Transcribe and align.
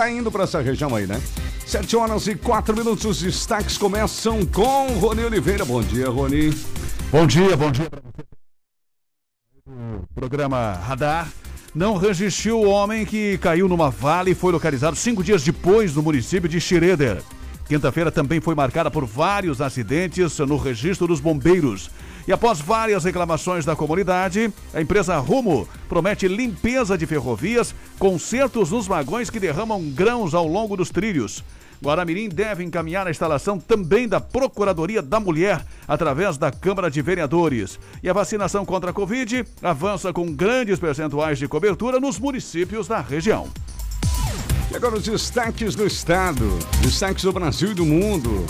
tá 0.00 0.10
indo 0.10 0.32
para 0.32 0.44
essa 0.44 0.62
região 0.62 0.96
aí, 0.96 1.06
né? 1.06 1.20
7 1.66 1.94
horas 1.94 2.26
e 2.26 2.34
4 2.34 2.74
minutos, 2.74 3.04
os 3.04 3.20
destaques 3.20 3.76
começam 3.76 4.46
com 4.46 4.86
Rony 4.94 5.26
Oliveira. 5.26 5.62
Bom 5.62 5.82
dia, 5.82 6.08
Rony. 6.08 6.54
Bom 7.12 7.26
dia, 7.26 7.54
bom 7.54 7.70
dia 7.70 7.90
para 7.90 8.00
você. 8.00 8.24
O 9.66 10.14
programa 10.14 10.72
Radar 10.72 11.28
não 11.74 11.98
resistiu 11.98 12.60
o 12.60 12.66
homem 12.66 13.04
que 13.04 13.36
caiu 13.38 13.68
numa 13.68 13.90
vale 13.90 14.30
e 14.30 14.34
foi 14.34 14.52
localizado 14.52 14.96
cinco 14.96 15.22
dias 15.22 15.44
depois 15.44 15.94
no 15.94 16.02
município 16.02 16.48
de 16.48 16.58
Schroeder. 16.58 17.22
Quinta-feira 17.70 18.10
também 18.10 18.40
foi 18.40 18.52
marcada 18.52 18.90
por 18.90 19.06
vários 19.06 19.60
acidentes 19.60 20.36
no 20.40 20.56
registro 20.56 21.06
dos 21.06 21.20
bombeiros. 21.20 21.88
E 22.26 22.32
após 22.32 22.60
várias 22.60 23.04
reclamações 23.04 23.64
da 23.64 23.76
comunidade, 23.76 24.52
a 24.74 24.80
empresa 24.80 25.16
Rumo 25.18 25.68
promete 25.88 26.26
limpeza 26.26 26.98
de 26.98 27.06
ferrovias, 27.06 27.72
consertos 27.96 28.72
nos 28.72 28.88
vagões 28.88 29.30
que 29.30 29.38
derramam 29.38 29.88
grãos 29.90 30.34
ao 30.34 30.48
longo 30.48 30.76
dos 30.76 30.90
trilhos. 30.90 31.44
Guaramirim 31.80 32.28
deve 32.28 32.64
encaminhar 32.64 33.06
a 33.06 33.10
instalação 33.12 33.56
também 33.56 34.08
da 34.08 34.20
Procuradoria 34.20 35.00
da 35.00 35.20
Mulher 35.20 35.64
através 35.86 36.36
da 36.36 36.50
Câmara 36.50 36.90
de 36.90 37.00
Vereadores. 37.00 37.78
E 38.02 38.10
a 38.10 38.12
vacinação 38.12 38.66
contra 38.66 38.90
a 38.90 38.92
Covid 38.92 39.44
avança 39.62 40.12
com 40.12 40.34
grandes 40.34 40.80
percentuais 40.80 41.38
de 41.38 41.46
cobertura 41.46 42.00
nos 42.00 42.18
municípios 42.18 42.88
da 42.88 43.00
região. 43.00 43.48
E 44.70 44.76
agora 44.76 44.96
os 44.96 45.04
destaques 45.04 45.74
do 45.74 45.86
estado, 45.86 46.58
destaques 46.82 47.24
do 47.24 47.32
Brasil 47.32 47.70
e 47.70 47.74
do 47.74 47.86
mundo. 47.86 48.44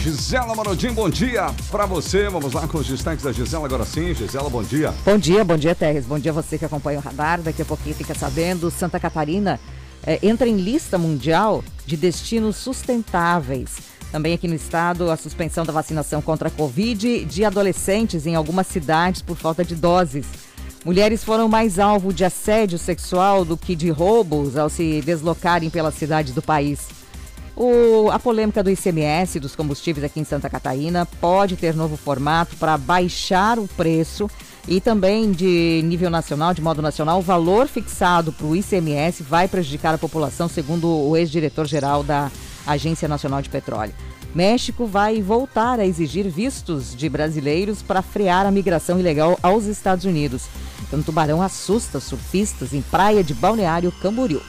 Gisela 0.00 0.54
Marodim, 0.54 0.92
bom 0.92 1.10
dia 1.10 1.54
para 1.70 1.84
você. 1.84 2.28
Vamos 2.28 2.54
lá 2.54 2.66
com 2.66 2.78
os 2.78 2.86
destaques 2.86 3.22
da 3.22 3.32
Gisela 3.32 3.66
agora 3.66 3.84
sim. 3.84 4.14
Gisela, 4.14 4.48
bom 4.48 4.62
dia. 4.62 4.94
Bom 5.04 5.18
dia, 5.18 5.44
bom 5.44 5.56
dia, 5.56 5.74
Terres. 5.74 6.06
Bom 6.06 6.18
dia 6.18 6.32
você 6.32 6.56
que 6.56 6.64
acompanha 6.64 6.98
o 6.98 7.02
radar. 7.02 7.42
Daqui 7.42 7.62
a 7.62 7.64
pouquinho 7.64 7.94
fica 7.94 8.14
sabendo. 8.14 8.70
Santa 8.70 8.98
Catarina 8.98 9.60
é, 10.06 10.18
entra 10.22 10.48
em 10.48 10.56
lista 10.56 10.96
mundial 10.96 11.62
de 11.84 11.96
destinos 11.96 12.56
sustentáveis. 12.56 13.76
Também 14.10 14.34
aqui 14.34 14.48
no 14.48 14.54
estado, 14.54 15.10
a 15.10 15.16
suspensão 15.16 15.64
da 15.64 15.72
vacinação 15.72 16.20
contra 16.20 16.48
a 16.48 16.50
Covid 16.50 17.24
de 17.26 17.44
adolescentes 17.44 18.26
em 18.26 18.34
algumas 18.34 18.66
cidades 18.66 19.22
por 19.22 19.36
falta 19.36 19.64
de 19.64 19.76
doses. 19.76 20.26
Mulheres 20.84 21.22
foram 21.22 21.46
mais 21.46 21.78
alvo 21.78 22.12
de 22.12 22.24
assédio 22.24 22.78
sexual 22.78 23.44
do 23.44 23.56
que 23.56 23.76
de 23.76 23.90
roubos 23.90 24.56
ao 24.56 24.70
se 24.70 25.02
deslocarem 25.02 25.68
pelas 25.68 25.94
cidades 25.94 26.32
do 26.32 26.40
país. 26.40 26.88
O, 27.54 28.10
a 28.10 28.18
polêmica 28.18 28.62
do 28.62 28.70
ICMS 28.70 29.38
dos 29.38 29.54
combustíveis 29.54 30.02
aqui 30.02 30.18
em 30.18 30.24
Santa 30.24 30.48
Catarina 30.48 31.04
pode 31.20 31.56
ter 31.56 31.74
novo 31.74 31.98
formato 31.98 32.56
para 32.56 32.78
baixar 32.78 33.58
o 33.58 33.68
preço 33.68 34.30
e 34.66 34.80
também 34.80 35.30
de 35.32 35.82
nível 35.84 36.08
nacional, 36.08 36.54
de 36.54 36.62
modo 36.62 36.80
nacional, 36.80 37.18
o 37.18 37.22
valor 37.22 37.66
fixado 37.68 38.32
para 38.32 38.46
o 38.46 38.56
ICMS 38.56 39.22
vai 39.22 39.48
prejudicar 39.48 39.94
a 39.94 39.98
população, 39.98 40.48
segundo 40.48 40.88
o 40.88 41.14
ex-diretor-geral 41.14 42.02
da 42.02 42.30
Agência 42.66 43.06
Nacional 43.06 43.42
de 43.42 43.50
Petróleo. 43.50 43.92
México 44.34 44.86
vai 44.86 45.20
voltar 45.20 45.80
a 45.80 45.86
exigir 45.86 46.28
vistos 46.28 46.94
de 46.94 47.08
brasileiros 47.08 47.82
para 47.82 48.02
frear 48.02 48.46
a 48.46 48.50
migração 48.50 48.98
ilegal 48.98 49.38
aos 49.42 49.64
Estados 49.64 50.04
Unidos. 50.04 50.44
Então, 50.86 51.02
tubarão 51.02 51.42
assusta 51.42 52.00
surfistas 52.00 52.72
em 52.72 52.82
praia 52.82 53.24
de 53.24 53.34
Balneário 53.34 53.92
Camboriú. 54.00 54.40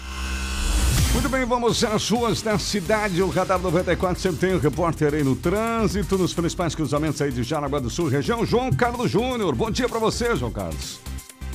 Muito 1.13 1.27
bem, 1.27 1.45
vamos 1.45 1.83
às 1.83 2.09
ruas 2.09 2.41
da 2.41 2.57
cidade. 2.57 3.21
O 3.21 3.29
Radar 3.29 3.59
94 3.59 4.21
sempre 4.21 4.39
tem 4.39 4.53
o 4.53 4.57
um 4.57 4.61
repórter 4.61 5.13
aí 5.13 5.23
no 5.23 5.35
trânsito, 5.35 6.17
nos 6.17 6.33
principais 6.33 6.73
cruzamentos 6.73 7.21
aí 7.21 7.31
de 7.31 7.43
Jaraguá 7.43 7.79
do 7.79 7.89
Sul, 7.89 8.07
região. 8.07 8.45
João 8.45 8.71
Carlos 8.71 9.11
Júnior. 9.11 9.53
Bom 9.53 9.69
dia 9.69 9.89
para 9.89 9.99
você, 9.99 10.35
João 10.35 10.51
Carlos. 10.51 10.99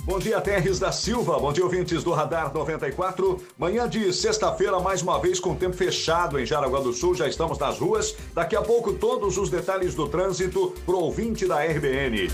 Bom 0.06 0.20
dia, 0.20 0.40
Terres 0.40 0.78
da 0.78 0.92
Silva. 0.92 1.36
Bom 1.36 1.52
dia, 1.52 1.64
ouvintes 1.64 2.04
do 2.04 2.12
Radar 2.12 2.54
94. 2.54 3.42
Manhã 3.58 3.88
de 3.88 4.12
sexta-feira, 4.12 4.78
mais 4.78 5.02
uma 5.02 5.18
vez 5.18 5.40
com 5.40 5.52
tempo 5.52 5.76
fechado 5.76 6.38
em 6.38 6.46
Jaraguá 6.46 6.78
do 6.78 6.92
Sul. 6.92 7.16
Já 7.16 7.26
estamos 7.26 7.58
nas 7.58 7.80
ruas. 7.80 8.14
Daqui 8.32 8.54
a 8.54 8.62
pouco, 8.62 8.92
todos 8.92 9.36
os 9.36 9.50
detalhes 9.50 9.96
do 9.96 10.06
trânsito 10.06 10.72
pro 10.86 10.98
ouvinte 10.98 11.44
da 11.44 11.60
RBN. 11.60 12.30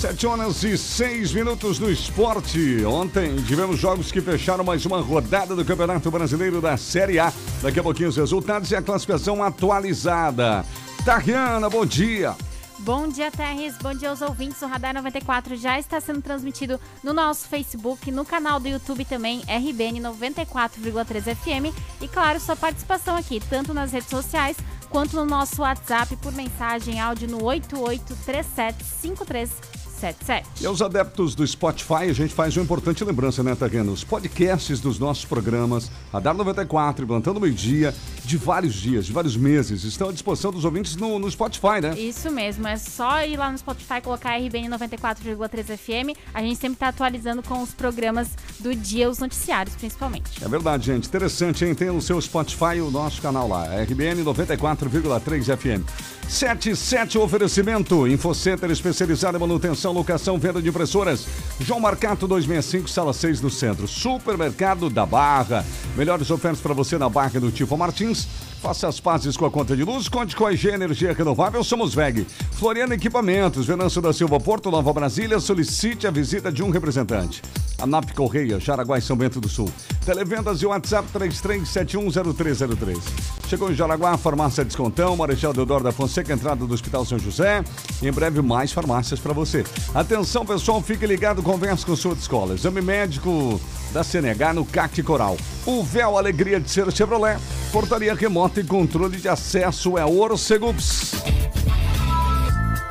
7 0.00 0.26
horas 0.28 0.62
e 0.62 0.78
6 0.78 1.32
minutos 1.32 1.80
do 1.80 1.90
esporte. 1.90 2.84
Ontem 2.84 3.34
tivemos 3.42 3.80
jogos 3.80 4.12
que 4.12 4.20
fecharam 4.20 4.62
mais 4.62 4.86
uma 4.86 5.00
rodada 5.00 5.56
do 5.56 5.64
Campeonato 5.64 6.08
Brasileiro 6.12 6.60
da 6.60 6.76
Série 6.76 7.18
A. 7.18 7.32
Daqui 7.60 7.80
a 7.80 7.82
pouquinho 7.82 8.08
os 8.08 8.16
resultados 8.16 8.70
e 8.70 8.76
a 8.76 8.82
classificação 8.82 9.42
atualizada. 9.42 10.64
Tariana, 11.04 11.68
bom 11.68 11.84
dia. 11.84 12.36
Bom 12.80 13.08
dia, 13.08 13.30
Terres. 13.30 13.78
Bom 13.78 13.94
dia 13.94 14.10
aos 14.10 14.20
ouvintes. 14.20 14.60
O 14.60 14.66
Radar 14.66 14.92
94 14.92 15.56
já 15.56 15.78
está 15.78 15.98
sendo 16.00 16.20
transmitido 16.20 16.78
no 17.02 17.14
nosso 17.14 17.48
Facebook, 17.48 18.10
no 18.10 18.22
canal 18.24 18.60
do 18.60 18.68
YouTube 18.68 19.06
também, 19.06 19.40
RBN 19.42 20.00
94,3 20.00 21.34
FM. 21.34 21.74
E, 22.00 22.08
claro, 22.08 22.38
sua 22.38 22.54
participação 22.54 23.16
aqui, 23.16 23.40
tanto 23.48 23.72
nas 23.72 23.92
redes 23.92 24.10
sociais 24.10 24.58
quanto 24.90 25.16
no 25.16 25.24
nosso 25.24 25.62
WhatsApp 25.62 26.14
por 26.16 26.32
mensagem 26.32 27.00
áudio 27.00 27.28
no 27.28 27.42
883753 27.42 29.75
77. 29.96 30.62
E 30.62 30.66
aos 30.66 30.82
adeptos 30.82 31.34
do 31.34 31.46
Spotify, 31.46 32.04
a 32.10 32.12
gente 32.12 32.34
faz 32.34 32.56
uma 32.56 32.62
importante 32.62 33.02
lembrança, 33.04 33.42
né, 33.42 33.54
Tagano? 33.54 33.92
Os 33.92 34.04
podcasts 34.04 34.80
dos 34.80 34.98
nossos 34.98 35.24
programas, 35.24 35.90
Radar 36.12 36.34
94, 36.34 37.06
Plantando 37.06 37.40
Meio 37.40 37.54
Dia, 37.54 37.94
de 38.24 38.36
vários 38.36 38.74
dias, 38.74 39.06
de 39.06 39.12
vários 39.12 39.36
meses, 39.36 39.84
estão 39.84 40.08
à 40.08 40.12
disposição 40.12 40.50
dos 40.50 40.64
ouvintes 40.64 40.96
no, 40.96 41.18
no 41.18 41.30
Spotify, 41.30 41.80
né? 41.80 41.98
Isso 41.98 42.30
mesmo, 42.30 42.66
é 42.66 42.76
só 42.76 43.24
ir 43.24 43.36
lá 43.36 43.50
no 43.50 43.58
Spotify, 43.58 44.00
colocar 44.02 44.36
RBN 44.36 44.68
94,3 44.68 45.76
FM. 45.76 46.18
A 46.34 46.42
gente 46.42 46.56
sempre 46.56 46.74
está 46.74 46.88
atualizando 46.88 47.42
com 47.42 47.62
os 47.62 47.72
programas 47.72 48.28
do 48.60 48.74
dia, 48.74 49.08
os 49.08 49.18
noticiários, 49.18 49.74
principalmente. 49.76 50.44
É 50.44 50.48
verdade, 50.48 50.86
gente. 50.86 51.06
Interessante, 51.08 51.64
hein? 51.64 51.74
Tem 51.74 51.88
no 51.88 52.02
seu 52.02 52.20
Spotify 52.20 52.80
o 52.80 52.90
nosso 52.90 53.22
canal 53.22 53.48
lá, 53.48 53.64
RBN 53.82 54.22
94,3 54.22 55.56
FM. 55.56 56.16
77 56.28 57.18
oferecimento, 57.18 58.06
Infocenter 58.06 58.70
especializado 58.70 59.36
em 59.36 59.40
manutenção, 59.40 59.85
locação, 59.92 60.38
venda 60.38 60.60
de 60.60 60.68
impressoras. 60.68 61.26
João 61.60 61.80
Marcato 61.80 62.26
265, 62.26 62.88
sala 62.88 63.12
6 63.12 63.40
no 63.40 63.50
centro. 63.50 63.86
Supermercado 63.86 64.88
da 64.90 65.06
Barra. 65.06 65.64
Melhores 65.96 66.30
ofertas 66.30 66.60
para 66.60 66.74
você 66.74 66.98
na 66.98 67.08
Barra 67.08 67.40
do 67.40 67.50
Tifo 67.50 67.76
Martins. 67.76 68.26
Faça 68.60 68.88
as 68.88 68.98
pazes 68.98 69.36
com 69.36 69.44
a 69.44 69.50
conta 69.50 69.76
de 69.76 69.84
luz, 69.84 70.08
conte 70.08 70.34
com 70.34 70.46
a 70.46 70.52
IG 70.52 70.68
Energia 70.68 71.12
Renovável, 71.12 71.62
somos 71.62 71.94
VEG. 71.94 72.26
Floriano 72.52 72.94
Equipamentos, 72.94 73.66
Venâncio 73.66 74.02
da 74.02 74.12
Silva 74.12 74.40
Porto, 74.40 74.70
Nova 74.70 74.92
Brasília, 74.92 75.38
solicite 75.38 76.06
a 76.06 76.10
visita 76.10 76.50
de 76.50 76.62
um 76.62 76.70
representante. 76.70 77.42
ANAP 77.78 78.12
Correia, 78.14 78.58
Jaraguá 78.58 78.98
e 78.98 79.02
São 79.02 79.16
Bento 79.16 79.40
do 79.40 79.48
Sul. 79.48 79.70
Televendas 80.04 80.62
e 80.62 80.66
WhatsApp 80.66 81.08
33710303. 81.12 82.98
Chegou 83.48 83.70
em 83.70 83.74
Jaraguá, 83.74 84.16
farmácia 84.16 84.64
Descontão, 84.64 85.16
Marechal 85.16 85.52
Deodoro 85.52 85.84
da 85.84 85.92
Fonseca, 85.92 86.32
entrada 86.32 86.64
do 86.66 86.72
Hospital 86.72 87.04
São 87.04 87.18
José. 87.18 87.62
E 88.02 88.08
em 88.08 88.12
breve 88.12 88.40
mais 88.40 88.72
farmácias 88.72 89.20
para 89.20 89.32
você. 89.32 89.64
Atenção 89.94 90.46
pessoal, 90.46 90.80
fique 90.80 91.06
ligado, 91.06 91.42
converse 91.42 91.84
com 91.84 91.94
sua 91.94 92.14
escola. 92.14 92.54
Exame 92.54 92.80
médico 92.80 93.60
da 93.92 94.02
CNH 94.02 94.54
no 94.54 94.64
CAC 94.64 95.02
Coral. 95.02 95.36
O 95.64 95.82
véu 95.82 96.16
Alegria 96.16 96.60
de 96.60 96.70
Ser 96.70 96.90
Chevrolet. 96.92 97.38
Portaria 97.72 98.14
remota 98.14 98.45
e 98.54 98.64
controle 98.64 99.16
de 99.16 99.28
acesso 99.28 99.98
é 99.98 100.04
Orcegups. 100.04 101.12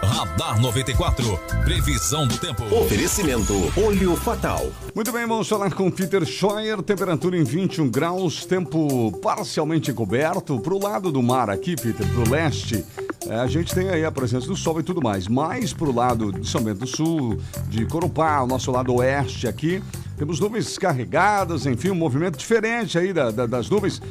Radar 0.05 0.61
94. 0.61 1.39
Previsão 1.63 2.27
do 2.27 2.38
tempo. 2.38 2.63
Oferecimento 2.75 3.53
Olho 3.75 4.16
Fatal. 4.16 4.67
Muito 4.93 5.11
bem, 5.11 5.25
vamos 5.25 5.47
falar 5.47 5.73
com 5.73 5.89
Peter 5.89 6.23
Scheuer. 6.25 6.81
Temperatura 6.83 7.35
em 7.35 7.43
21 7.43 7.89
graus, 7.89 8.45
tempo 8.45 9.11
parcialmente 9.21 9.91
coberto. 9.91 10.59
Pro 10.59 10.81
lado 10.81 11.11
do 11.11 11.23
mar 11.23 11.49
aqui, 11.49 11.75
Peter, 11.75 12.07
pro 12.07 12.29
leste, 12.29 12.85
é, 13.27 13.35
a 13.35 13.47
gente 13.47 13.73
tem 13.73 13.89
aí 13.89 14.05
a 14.05 14.11
presença 14.11 14.47
do 14.47 14.55
sol 14.55 14.79
e 14.79 14.83
tudo 14.83 15.01
mais. 15.01 15.27
Mais 15.27 15.73
pro 15.73 15.93
lado 15.93 16.31
de 16.31 16.47
São 16.47 16.61
Bento 16.61 16.79
do 16.79 16.87
Sul, 16.87 17.39
de 17.67 17.85
Corupá, 17.85 18.41
o 18.41 18.47
nosso 18.47 18.72
lado 18.72 18.93
oeste 18.93 19.47
aqui, 19.47 19.81
temos 20.17 20.39
nuvens 20.39 20.77
carregadas, 20.77 21.66
enfim, 21.66 21.89
um 21.89 21.95
movimento 21.95 22.37
diferente 22.37 22.97
aí 22.97 23.11
da, 23.11 23.31
da, 23.31 23.45
das 23.45 23.69
nuvens. 23.69 24.01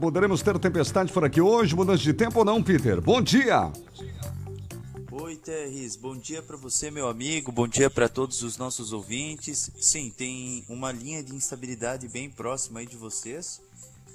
Poderemos 0.00 0.42
ter 0.42 0.58
tempestade 0.58 1.12
por 1.12 1.24
aqui 1.24 1.40
hoje, 1.40 1.76
mudança 1.76 2.02
de 2.02 2.12
tempo 2.12 2.40
ou 2.40 2.44
não, 2.44 2.62
Peter? 2.62 3.00
Bom 3.00 3.22
dia! 3.22 3.70
Oi, 5.14 5.36
Terris. 5.36 5.94
Bom 5.94 6.16
dia 6.16 6.42
para 6.42 6.56
você, 6.56 6.90
meu 6.90 7.06
amigo. 7.06 7.52
Bom 7.52 7.68
dia 7.68 7.90
para 7.90 8.08
todos 8.08 8.42
os 8.42 8.56
nossos 8.56 8.94
ouvintes. 8.94 9.70
Sim, 9.76 10.10
tem 10.10 10.64
uma 10.70 10.90
linha 10.90 11.22
de 11.22 11.34
instabilidade 11.34 12.08
bem 12.08 12.30
próxima 12.30 12.80
aí 12.80 12.86
de 12.86 12.96
vocês. 12.96 13.60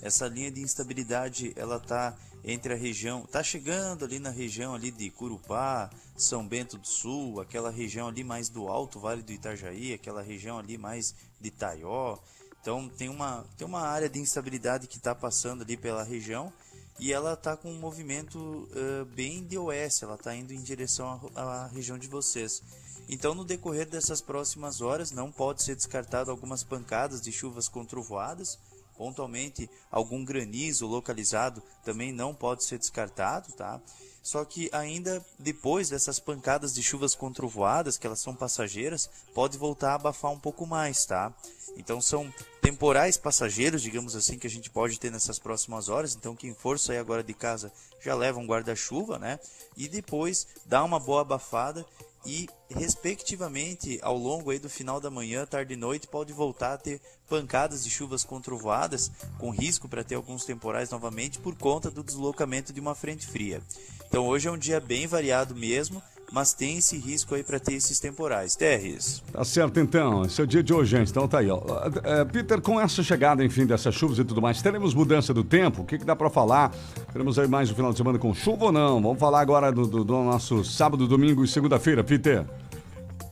Essa 0.01 0.27
linha 0.27 0.49
de 0.49 0.59
instabilidade, 0.59 1.53
ela 1.55 1.79
tá 1.79 2.17
entre 2.43 2.73
a 2.73 2.75
região, 2.75 3.21
tá 3.31 3.43
chegando 3.43 4.05
ali 4.05 4.17
na 4.17 4.31
região 4.31 4.73
ali 4.73 4.89
de 4.89 5.11
Curupá, 5.11 5.91
São 6.15 6.47
Bento 6.47 6.79
do 6.79 6.87
Sul, 6.87 7.39
aquela 7.41 7.69
região 7.69 8.07
ali 8.07 8.23
mais 8.23 8.49
do 8.49 8.67
Alto 8.67 8.99
Vale 8.99 9.21
do 9.21 9.31
Itajaí, 9.31 9.93
aquela 9.93 10.23
região 10.23 10.57
ali 10.57 10.79
mais 10.79 11.13
de 11.39 11.51
Taió. 11.51 12.17
Então 12.59 12.89
tem 12.89 13.07
uma, 13.07 13.45
tem 13.55 13.67
uma 13.67 13.81
área 13.81 14.09
de 14.09 14.17
instabilidade 14.17 14.87
que 14.87 14.97
está 14.97 15.13
passando 15.13 15.61
ali 15.61 15.77
pela 15.77 16.03
região 16.03 16.51
e 16.99 17.13
ela 17.13 17.33
está 17.33 17.55
com 17.55 17.71
um 17.71 17.79
movimento 17.79 18.37
uh, 18.37 19.05
bem 19.05 19.43
de 19.43 19.57
oeste, 19.57 20.03
ela 20.03 20.15
está 20.15 20.35
indo 20.35 20.53
em 20.53 20.61
direção 20.61 21.19
à, 21.35 21.67
região 21.67 21.97
de 21.97 22.07
vocês. 22.07 22.61
Então, 23.07 23.33
no 23.33 23.45
decorrer 23.45 23.87
dessas 23.87 24.19
próximas 24.19 24.81
horas, 24.81 25.11
não 25.11 25.31
pode 25.31 25.63
ser 25.63 25.75
descartado 25.75 26.31
algumas 26.31 26.63
pancadas 26.63 27.21
de 27.21 27.31
chuvas 27.31 27.67
com 27.67 27.85
trovoadas, 27.85 28.59
pontualmente 28.97 29.69
algum 29.91 30.25
granizo 30.25 30.87
localizado 30.87 31.61
também 31.85 32.11
não 32.11 32.33
pode 32.33 32.63
ser 32.63 32.79
descartado, 32.79 33.53
tá? 33.53 33.79
Só 34.27 34.43
que 34.43 34.69
ainda 34.73 35.25
depois 35.39 35.87
dessas 35.87 36.19
pancadas 36.19 36.73
de 36.73 36.83
chuvas 36.83 37.15
com 37.15 37.31
trovoadas, 37.31 37.97
que 37.97 38.05
elas 38.05 38.19
são 38.19 38.35
passageiras, 38.35 39.09
pode 39.33 39.57
voltar 39.57 39.91
a 39.91 39.95
abafar 39.95 40.31
um 40.31 40.37
pouco 40.37 40.67
mais, 40.67 41.05
tá? 41.05 41.33
Então 41.77 42.01
são 42.01 42.29
temporais 42.61 43.15
passageiros, 43.15 43.81
digamos 43.81 44.17
assim, 44.17 44.37
que 44.37 44.45
a 44.45 44.49
gente 44.49 44.69
pode 44.69 44.99
ter 44.99 45.09
nessas 45.09 45.39
próximas 45.39 45.87
horas. 45.87 46.13
Então 46.13 46.35
quem 46.35 46.53
for 46.53 46.77
sair 46.77 46.97
agora 46.97 47.23
de 47.23 47.33
casa 47.33 47.71
já 48.01 48.13
leva 48.13 48.37
um 48.37 48.45
guarda-chuva, 48.45 49.17
né? 49.17 49.39
E 49.77 49.87
depois 49.87 50.45
dá 50.65 50.83
uma 50.83 50.99
boa 50.99 51.21
abafada 51.21 51.85
e 52.27 52.45
respectivamente 52.69 53.97
ao 54.01 54.17
longo 54.17 54.51
aí 54.51 54.59
do 54.59 54.69
final 54.69 54.99
da 54.99 55.09
manhã, 55.09 55.45
tarde 55.45 55.73
e 55.73 55.77
noite 55.77 56.07
pode 56.07 56.33
voltar 56.33 56.73
a 56.73 56.77
ter 56.77 56.99
pancadas 57.29 57.85
de 57.85 57.89
chuvas 57.89 58.25
com 58.25 58.41
trovoadas, 58.41 59.09
com 59.39 59.49
risco 59.49 59.87
para 59.87 60.03
ter 60.03 60.15
alguns 60.15 60.43
temporais 60.43 60.89
novamente 60.89 61.39
por 61.39 61.55
conta 61.55 61.89
do 61.89 62.03
deslocamento 62.03 62.73
de 62.73 62.81
uma 62.81 62.93
frente 62.93 63.25
fria. 63.25 63.61
Então 64.07 64.27
hoje 64.27 64.49
é 64.49 64.51
um 64.51 64.57
dia 64.57 64.81
bem 64.81 65.07
variado 65.07 65.55
mesmo, 65.55 66.03
mas 66.31 66.53
tem 66.53 66.77
esse 66.77 66.97
risco 66.97 67.35
aí 67.35 67.43
para 67.43 67.59
ter 67.59 67.73
esses 67.73 67.99
temporais. 67.99 68.55
Terres. 68.55 69.23
Tá 69.31 69.43
certo 69.43 69.79
então, 69.79 70.25
esse 70.25 70.39
é 70.41 70.43
o 70.43 70.47
dia 70.47 70.61
de 70.61 70.73
hoje, 70.73 70.97
gente. 70.97 71.09
Então 71.09 71.27
tá 71.27 71.39
aí, 71.39 71.49
ó. 71.49 71.61
É, 72.03 72.25
Peter, 72.25 72.61
com 72.61 72.79
essa 72.79 73.01
chegada, 73.01 73.43
enfim, 73.43 73.65
dessas 73.65 73.95
chuvas 73.95 74.19
e 74.19 74.23
tudo 74.23 74.41
mais, 74.41 74.61
teremos 74.61 74.93
mudança 74.93 75.33
do 75.33 75.43
tempo? 75.43 75.81
O 75.81 75.85
que, 75.85 75.97
que 75.97 76.05
dá 76.05 76.15
para 76.15 76.29
falar? 76.29 76.73
Teremos 77.11 77.39
aí 77.39 77.47
mais 77.47 77.71
um 77.71 77.75
final 77.75 77.91
de 77.91 77.97
semana 77.97 78.19
com 78.19 78.33
chuva 78.33 78.65
ou 78.65 78.71
não? 78.71 79.01
Vamos 79.01 79.19
falar 79.19 79.41
agora 79.41 79.71
do, 79.71 79.87
do, 79.87 80.03
do 80.03 80.23
nosso 80.23 80.63
sábado, 80.63 81.07
domingo 81.07 81.43
e 81.43 81.47
segunda-feira, 81.47 82.03
Peter. 82.03 82.45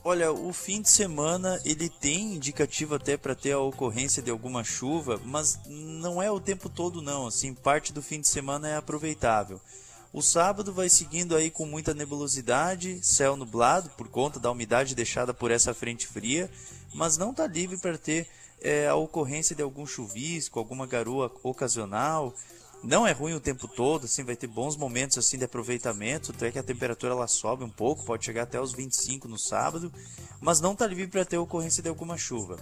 Olha, 0.08 0.32
o 0.32 0.54
fim 0.54 0.84
de 0.84 0.90
semana 0.90 1.60
ele 1.66 1.90
tem 1.90 2.36
indicativo 2.36 2.94
até 2.94 3.18
para 3.18 3.34
ter 3.34 3.54
a 3.54 3.60
ocorrência 3.60 4.22
de 4.22 4.30
alguma 4.30 4.64
chuva, 4.64 5.20
mas 5.26 5.60
não 5.68 6.22
é 6.22 6.30
o 6.30 6.40
tempo 6.40 6.70
todo 6.70 7.02
não, 7.02 7.26
assim, 7.26 7.56
parte 7.56 7.92
do 7.92 8.04
fim 8.04 8.22
de 8.22 8.28
semana 8.28 8.70
é 8.70 8.78
aproveitável. 8.78 9.60
O 10.16 10.22
sábado 10.22 10.72
vai 10.72 10.88
seguindo 10.88 11.36
aí 11.36 11.52
com 11.52 11.66
muita 11.66 11.94
nebulosidade, 11.94 13.06
céu 13.06 13.36
nublado 13.36 13.90
por 13.98 14.08
conta 14.08 14.40
da 14.40 14.50
umidade 14.50 14.96
deixada 14.96 15.34
por 15.34 15.52
essa 15.52 15.74
frente 15.74 16.08
fria, 16.08 16.50
mas 16.94 17.18
não 17.18 17.32
está 17.32 17.46
livre 17.46 17.78
para 17.78 17.98
ter 17.98 18.26
é, 18.62 18.88
a 18.88 18.96
ocorrência 18.96 19.54
de 19.54 19.62
algum 19.62 19.86
chuvisco, 19.86 20.58
alguma 20.58 20.88
garoa 20.88 21.30
ocasional. 21.44 22.34
Não 22.82 23.06
é 23.06 23.12
ruim 23.12 23.34
o 23.34 23.42
tempo 23.42 23.68
todo, 23.68 24.06
assim, 24.06 24.24
vai 24.24 24.38
ter 24.38 24.48
bons 24.48 24.78
momentos 24.78 25.18
assim 25.18 25.38
de 25.38 25.44
aproveitamento, 25.44 26.32
até 26.32 26.50
que 26.50 26.60
a 26.60 26.64
temperatura 26.64 27.12
ela 27.12 27.28
sobe 27.28 27.66
um 27.66 27.70
pouco, 27.70 28.06
pode 28.06 28.24
chegar 28.24 28.44
até 28.44 28.62
os 28.62 28.72
25 28.72 29.28
no 29.28 29.38
sábado, 29.38 29.92
mas 30.40 30.62
não 30.62 30.72
está 30.72 30.88
livre 30.88 31.08
para 31.08 31.26
ter 31.26 31.38
ocorrência 31.38 31.84
de 31.84 31.90
alguma 31.90 32.18
chuva. 32.18 32.56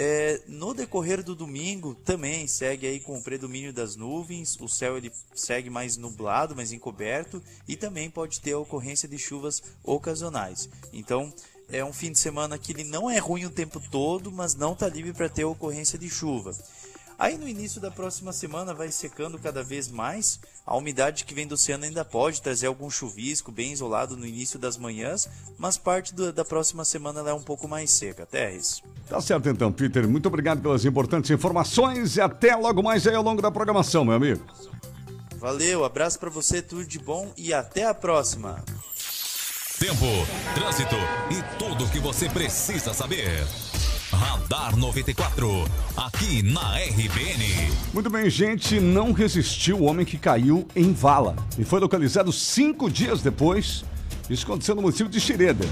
É, 0.00 0.40
no 0.46 0.72
decorrer 0.72 1.24
do 1.24 1.34
domingo 1.34 1.92
também 1.92 2.46
segue 2.46 2.86
aí 2.86 3.00
com 3.00 3.18
o 3.18 3.22
predomínio 3.22 3.72
das 3.72 3.96
nuvens, 3.96 4.56
o 4.60 4.68
céu 4.68 4.96
ele 4.96 5.10
segue 5.34 5.68
mais 5.68 5.96
nublado, 5.96 6.54
mais 6.54 6.70
encoberto 6.70 7.42
e 7.66 7.74
também 7.74 8.08
pode 8.08 8.40
ter 8.40 8.52
a 8.52 8.58
ocorrência 8.60 9.08
de 9.08 9.18
chuvas 9.18 9.60
ocasionais. 9.82 10.68
Então 10.92 11.34
é 11.68 11.84
um 11.84 11.92
fim 11.92 12.12
de 12.12 12.18
semana 12.20 12.56
que 12.56 12.70
ele 12.70 12.84
não 12.84 13.10
é 13.10 13.18
ruim 13.18 13.44
o 13.44 13.50
tempo 13.50 13.80
todo, 13.90 14.30
mas 14.30 14.54
não 14.54 14.72
está 14.72 14.88
livre 14.88 15.12
para 15.12 15.28
ter 15.28 15.44
ocorrência 15.44 15.98
de 15.98 16.08
chuva. 16.08 16.56
Aí 17.18 17.36
no 17.36 17.48
início 17.48 17.80
da 17.80 17.90
próxima 17.90 18.32
semana 18.32 18.72
vai 18.72 18.92
secando 18.92 19.40
cada 19.40 19.60
vez 19.60 19.88
mais. 19.88 20.38
A 20.64 20.76
umidade 20.76 21.24
que 21.24 21.34
vem 21.34 21.48
do 21.48 21.54
oceano 21.54 21.84
ainda 21.84 22.04
pode 22.04 22.40
trazer 22.40 22.68
algum 22.68 22.88
chuvisco 22.88 23.50
bem 23.50 23.72
isolado 23.72 24.16
no 24.16 24.24
início 24.24 24.56
das 24.56 24.76
manhãs, 24.76 25.28
mas 25.58 25.76
parte 25.76 26.14
do, 26.14 26.32
da 26.32 26.44
próxima 26.44 26.84
semana 26.84 27.18
ela 27.18 27.30
é 27.30 27.34
um 27.34 27.42
pouco 27.42 27.66
mais 27.66 27.90
seca. 27.90 28.24
Terres. 28.24 28.80
Tá 29.08 29.20
certo 29.20 29.48
então, 29.48 29.72
Peter. 29.72 30.06
Muito 30.06 30.26
obrigado 30.26 30.62
pelas 30.62 30.84
importantes 30.84 31.32
informações 31.32 32.16
e 32.16 32.20
até 32.20 32.54
logo 32.54 32.84
mais 32.84 33.04
aí 33.04 33.16
ao 33.16 33.22
longo 33.22 33.42
da 33.42 33.50
programação, 33.50 34.04
meu 34.04 34.14
amigo. 34.14 34.44
Valeu, 35.38 35.84
abraço 35.84 36.20
para 36.20 36.30
você, 36.30 36.62
tudo 36.62 36.84
de 36.84 37.00
bom 37.00 37.32
e 37.36 37.52
até 37.52 37.84
a 37.84 37.94
próxima. 37.94 38.62
Tempo, 39.80 40.06
trânsito 40.54 40.96
e 41.30 41.58
tudo 41.58 41.84
o 41.84 41.90
que 41.90 41.98
você 41.98 42.28
precisa 42.28 42.94
saber. 42.94 43.44
Radar 44.12 44.74
94, 44.74 45.64
aqui 45.96 46.42
na 46.42 46.76
RBN. 46.76 47.70
Muito 47.92 48.08
bem, 48.08 48.30
gente. 48.30 48.80
Não 48.80 49.12
resistiu 49.12 49.78
o 49.78 49.84
homem 49.84 50.06
que 50.06 50.16
caiu 50.16 50.66
em 50.74 50.92
vala 50.92 51.36
e 51.58 51.64
foi 51.64 51.78
localizado 51.78 52.32
cinco 52.32 52.90
dias 52.90 53.20
depois. 53.20 53.84
Isso 54.30 54.46
aconteceu 54.46 54.74
no 54.74 54.82
município 54.82 55.12
de 55.12 55.20
Xireda. 55.20 55.64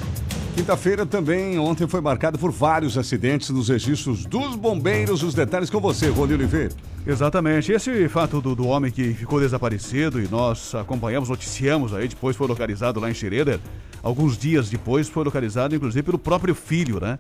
Quinta-feira 0.55 1.06
também, 1.06 1.59
ontem 1.59 1.87
foi 1.87 2.00
marcado 2.00 2.38
por 2.38 2.50
vários 2.50 2.99
acidentes 2.99 3.50
nos 3.50 3.69
registros 3.69 4.27
dos 4.27 4.55
bombeiros. 4.55 5.23
Os 5.23 5.35
detalhes 5.35 5.71
com 5.71 5.81
você, 5.81 6.09
Rony 6.09 6.35
Oliveira. 6.35 6.75
Exatamente. 7.06 7.73
Esse 7.73 8.09
fato 8.09 8.41
do, 8.41 8.55
do 8.55 8.67
homem 8.67 8.91
que 8.91 9.15
ficou 9.15 9.41
desaparecido 9.41 10.21
e 10.21 10.29
nós 10.29 10.75
acompanhamos, 10.75 11.29
noticiamos 11.29 11.94
aí, 11.94 12.09
depois 12.09 12.37
foi 12.37 12.47
localizado 12.47 13.00
lá 13.00 13.11
em 13.11 13.15
Xireda. 13.15 13.61
Alguns 14.03 14.37
dias 14.37 14.69
depois 14.69 15.09
foi 15.09 15.25
localizado, 15.25 15.75
inclusive, 15.75 16.03
pelo 16.03 16.19
próprio 16.19 16.55
filho, 16.55 17.00
né? 17.00 17.19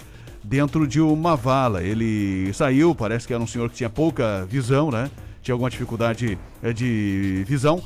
Dentro 0.48 0.86
de 0.86 1.00
uma 1.00 1.34
vala. 1.34 1.82
Ele 1.82 2.52
saiu, 2.54 2.94
parece 2.94 3.26
que 3.26 3.34
era 3.34 3.42
um 3.42 3.48
senhor 3.48 3.68
que 3.68 3.74
tinha 3.74 3.90
pouca 3.90 4.46
visão, 4.48 4.92
né? 4.92 5.10
Tinha 5.42 5.52
alguma 5.52 5.68
dificuldade 5.68 6.38
eh, 6.62 6.72
de 6.72 7.42
visão. 7.44 7.82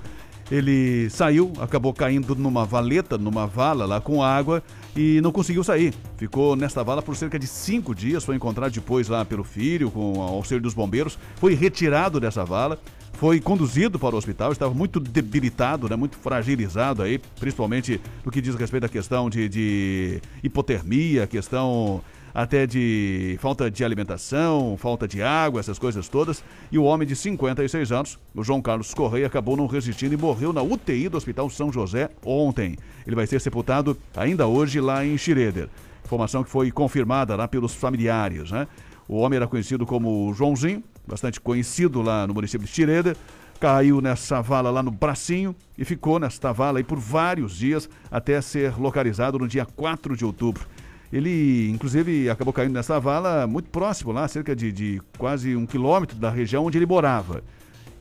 Ele 0.50 1.08
saiu, 1.08 1.54
acabou 1.58 1.94
caindo 1.94 2.34
numa 2.34 2.66
valeta, 2.66 3.16
numa 3.16 3.46
vala 3.46 3.86
lá 3.86 3.98
com 3.98 4.22
água 4.22 4.62
e 4.94 5.22
não 5.22 5.32
conseguiu 5.32 5.64
sair. 5.64 5.94
Ficou 6.18 6.54
nesta 6.54 6.84
vala 6.84 7.00
por 7.00 7.16
cerca 7.16 7.38
de 7.38 7.46
cinco 7.46 7.94
dias. 7.94 8.24
Foi 8.24 8.36
encontrado 8.36 8.72
depois 8.72 9.08
lá 9.08 9.24
pelo 9.24 9.42
filho, 9.42 9.90
com 9.90 10.18
o 10.18 10.20
auxílio 10.20 10.62
dos 10.62 10.74
bombeiros. 10.74 11.18
Foi 11.36 11.54
retirado 11.54 12.20
dessa 12.20 12.44
vala. 12.44 12.78
Foi 13.14 13.40
conduzido 13.40 13.98
para 13.98 14.14
o 14.14 14.18
hospital, 14.18 14.52
estava 14.52 14.72
muito 14.72 14.98
debilitado, 14.98 15.88
né, 15.88 15.96
muito 15.96 16.16
fragilizado 16.16 17.02
aí, 17.02 17.18
principalmente 17.38 18.00
no 18.24 18.32
que 18.32 18.40
diz 18.40 18.54
respeito 18.54 18.86
à 18.86 18.88
questão 18.88 19.28
de, 19.28 19.46
de 19.46 20.22
hipotermia, 20.42 21.26
questão 21.26 22.02
até 22.34 22.66
de 22.66 23.36
falta 23.40 23.70
de 23.70 23.84
alimentação, 23.84 24.76
falta 24.76 25.06
de 25.06 25.22
água, 25.22 25.60
essas 25.60 25.78
coisas 25.78 26.08
todas. 26.08 26.42
E 26.70 26.78
o 26.78 26.84
homem 26.84 27.06
de 27.06 27.16
56 27.16 27.92
anos, 27.92 28.18
o 28.34 28.42
João 28.42 28.62
Carlos 28.62 28.94
Correia, 28.94 29.26
acabou 29.26 29.56
não 29.56 29.66
resistindo 29.66 30.14
e 30.14 30.16
morreu 30.16 30.52
na 30.52 30.62
UTI 30.62 31.08
do 31.08 31.16
Hospital 31.16 31.48
São 31.50 31.72
José 31.72 32.10
ontem. 32.24 32.76
Ele 33.06 33.16
vai 33.16 33.26
ser 33.26 33.40
sepultado 33.40 33.96
ainda 34.16 34.46
hoje 34.46 34.80
lá 34.80 35.04
em 35.04 35.16
Schroeder. 35.16 35.68
Informação 36.04 36.42
que 36.42 36.50
foi 36.50 36.70
confirmada 36.70 37.36
lá 37.36 37.46
pelos 37.46 37.74
familiares, 37.74 38.50
né? 38.50 38.66
O 39.08 39.16
homem 39.16 39.36
era 39.36 39.46
conhecido 39.46 39.84
como 39.84 40.32
Joãozinho, 40.34 40.84
bastante 41.06 41.40
conhecido 41.40 42.00
lá 42.00 42.26
no 42.26 42.34
município 42.34 42.66
de 42.66 42.72
Schroeder 42.72 43.16
caiu 43.60 44.00
nessa 44.00 44.40
vala 44.40 44.70
lá 44.70 44.82
no 44.82 44.90
bracinho 44.90 45.54
e 45.76 45.84
ficou 45.84 46.18
nesta 46.18 46.50
vala 46.50 46.78
aí 46.78 46.84
por 46.84 46.98
vários 46.98 47.54
dias 47.54 47.90
até 48.10 48.40
ser 48.40 48.80
localizado 48.80 49.38
no 49.38 49.46
dia 49.46 49.66
4 49.66 50.16
de 50.16 50.24
outubro. 50.24 50.66
Ele, 51.12 51.68
inclusive, 51.70 52.30
acabou 52.30 52.52
caindo 52.52 52.72
nessa 52.72 53.00
vala 53.00 53.46
muito 53.46 53.68
próximo 53.68 54.12
lá, 54.12 54.28
cerca 54.28 54.54
de, 54.54 54.70
de 54.70 55.02
quase 55.18 55.56
um 55.56 55.66
quilômetro 55.66 56.16
da 56.16 56.30
região 56.30 56.64
onde 56.64 56.78
ele 56.78 56.86
morava. 56.86 57.42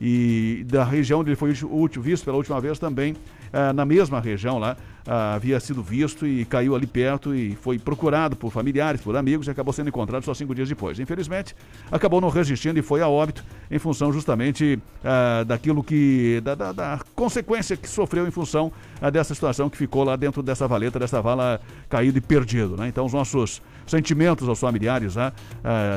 E 0.00 0.64
da 0.68 0.84
região 0.84 1.20
onde 1.20 1.30
ele 1.30 1.36
foi 1.36 1.52
visto 1.52 2.24
pela 2.24 2.36
última 2.36 2.60
vez 2.60 2.78
também, 2.78 3.16
ah, 3.52 3.72
na 3.72 3.84
mesma 3.84 4.20
região 4.20 4.58
lá, 4.58 4.76
havia 5.06 5.58
sido 5.60 5.82
visto 5.82 6.26
e 6.26 6.44
caiu 6.44 6.74
ali 6.74 6.86
perto 6.86 7.34
e 7.34 7.54
foi 7.56 7.78
procurado 7.78 8.36
por 8.36 8.50
familiares, 8.50 9.00
por 9.00 9.16
amigos 9.16 9.46
e 9.46 9.50
acabou 9.50 9.72
sendo 9.72 9.88
encontrado 9.88 10.24
só 10.24 10.34
cinco 10.34 10.54
dias 10.54 10.68
depois. 10.68 10.98
Infelizmente, 10.98 11.54
acabou 11.90 12.20
não 12.20 12.28
resistindo 12.28 12.78
e 12.78 12.82
foi 12.82 13.00
a 13.00 13.08
óbito 13.08 13.44
em 13.70 13.78
função 13.78 14.12
justamente 14.12 14.78
ah, 15.04 15.44
daquilo 15.44 15.82
que. 15.82 16.40
Da, 16.42 16.54
da, 16.54 16.72
da, 16.72 17.00
consequência 17.14 17.76
que 17.76 17.88
sofreu 17.88 18.26
em 18.26 18.30
função 18.30 18.72
ah, 19.00 19.10
dessa 19.10 19.34
situação 19.34 19.70
que 19.70 19.76
ficou 19.76 20.04
lá 20.04 20.16
dentro 20.16 20.42
dessa 20.42 20.66
valeta, 20.66 20.98
dessa 20.98 21.20
vala 21.20 21.60
caído 21.88 22.18
e 22.18 22.20
perdido. 22.20 22.76
Né? 22.76 22.88
Então, 22.88 23.04
os 23.04 23.12
nossos 23.12 23.62
sentimentos 23.86 24.48
aos 24.48 24.60
familiares 24.60 25.16
ah, 25.16 25.32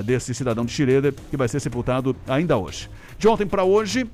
desse 0.04 0.34
cidadão 0.34 0.66
de 0.66 0.72
Xireda 0.72 1.12
que 1.12 1.38
vai 1.38 1.48
ser 1.48 1.60
sepultado 1.60 2.16
ainda 2.28 2.58
hoje. 2.58 2.90
De 3.18 3.28
ontem 3.28 3.46
para 3.46 3.64
hoje, 3.64 4.10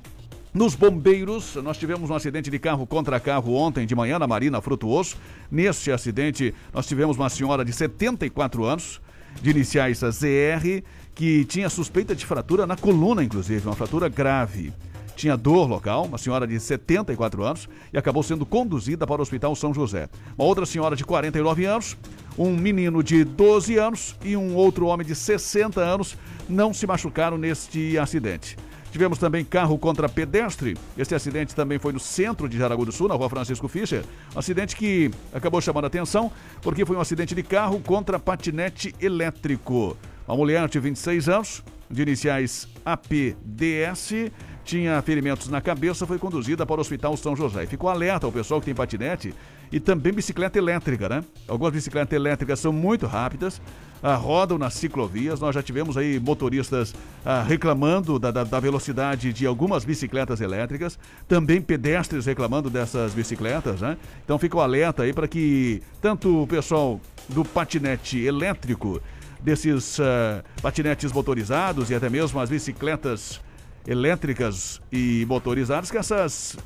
nos 0.52 0.74
bombeiros, 0.74 1.54
nós 1.56 1.78
tivemos 1.78 2.10
um 2.10 2.14
acidente 2.14 2.50
de 2.50 2.58
carro 2.58 2.84
contra 2.84 3.20
carro 3.20 3.54
ontem 3.54 3.86
de 3.86 3.94
manhã 3.94 4.18
na 4.18 4.26
Marina 4.26 4.60
Frutuoso. 4.60 5.16
Neste 5.48 5.92
acidente, 5.92 6.52
nós 6.74 6.88
tivemos 6.88 7.16
uma 7.16 7.28
senhora 7.28 7.64
de 7.64 7.72
74 7.72 8.64
anos, 8.64 9.00
de 9.40 9.50
iniciais 9.50 9.98
ZR, 9.98 10.82
que 11.14 11.44
tinha 11.44 11.70
suspeita 11.70 12.16
de 12.16 12.26
fratura 12.26 12.66
na 12.66 12.76
coluna, 12.76 13.22
inclusive, 13.22 13.64
uma 13.64 13.76
fratura 13.76 14.08
grave. 14.08 14.72
Tinha 15.14 15.36
dor 15.36 15.68
local, 15.68 16.06
uma 16.06 16.18
senhora 16.18 16.48
de 16.48 16.58
74 16.58 17.44
anos, 17.44 17.68
e 17.92 17.98
acabou 17.98 18.22
sendo 18.22 18.44
conduzida 18.44 19.06
para 19.06 19.20
o 19.20 19.22
Hospital 19.22 19.54
São 19.54 19.72
José. 19.72 20.08
Uma 20.36 20.48
outra 20.48 20.66
senhora 20.66 20.96
de 20.96 21.04
49 21.04 21.64
anos, 21.64 21.96
um 22.36 22.56
menino 22.56 23.04
de 23.04 23.22
12 23.22 23.76
anos 23.76 24.16
e 24.24 24.36
um 24.36 24.56
outro 24.56 24.86
homem 24.86 25.06
de 25.06 25.14
60 25.14 25.80
anos 25.80 26.16
não 26.48 26.74
se 26.74 26.88
machucaram 26.88 27.38
neste 27.38 27.96
acidente. 27.98 28.56
Tivemos 28.90 29.18
também 29.18 29.44
carro 29.44 29.78
contra 29.78 30.08
pedestre. 30.08 30.76
Este 30.98 31.14
acidente 31.14 31.54
também 31.54 31.78
foi 31.78 31.92
no 31.92 32.00
centro 32.00 32.48
de 32.48 32.58
Jaraguá 32.58 32.84
do 32.84 32.92
Sul, 32.92 33.08
na 33.08 33.14
rua 33.14 33.28
Francisco 33.28 33.68
Fischer. 33.68 34.04
Um 34.34 34.38
acidente 34.38 34.74
que 34.74 35.10
acabou 35.32 35.60
chamando 35.60 35.84
a 35.84 35.86
atenção 35.86 36.30
porque 36.60 36.84
foi 36.84 36.96
um 36.96 37.00
acidente 37.00 37.34
de 37.34 37.42
carro 37.42 37.80
contra 37.80 38.18
patinete 38.18 38.94
elétrico. 39.00 39.96
Uma 40.26 40.36
mulher 40.36 40.68
de 40.68 40.78
26 40.80 41.28
anos 41.28 41.62
de 41.90 42.02
iniciais 42.02 42.68
APDS, 42.84 44.30
tinha 44.64 45.02
ferimentos 45.02 45.48
na 45.48 45.60
cabeça, 45.60 46.06
foi 46.06 46.18
conduzida 46.18 46.64
para 46.64 46.76
o 46.76 46.80
Hospital 46.80 47.16
São 47.16 47.34
José. 47.34 47.66
Ficou 47.66 47.90
alerta 47.90 48.26
ao 48.26 48.32
pessoal 48.32 48.60
que 48.60 48.66
tem 48.66 48.74
patinete 48.74 49.34
e 49.72 49.78
também 49.78 50.12
bicicleta 50.12 50.58
elétrica, 50.58 51.08
né? 51.08 51.24
Algumas 51.46 51.72
bicicletas 51.72 52.12
elétricas 52.12 52.58
são 52.58 52.72
muito 52.72 53.06
rápidas, 53.06 53.60
ah, 54.02 54.14
rodam 54.14 54.58
nas 54.58 54.74
ciclovias. 54.74 55.40
Nós 55.40 55.54
já 55.54 55.62
tivemos 55.62 55.96
aí 55.96 56.18
motoristas 56.18 56.94
ah, 57.24 57.42
reclamando 57.42 58.18
da, 58.18 58.30
da, 58.30 58.44
da 58.44 58.60
velocidade 58.60 59.32
de 59.32 59.46
algumas 59.46 59.84
bicicletas 59.84 60.40
elétricas, 60.40 60.98
também 61.28 61.60
pedestres 61.60 62.26
reclamando 62.26 62.68
dessas 62.68 63.14
bicicletas, 63.14 63.80
né? 63.80 63.96
Então 64.24 64.38
fica 64.38 64.56
o 64.56 64.60
alerta 64.60 65.04
aí 65.04 65.12
para 65.12 65.28
que 65.28 65.82
tanto 66.00 66.42
o 66.42 66.46
pessoal 66.46 67.00
do 67.28 67.44
patinete 67.44 68.18
elétrico, 68.18 69.00
desses 69.40 69.98
ah, 70.00 70.42
patinetes 70.60 71.12
motorizados 71.12 71.90
e 71.90 71.94
até 71.94 72.10
mesmo 72.10 72.40
as 72.40 72.50
bicicletas 72.50 73.40
elétricas 73.86 74.80
e 74.92 75.24
motorizadas, 75.26 75.90
que 75.90 75.96
essas 75.96 76.56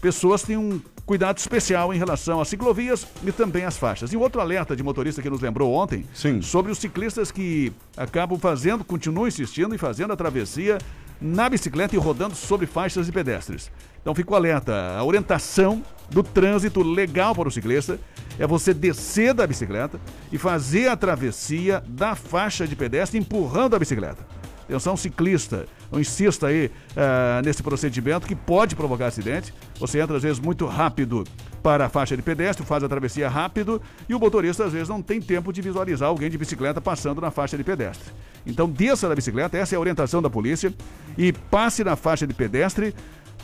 pessoas 0.00 0.42
tenham 0.42 0.80
cuidado 1.06 1.38
especial 1.38 1.94
em 1.94 1.98
relação 1.98 2.40
às 2.40 2.48
ciclovias 2.48 3.06
e 3.24 3.30
também 3.30 3.64
às 3.64 3.78
faixas. 3.78 4.12
E 4.12 4.16
outro 4.16 4.40
alerta 4.40 4.74
de 4.74 4.82
motorista 4.82 5.22
que 5.22 5.30
nos 5.30 5.40
lembrou 5.40 5.72
ontem 5.72 6.04
Sim. 6.12 6.42
sobre 6.42 6.72
os 6.72 6.78
ciclistas 6.78 7.30
que 7.30 7.72
acabam 7.96 8.38
fazendo, 8.38 8.84
continuam 8.84 9.28
insistindo 9.28 9.74
e 9.74 9.78
fazendo 9.78 10.12
a 10.12 10.16
travessia 10.16 10.78
na 11.20 11.48
bicicleta 11.48 11.94
e 11.94 11.98
rodando 11.98 12.34
sobre 12.34 12.66
faixas 12.66 13.06
de 13.06 13.12
pedestres. 13.12 13.70
Então 14.02 14.14
fica 14.14 14.32
o 14.32 14.34
alerta, 14.34 14.96
a 14.96 15.02
orientação 15.02 15.82
do 16.10 16.22
trânsito 16.22 16.82
legal 16.82 17.34
para 17.34 17.48
o 17.48 17.52
ciclista 17.52 17.98
é 18.38 18.46
você 18.46 18.74
descer 18.74 19.32
da 19.32 19.46
bicicleta 19.46 19.98
e 20.30 20.38
fazer 20.38 20.88
a 20.88 20.96
travessia 20.96 21.82
da 21.86 22.14
faixa 22.14 22.66
de 22.66 22.76
pedestre 22.76 23.18
empurrando 23.18 23.74
a 23.74 23.78
bicicleta. 23.78 24.26
Atenção 24.68 24.96
ciclista, 24.96 25.66
não 25.92 26.00
insista 26.00 26.48
aí 26.48 26.66
uh, 26.66 27.44
nesse 27.44 27.62
procedimento 27.62 28.26
que 28.26 28.34
pode 28.34 28.74
provocar 28.74 29.06
acidente. 29.06 29.54
Você 29.78 30.00
entra 30.00 30.16
às 30.16 30.22
vezes 30.22 30.40
muito 30.40 30.66
rápido 30.66 31.24
para 31.62 31.86
a 31.86 31.88
faixa 31.88 32.16
de 32.16 32.22
pedestre, 32.22 32.66
faz 32.66 32.82
a 32.82 32.88
travessia 32.88 33.28
rápido 33.28 33.80
e 34.08 34.14
o 34.14 34.18
motorista 34.18 34.64
às 34.64 34.72
vezes 34.72 34.88
não 34.88 35.00
tem 35.00 35.20
tempo 35.20 35.52
de 35.52 35.62
visualizar 35.62 36.08
alguém 36.08 36.28
de 36.28 36.36
bicicleta 36.36 36.80
passando 36.80 37.20
na 37.20 37.30
faixa 37.30 37.56
de 37.56 37.62
pedestre. 37.62 38.12
Então 38.44 38.68
desça 38.68 39.08
da 39.08 39.14
bicicleta, 39.14 39.56
essa 39.56 39.74
é 39.74 39.76
a 39.76 39.80
orientação 39.80 40.20
da 40.20 40.30
polícia, 40.30 40.72
e 41.16 41.32
passe 41.32 41.82
na 41.82 41.96
faixa 41.96 42.26
de 42.26 42.34
pedestre 42.34 42.94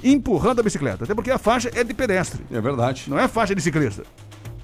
empurrando 0.02 0.60
a 0.60 0.62
bicicleta. 0.62 1.04
Até 1.04 1.14
porque 1.14 1.30
a 1.30 1.38
faixa 1.38 1.70
é 1.74 1.84
de 1.84 1.94
pedestre. 1.94 2.44
É 2.50 2.60
verdade. 2.60 3.04
Não 3.08 3.18
é 3.18 3.28
faixa 3.28 3.54
de 3.54 3.62
ciclista. 3.62 4.04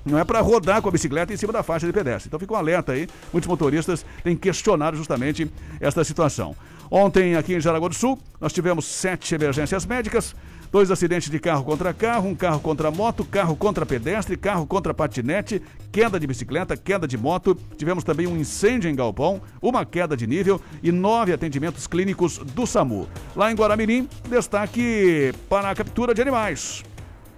Não 0.08 0.18
é 0.18 0.24
para 0.24 0.40
rodar 0.40 0.80
com 0.80 0.88
a 0.88 0.92
bicicleta 0.92 1.32
em 1.32 1.36
cima 1.36 1.52
da 1.52 1.62
faixa 1.62 1.86
de 1.86 1.92
pedestre. 1.92 2.28
Então 2.28 2.40
fica 2.40 2.54
um 2.54 2.56
alerta 2.56 2.92
aí. 2.92 3.08
Muitos 3.32 3.48
motoristas 3.48 4.04
têm 4.24 4.36
questionado 4.36 4.96
justamente 4.96 5.50
esta 5.80 6.02
situação. 6.02 6.56
Ontem, 6.90 7.36
aqui 7.36 7.54
em 7.54 7.60
Jaraguá 7.60 7.88
do 7.88 7.94
Sul, 7.94 8.18
nós 8.40 8.52
tivemos 8.52 8.86
sete 8.86 9.34
emergências 9.34 9.84
médicas, 9.84 10.34
dois 10.72 10.90
acidentes 10.90 11.28
de 11.28 11.38
carro 11.38 11.62
contra 11.62 11.92
carro, 11.92 12.28
um 12.28 12.34
carro 12.34 12.60
contra 12.60 12.90
moto, 12.90 13.24
carro 13.24 13.54
contra 13.54 13.84
pedestre, 13.84 14.38
carro 14.38 14.66
contra 14.66 14.94
patinete, 14.94 15.60
queda 15.92 16.18
de 16.18 16.26
bicicleta, 16.26 16.76
queda 16.78 17.06
de 17.06 17.18
moto. 17.18 17.54
Tivemos 17.76 18.04
também 18.04 18.26
um 18.26 18.38
incêndio 18.38 18.90
em 18.90 18.94
Galpão, 18.94 19.42
uma 19.60 19.84
queda 19.84 20.16
de 20.16 20.26
nível 20.26 20.60
e 20.82 20.90
nove 20.90 21.32
atendimentos 21.32 21.86
clínicos 21.86 22.38
do 22.38 22.66
SAMU. 22.66 23.06
Lá 23.36 23.52
em 23.52 23.54
Guaramirim, 23.54 24.08
destaque 24.28 25.34
para 25.48 25.70
a 25.70 25.74
captura 25.74 26.14
de 26.14 26.22
animais. 26.22 26.82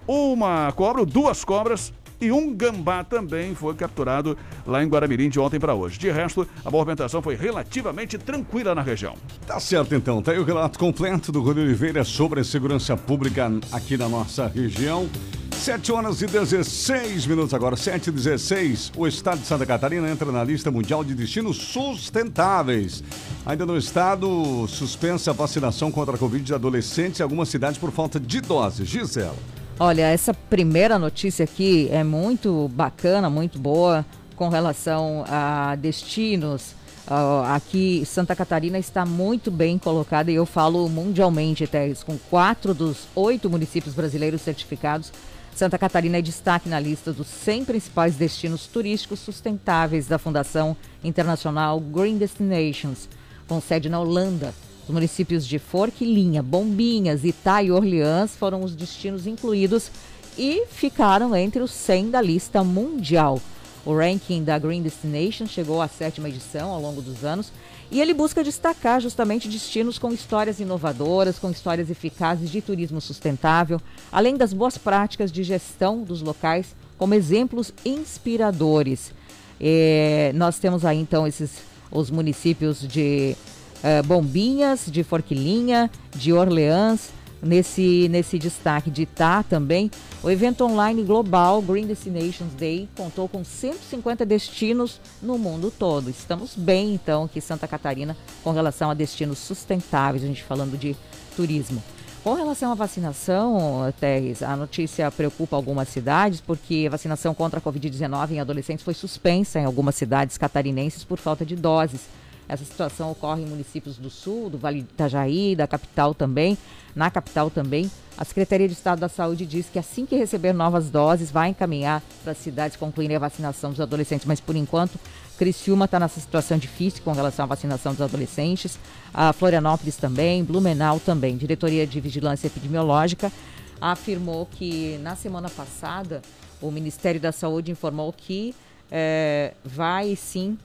Uma 0.07 0.71
cobra, 0.71 1.05
duas 1.05 1.43
cobras 1.43 1.93
e 2.21 2.31
um 2.31 2.53
gambá 2.53 3.03
também 3.03 3.55
foi 3.55 3.73
capturado 3.73 4.37
lá 4.65 4.83
em 4.83 4.87
Guaramirim 4.87 5.27
de 5.27 5.39
ontem 5.39 5.59
para 5.59 5.73
hoje. 5.73 5.97
De 5.97 6.11
resto, 6.11 6.47
a 6.63 6.69
movimentação 6.69 7.21
foi 7.21 7.35
relativamente 7.35 8.17
tranquila 8.17 8.75
na 8.75 8.81
região. 8.81 9.15
Tá 9.47 9.59
certo 9.59 9.95
então, 9.95 10.21
tá 10.21 10.31
aí 10.31 10.39
o 10.39 10.43
relato 10.43 10.77
completo 10.77 11.31
do 11.31 11.41
Rui 11.41 11.59
Oliveira 11.59 12.03
sobre 12.03 12.39
a 12.39 12.43
segurança 12.43 12.95
pública 12.95 13.51
aqui 13.71 13.97
na 13.97 14.07
nossa 14.07 14.47
região. 14.47 15.09
7 15.51 15.91
horas 15.91 16.21
e 16.23 16.25
16 16.25 17.27
minutos 17.27 17.53
agora, 17.53 17.75
7 17.75 18.07
e 18.07 18.11
16. 18.11 18.93
O 18.97 19.07
estado 19.07 19.41
de 19.41 19.45
Santa 19.45 19.63
Catarina 19.63 20.09
entra 20.09 20.31
na 20.31 20.43
lista 20.43 20.71
mundial 20.71 21.03
de 21.03 21.13
destinos 21.13 21.57
sustentáveis. 21.57 23.03
Ainda 23.45 23.65
no 23.65 23.77
estado, 23.77 24.67
suspensa 24.67 25.29
a 25.29 25.33
vacinação 25.33 25.91
contra 25.91 26.15
a 26.15 26.17
Covid 26.17 26.43
de 26.43 26.53
adolescentes 26.53 27.19
em 27.19 27.23
algumas 27.23 27.49
cidades 27.49 27.77
por 27.77 27.91
falta 27.91 28.19
de 28.19 28.41
doses. 28.41 28.87
Gisela. 28.87 29.60
Olha, 29.83 30.03
essa 30.03 30.31
primeira 30.31 30.99
notícia 30.99 31.43
aqui 31.43 31.89
é 31.91 32.03
muito 32.03 32.67
bacana, 32.67 33.31
muito 33.31 33.57
boa 33.57 34.05
com 34.35 34.47
relação 34.47 35.25
a 35.27 35.75
destinos. 35.75 36.75
Uh, 37.07 37.43
aqui 37.47 38.03
Santa 38.05 38.35
Catarina 38.35 38.77
está 38.77 39.07
muito 39.07 39.49
bem 39.49 39.79
colocada 39.79 40.29
e 40.29 40.35
eu 40.35 40.45
falo 40.45 40.87
mundialmente, 40.87 41.65
Teres, 41.65 42.03
com 42.03 42.15
quatro 42.29 42.75
dos 42.75 43.07
oito 43.15 43.49
municípios 43.49 43.95
brasileiros 43.95 44.43
certificados. 44.43 45.11
Santa 45.55 45.79
Catarina 45.79 46.19
é 46.19 46.21
destaque 46.21 46.69
na 46.69 46.79
lista 46.79 47.11
dos 47.11 47.25
100 47.25 47.65
principais 47.65 48.15
destinos 48.15 48.67
turísticos 48.67 49.19
sustentáveis 49.19 50.05
da 50.05 50.19
Fundação 50.19 50.77
Internacional 51.03 51.79
Green 51.79 52.19
Destinations, 52.19 53.09
com 53.47 53.59
sede 53.59 53.89
na 53.89 53.99
Holanda. 53.99 54.53
Os 54.87 54.93
municípios 54.93 55.45
de 55.45 55.59
Forquilinha, 55.59 56.41
Bombinhas, 56.41 57.23
Itá 57.23 57.61
e 57.63 57.71
Orleans 57.71 58.35
foram 58.35 58.63
os 58.63 58.75
destinos 58.75 59.27
incluídos 59.27 59.91
e 60.37 60.65
ficaram 60.67 61.35
entre 61.35 61.61
os 61.61 61.71
100 61.71 62.09
da 62.09 62.21
lista 62.21 62.63
mundial. 62.63 63.39
O 63.85 63.95
ranking 63.95 64.43
da 64.43 64.59
Green 64.59 64.81
Destination 64.81 65.47
chegou 65.47 65.81
à 65.81 65.87
sétima 65.87 66.29
edição 66.29 66.69
ao 66.69 66.81
longo 66.81 67.01
dos 67.01 67.23
anos 67.23 67.51
e 67.89 67.99
ele 67.99 68.13
busca 68.13 68.43
destacar 68.43 69.01
justamente 69.01 69.49
destinos 69.49 69.97
com 69.97 70.11
histórias 70.11 70.59
inovadoras, 70.59 71.39
com 71.39 71.49
histórias 71.49 71.89
eficazes 71.89 72.49
de 72.49 72.61
turismo 72.61 73.01
sustentável, 73.01 73.81
além 74.11 74.37
das 74.37 74.53
boas 74.53 74.77
práticas 74.77 75.31
de 75.31 75.43
gestão 75.43 76.03
dos 76.03 76.21
locais 76.21 76.75
como 76.97 77.15
exemplos 77.15 77.73
inspiradores. 77.83 79.11
É, 79.59 80.31
nós 80.35 80.59
temos 80.59 80.85
aí 80.85 80.99
então 80.99 81.25
esses 81.27 81.71
os 81.91 82.09
municípios 82.09 82.87
de 82.87 83.35
uh, 83.83 84.05
Bombinhas, 84.05 84.85
de 84.87 85.03
Forquilinha, 85.03 85.89
de 86.15 86.33
Orleans, 86.33 87.09
nesse, 87.41 88.07
nesse 88.09 88.37
destaque 88.37 88.89
de 88.91 89.03
Itá 89.03 89.43
também. 89.43 89.89
O 90.23 90.29
evento 90.29 90.63
online 90.63 91.03
global 91.03 91.61
Green 91.61 91.87
Destinations 91.87 92.53
Day 92.53 92.87
contou 92.95 93.27
com 93.27 93.43
150 93.43 94.25
destinos 94.25 95.01
no 95.21 95.37
mundo 95.37 95.71
todo. 95.71 96.09
Estamos 96.09 96.55
bem, 96.55 96.93
então, 96.93 97.23
aqui 97.23 97.39
em 97.39 97.41
Santa 97.41 97.67
Catarina 97.67 98.15
com 98.43 98.51
relação 98.51 98.91
a 98.91 98.93
destinos 98.93 99.39
sustentáveis, 99.39 100.23
a 100.23 100.27
gente 100.27 100.43
falando 100.43 100.77
de 100.77 100.95
turismo. 101.35 101.81
Com 102.23 102.35
relação 102.35 102.71
à 102.71 102.75
vacinação, 102.75 103.91
Teres, 103.99 104.43
a 104.43 104.55
notícia 104.55 105.09
preocupa 105.09 105.55
algumas 105.55 105.87
cidades, 105.89 106.39
porque 106.39 106.83
a 106.85 106.91
vacinação 106.91 107.33
contra 107.33 107.59
a 107.59 107.61
Covid-19 107.61 108.33
em 108.33 108.39
adolescentes 108.39 108.85
foi 108.85 108.93
suspensa 108.93 109.59
em 109.59 109.65
algumas 109.65 109.95
cidades 109.95 110.37
catarinenses 110.37 111.03
por 111.03 111.17
falta 111.17 111.43
de 111.43 111.55
doses. 111.55 112.01
Essa 112.47 112.65
situação 112.65 113.11
ocorre 113.11 113.43
em 113.43 113.45
municípios 113.45 113.97
do 113.97 114.09
sul, 114.09 114.49
do 114.49 114.57
Vale 114.57 114.81
do 114.81 114.89
Itajaí, 114.89 115.55
da 115.55 115.67
capital 115.67 116.13
também. 116.13 116.57
Na 116.95 117.09
capital 117.09 117.49
também, 117.49 117.89
a 118.17 118.25
Secretaria 118.25 118.67
de 118.67 118.73
Estado 118.73 118.99
da 118.99 119.07
Saúde 119.07 119.45
diz 119.45 119.67
que 119.69 119.79
assim 119.79 120.05
que 120.05 120.15
receber 120.15 120.53
novas 120.53 120.89
doses, 120.89 121.31
vai 121.31 121.49
encaminhar 121.49 122.03
para 122.23 122.33
as 122.33 122.37
cidades 122.37 122.75
concluírem 122.75 123.15
a 123.15 123.19
vacinação 123.19 123.71
dos 123.71 123.79
adolescentes. 123.79 124.25
Mas 124.25 124.41
por 124.41 124.55
enquanto, 124.55 124.99
Criciúma 125.37 125.85
está 125.85 125.99
nessa 125.99 126.19
situação 126.19 126.57
difícil 126.57 127.01
com 127.03 127.13
relação 127.13 127.45
à 127.45 127.47
vacinação 127.47 127.93
dos 127.93 128.01
adolescentes. 128.01 128.77
A 129.13 129.31
Florianópolis 129.33 129.95
também, 129.95 130.43
Blumenau 130.43 130.99
também. 130.99 131.37
Diretoria 131.37 131.87
de 131.87 131.99
Vigilância 131.99 132.47
Epidemiológica 132.47 133.31
afirmou 133.79 134.45
que 134.45 134.99
na 135.01 135.15
semana 135.15 135.49
passada 135.49 136.21
o 136.61 136.69
Ministério 136.69 137.19
da 137.19 137.31
Saúde 137.31 137.71
informou 137.71 138.13
que 138.13 138.53
é, 138.91 139.53
vai 139.65 140.15
sim 140.15 140.57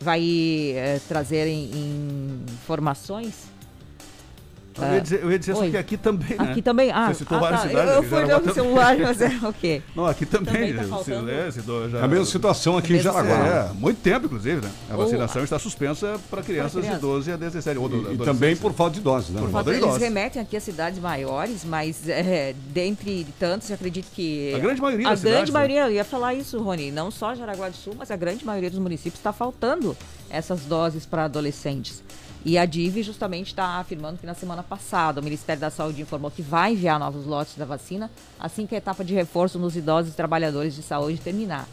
vai 0.00 0.72
é, 0.74 1.00
trazer 1.08 1.46
em, 1.46 1.70
em 1.72 2.44
informações 2.52 3.55
eu 4.78 4.94
ia 4.94 5.00
dizer, 5.00 5.22
eu 5.22 5.32
ia 5.32 5.38
dizer 5.38 5.54
só 5.56 5.68
que 5.70 5.76
aqui 5.76 5.96
também, 5.96 6.36
né? 6.38 6.50
Aqui 6.50 6.62
também, 6.62 6.90
ah, 6.92 7.08
Você 7.08 7.14
citou 7.20 7.38
ah, 7.38 7.40
várias 7.40 7.62
tá. 7.62 7.68
cidades. 7.68 7.90
Eu, 7.90 7.96
eu 7.96 8.02
fui 8.02 8.18
olhando 8.18 8.50
o 8.50 8.54
celular, 8.54 8.96
mas 8.98 9.20
é 9.20 9.38
ok. 9.42 9.82
Não, 9.94 10.06
aqui 10.06 10.26
também. 10.26 10.52
Também 10.54 10.74
tá 10.76 10.84
faltando. 10.84 11.30
é, 11.30 11.50
citou 11.50 11.88
já- 11.88 11.98
É 11.98 12.02
a 12.02 12.08
mesma 12.08 12.24
situação 12.26 12.76
aqui 12.76 12.94
em 12.94 13.00
Jaraguá. 13.00 13.68
É, 13.70 13.72
muito 13.74 14.00
tempo, 14.00 14.26
inclusive, 14.26 14.60
né? 14.64 14.70
A 14.90 14.96
Ou- 14.96 15.04
vacinação 15.04 15.42
está 15.44 15.58
suspensa 15.58 16.18
para 16.30 16.42
crianças 16.42 16.72
criança. 16.80 16.94
de 16.96 17.00
12 17.00 17.32
a 17.32 17.36
17. 17.36 17.78
Ou 17.78 17.88
E, 17.90 18.14
e 18.14 18.18
também 18.18 18.56
por 18.56 18.72
falta 18.72 18.94
de 18.94 19.00
doses, 19.00 19.30
né? 19.30 19.40
Por 19.40 19.50
Falta- 19.50 19.70
de 19.70 19.76
Eles 19.76 19.86
dose. 19.88 20.00
remetem 20.00 20.40
aqui 20.42 20.56
a 20.56 20.60
cidades 20.60 20.98
maiores, 20.98 21.64
mas 21.64 22.08
é, 22.08 22.54
dentre 22.68 23.26
tantos, 23.38 23.68
eu 23.70 23.74
acredito 23.74 24.06
que. 24.14 24.52
A 24.54 24.58
grande 24.58 24.80
maioria 24.80 25.06
A 25.06 25.10
das 25.10 25.20
grande 25.22 25.36
cidades, 25.46 25.52
né? 25.54 25.58
maioria, 25.58 25.86
eu 25.86 25.92
ia 25.92 26.04
falar 26.04 26.34
isso, 26.34 26.58
Rony. 26.62 26.90
Não 26.90 27.10
só 27.10 27.34
Jaraguá 27.34 27.68
do 27.68 27.76
Sul, 27.76 27.94
mas 27.98 28.10
a 28.10 28.16
grande 28.16 28.44
maioria 28.44 28.70
dos 28.70 28.78
municípios 28.78 29.14
está 29.18 29.32
faltando 29.32 29.96
essas 30.28 30.60
doses 30.62 31.06
para 31.06 31.24
adolescentes. 31.24 32.02
E 32.48 32.56
a 32.56 32.64
DIV 32.64 33.02
justamente 33.02 33.48
está 33.48 33.80
afirmando 33.80 34.18
que 34.18 34.24
na 34.26 34.32
semana 34.32 34.62
passada 34.62 35.20
o 35.20 35.24
Ministério 35.24 35.60
da 35.60 35.68
Saúde 35.68 36.00
informou 36.00 36.30
que 36.30 36.42
vai 36.42 36.74
enviar 36.74 36.96
novos 36.96 37.26
lotes 37.26 37.56
da 37.56 37.64
vacina 37.64 38.08
assim 38.38 38.68
que 38.68 38.74
a 38.76 38.78
etapa 38.78 39.04
de 39.04 39.12
reforço 39.14 39.58
nos 39.58 39.74
idosos 39.74 40.12
e 40.12 40.14
trabalhadores 40.16 40.72
de 40.76 40.82
saúde 40.82 41.18
terminar. 41.18 41.66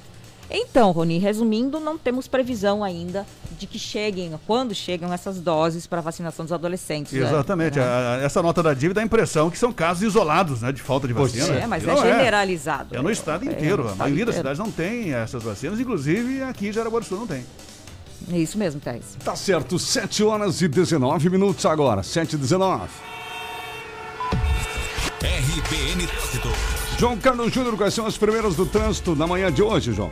Então, 0.49 0.91
Roni, 0.91 1.19
resumindo, 1.19 1.79
não 1.79 1.95
temos 1.95 2.27
previsão 2.27 2.83
ainda 2.83 3.23
de 3.57 3.67
que 3.67 3.77
cheguem, 3.77 4.33
quando 4.47 4.73
chegam 4.73 5.13
essas 5.13 5.39
doses 5.39 5.85
para 5.85 6.01
vacinação 6.01 6.43
dos 6.43 6.51
adolescentes. 6.51 7.13
né? 7.13 7.19
Exatamente. 7.21 7.77
Né? 7.77 7.85
A- 7.85 8.19
essa 8.23 8.41
nota 8.41 8.61
da 8.63 8.73
dívida 8.73 8.95
dá 8.95 9.01
a 9.01 9.05
impressão 9.05 9.51
que 9.51 9.57
são 9.59 9.71
casos 9.71 10.01
isolados, 10.03 10.61
né? 10.61 10.71
De 10.71 10.81
falta 10.81 11.07
de 11.07 11.13
Pois 11.13 11.33
vacina. 11.35 11.59
É, 11.59 11.67
mas 11.67 11.83
é 11.83 11.87
não 11.87 11.97
generalizado. 12.01 12.95
É 12.95 13.01
no 13.01 13.11
estado 13.11 13.47
É, 13.47 13.51
inteiro. 13.51 13.83
no 13.83 13.89
a 13.89 13.91
estado 13.91 13.99
maioria 13.99 14.25
das 14.25 14.35
inteiro. 14.35 14.55
cidades 14.55 14.59
não 14.59 14.71
tem 14.71 15.13
essas 15.13 15.43
vacinas, 15.43 15.79
inclusive 15.79 16.41
aqui 16.43 16.67
em 16.67 16.73
Jaraguá 16.73 16.99
do 16.99 17.05
Sul 17.05 17.19
não 17.19 17.27
tem. 17.27 17.45
É 18.31 18.37
isso 18.37 18.57
mesmo, 18.57 18.79
Thais. 18.79 19.17
Tá 19.23 19.35
certo, 19.35 19.77
7 19.77 20.23
horas 20.23 20.61
e 20.61 20.67
19 20.67 21.29
minutos 21.29 21.65
agora, 21.65 22.03
7 22.03 22.33
e 22.33 22.37
19. 22.37 22.89
RBN 25.21 26.07
Trânsito. 26.07 26.49
João 26.97 27.17
Carlos 27.17 27.51
Júnior, 27.51 27.75
quais 27.75 27.93
são 27.93 28.05
as 28.05 28.17
primeiras 28.17 28.55
do 28.55 28.65
trânsito 28.65 29.15
na 29.15 29.27
manhã 29.27 29.51
de 29.51 29.61
hoje, 29.61 29.93
João? 29.93 30.11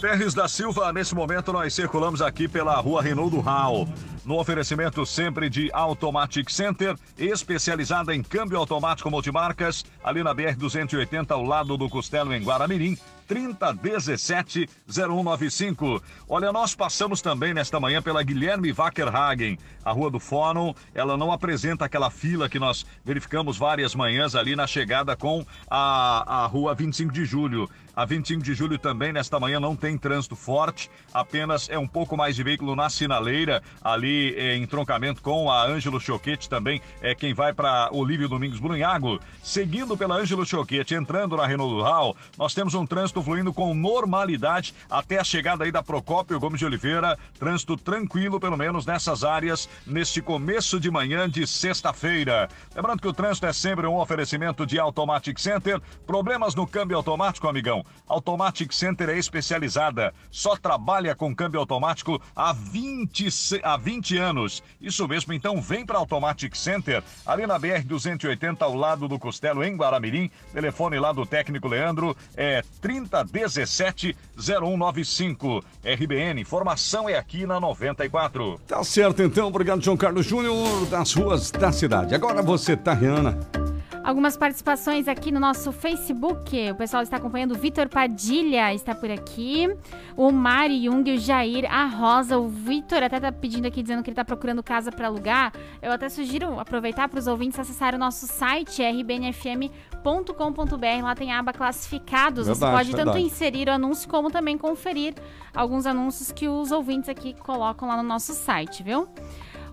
Terres 0.00 0.34
da 0.34 0.46
Silva, 0.46 0.92
nesse 0.92 1.14
momento 1.14 1.52
nós 1.52 1.72
circulamos 1.72 2.20
aqui 2.20 2.46
pela 2.46 2.74
rua 2.76 3.02
Renaldo 3.02 3.40
Hall. 3.40 3.88
No 4.24 4.38
oferecimento 4.38 5.04
sempre 5.06 5.48
de 5.48 5.70
Automatic 5.72 6.50
Center, 6.50 6.96
especializada 7.16 8.14
em 8.14 8.22
câmbio 8.22 8.58
automático 8.58 9.10
multimarcas, 9.10 9.84
ali 10.02 10.22
na 10.22 10.34
BR-280, 10.34 11.30
ao 11.30 11.42
lado 11.42 11.76
do 11.76 11.88
Costelo, 11.88 12.34
em 12.34 12.42
Guaramirim. 12.42 12.98
3017-0195. 13.28 16.02
Olha, 16.28 16.52
nós 16.52 16.74
passamos 16.74 17.20
também 17.20 17.54
nesta 17.54 17.80
manhã 17.80 18.02
pela 18.02 18.22
Guilherme 18.22 18.72
Wackerhagen, 18.72 19.58
a 19.84 19.92
Rua 19.92 20.10
do 20.10 20.20
Fórum. 20.20 20.74
Ela 20.94 21.16
não 21.16 21.32
apresenta 21.32 21.84
aquela 21.84 22.10
fila 22.10 22.48
que 22.48 22.58
nós 22.58 22.84
verificamos 23.04 23.56
várias 23.56 23.94
manhãs 23.94 24.34
ali 24.34 24.56
na 24.56 24.66
chegada 24.66 25.16
com 25.16 25.46
a, 25.70 26.44
a 26.44 26.46
Rua 26.46 26.74
25 26.74 27.12
de 27.12 27.24
Julho. 27.24 27.70
A 27.96 28.04
25 28.04 28.42
de 28.42 28.54
julho 28.54 28.76
também, 28.76 29.12
nesta 29.12 29.38
manhã, 29.38 29.60
não 29.60 29.76
tem 29.76 29.96
trânsito 29.96 30.34
forte, 30.34 30.90
apenas 31.12 31.68
é 31.68 31.78
um 31.78 31.86
pouco 31.86 32.16
mais 32.16 32.34
de 32.34 32.42
veículo 32.42 32.74
na 32.74 32.90
sinaleira, 32.90 33.62
ali 33.82 34.34
eh, 34.36 34.56
em 34.56 34.66
troncamento 34.66 35.22
com 35.22 35.48
a 35.48 35.64
Ângelo 35.64 36.00
Choquete 36.00 36.48
também, 36.48 36.82
é 37.00 37.14
quem 37.14 37.32
vai 37.32 37.52
para 37.52 37.88
Olívio 37.92 38.28
Domingos 38.28 38.58
Brunhago. 38.58 39.20
Seguindo 39.44 39.96
pela 39.96 40.16
Ângelo 40.16 40.44
Choquete, 40.44 40.94
entrando 40.94 41.36
na 41.36 41.46
Renault 41.46 41.82
Hall, 41.82 42.16
nós 42.36 42.52
temos 42.52 42.74
um 42.74 42.84
trânsito 42.84 43.22
fluindo 43.22 43.52
com 43.52 43.72
normalidade 43.74 44.74
até 44.90 45.20
a 45.20 45.24
chegada 45.24 45.62
aí 45.62 45.70
da 45.70 45.82
Procópio 45.82 46.40
Gomes 46.40 46.58
de 46.58 46.66
Oliveira. 46.66 47.16
Trânsito 47.38 47.76
tranquilo, 47.76 48.40
pelo 48.40 48.56
menos 48.56 48.84
nessas 48.84 49.22
áreas, 49.22 49.68
neste 49.86 50.20
começo 50.20 50.80
de 50.80 50.90
manhã 50.90 51.30
de 51.30 51.46
sexta-feira. 51.46 52.48
Lembrando 52.74 53.00
que 53.00 53.08
o 53.08 53.12
trânsito 53.12 53.46
é 53.46 53.52
sempre 53.52 53.86
um 53.86 53.98
oferecimento 53.98 54.66
de 54.66 54.80
Automatic 54.80 55.38
Center. 55.38 55.80
Problemas 56.04 56.56
no 56.56 56.66
câmbio 56.66 56.96
automático, 56.96 57.46
amigão? 57.46 57.83
Automatic 58.06 58.72
Center 58.72 59.08
é 59.08 59.18
especializada. 59.18 60.12
Só 60.30 60.56
trabalha 60.56 61.14
com 61.14 61.34
câmbio 61.34 61.58
automático 61.60 62.20
há 62.36 62.52
20, 62.52 63.30
se- 63.30 63.60
há 63.62 63.76
20 63.76 64.16
anos. 64.18 64.62
Isso 64.80 65.06
mesmo, 65.08 65.32
então 65.32 65.60
vem 65.60 65.84
para 65.86 65.98
Automatic 65.98 66.54
Center, 66.54 67.02
ali 67.26 67.46
na 67.46 67.58
BR-280, 67.58 68.62
ao 68.62 68.74
lado 68.74 69.08
do 69.08 69.18
Costelo, 69.18 69.64
em 69.64 69.76
Guaramirim. 69.76 70.30
Telefone 70.52 70.98
lá 70.98 71.12
do 71.12 71.24
técnico 71.26 71.68
Leandro 71.68 72.16
é 72.36 72.62
3017-0195. 72.82 75.62
RBN, 75.84 76.40
informação 76.40 77.08
é 77.08 77.16
aqui 77.16 77.46
na 77.46 77.58
94. 77.60 78.60
Tá 78.66 78.82
certo, 78.84 79.22
então. 79.22 79.48
Obrigado, 79.48 79.82
João 79.82 79.96
Carlos 79.96 80.26
Júnior, 80.26 80.86
das 80.86 81.12
ruas 81.14 81.50
da 81.50 81.72
cidade. 81.72 82.14
Agora 82.14 82.42
você, 82.42 82.76
Tariana. 82.76 83.38
Algumas 84.04 84.36
participações 84.36 85.08
aqui 85.08 85.32
no 85.32 85.40
nosso 85.40 85.72
Facebook. 85.72 86.70
O 86.70 86.74
pessoal 86.74 87.02
está 87.02 87.16
acompanhando. 87.16 87.52
O 87.52 87.54
Vitor 87.58 87.88
Padilha 87.88 88.74
está 88.74 88.94
por 88.94 89.10
aqui. 89.10 89.66
O 90.14 90.30
Mário 90.30 90.78
Jung, 90.78 91.10
o 91.10 91.16
Jair, 91.18 91.64
a 91.72 91.86
Rosa. 91.86 92.36
O 92.36 92.46
Vitor 92.46 93.02
até 93.02 93.18
tá 93.18 93.32
pedindo 93.32 93.66
aqui, 93.66 93.82
dizendo 93.82 94.02
que 94.02 94.10
ele 94.10 94.12
está 94.12 94.22
procurando 94.22 94.62
casa 94.62 94.92
para 94.92 95.06
alugar. 95.06 95.54
Eu 95.80 95.90
até 95.90 96.10
sugiro 96.10 96.60
aproveitar 96.60 97.08
para 97.08 97.18
os 97.18 97.26
ouvintes 97.26 97.58
acessarem 97.58 97.96
o 97.96 97.98
nosso 97.98 98.26
site, 98.26 98.82
rbnfm.com.br. 98.82 99.72
Lá 101.02 101.14
tem 101.14 101.32
a 101.32 101.38
aba 101.38 101.54
classificados. 101.54 102.46
Você 102.46 102.60
Verdade, 102.60 102.76
pode 102.76 102.90
tanto 102.90 103.04
verdade. 103.04 103.24
inserir 103.24 103.68
o 103.68 103.72
anúncio 103.72 104.06
como 104.06 104.30
também 104.30 104.58
conferir 104.58 105.14
alguns 105.54 105.86
anúncios 105.86 106.30
que 106.30 106.46
os 106.46 106.70
ouvintes 106.70 107.08
aqui 107.08 107.32
colocam 107.40 107.88
lá 107.88 107.96
no 107.96 108.02
nosso 108.02 108.34
site, 108.34 108.82
viu? 108.82 109.08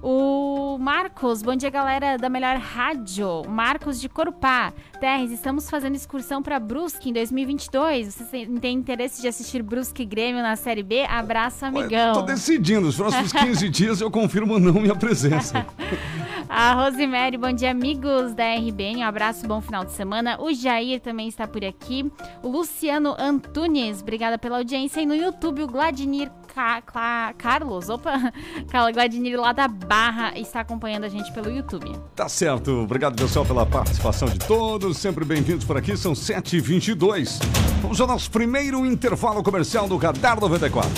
O 0.03 0.79
Marcos, 0.79 1.43
bom 1.43 1.55
dia 1.55 1.69
galera 1.69 2.17
da 2.17 2.27
melhor 2.27 2.57
rádio. 2.57 3.43
Marcos 3.47 4.01
de 4.01 4.09
Corupá. 4.09 4.73
Terres, 4.99 5.29
estamos 5.31 5.69
fazendo 5.69 5.93
excursão 5.95 6.41
para 6.41 6.59
Brusque 6.59 7.09
em 7.11 7.13
2022. 7.13 8.15
Você 8.15 8.47
tem- 8.59 8.73
interesse 8.73 9.21
de 9.21 9.27
assistir 9.27 9.61
Brusque 9.61 10.03
Grêmio 10.03 10.41
na 10.41 10.55
Série 10.55 10.81
B? 10.81 11.03
Abraço, 11.05 11.65
amigão. 11.65 12.13
Tô 12.13 12.21
decidindo. 12.23 12.87
Os 12.87 12.95
próximos 12.95 13.31
15 13.33 13.69
dias 13.69 14.01
eu 14.01 14.09
confirmo 14.09 14.53
ou 14.53 14.59
não 14.59 14.73
minha 14.73 14.95
presença. 14.95 15.65
A 16.49 16.73
Rosemary, 16.73 17.37
bom 17.37 17.53
dia, 17.53 17.71
amigos 17.71 18.33
da 18.33 18.43
RBN. 18.55 18.97
Um 18.97 19.07
abraço, 19.07 19.47
bom 19.47 19.61
final 19.61 19.85
de 19.85 19.93
semana. 19.93 20.37
O 20.41 20.51
Jair 20.53 20.99
também 20.99 21.29
está 21.29 21.47
por 21.47 21.63
aqui. 21.63 22.11
O 22.43 22.49
Luciano 22.49 23.15
Antunes, 23.17 24.01
obrigada 24.01 24.37
pela 24.37 24.57
audiência. 24.57 24.99
E 24.99 25.05
no 25.05 25.15
YouTube, 25.15 25.63
o 25.63 25.67
Gladinir 25.67 26.29
Ca- 26.53 26.81
Cla- 26.81 27.33
Carlos, 27.37 27.89
opa, 27.89 28.11
Carlos 28.69 28.93
Gladinir 28.93 29.39
lá 29.39 29.51
da 29.53 29.67
Barra, 29.67 30.37
está 30.37 30.59
acompanhando 30.61 31.05
a 31.05 31.09
gente 31.09 31.31
pelo 31.31 31.49
YouTube. 31.49 31.91
Tá 32.15 32.27
certo. 32.27 32.71
Obrigado, 32.83 33.15
pessoal, 33.15 33.45
pela 33.45 33.65
participação 33.65 34.27
de 34.27 34.37
todos. 34.39 34.97
Sempre 34.97 35.23
bem-vindos 35.23 35.65
por 35.65 35.77
aqui. 35.77 35.95
São 35.95 36.13
7h22. 36.13 37.39
Vamos 37.81 38.01
ao 38.01 38.07
nosso 38.07 38.29
primeiro 38.29 38.85
intervalo 38.85 39.41
comercial 39.41 39.87
do 39.87 39.95
Radar 39.97 40.39
94. 40.39 40.91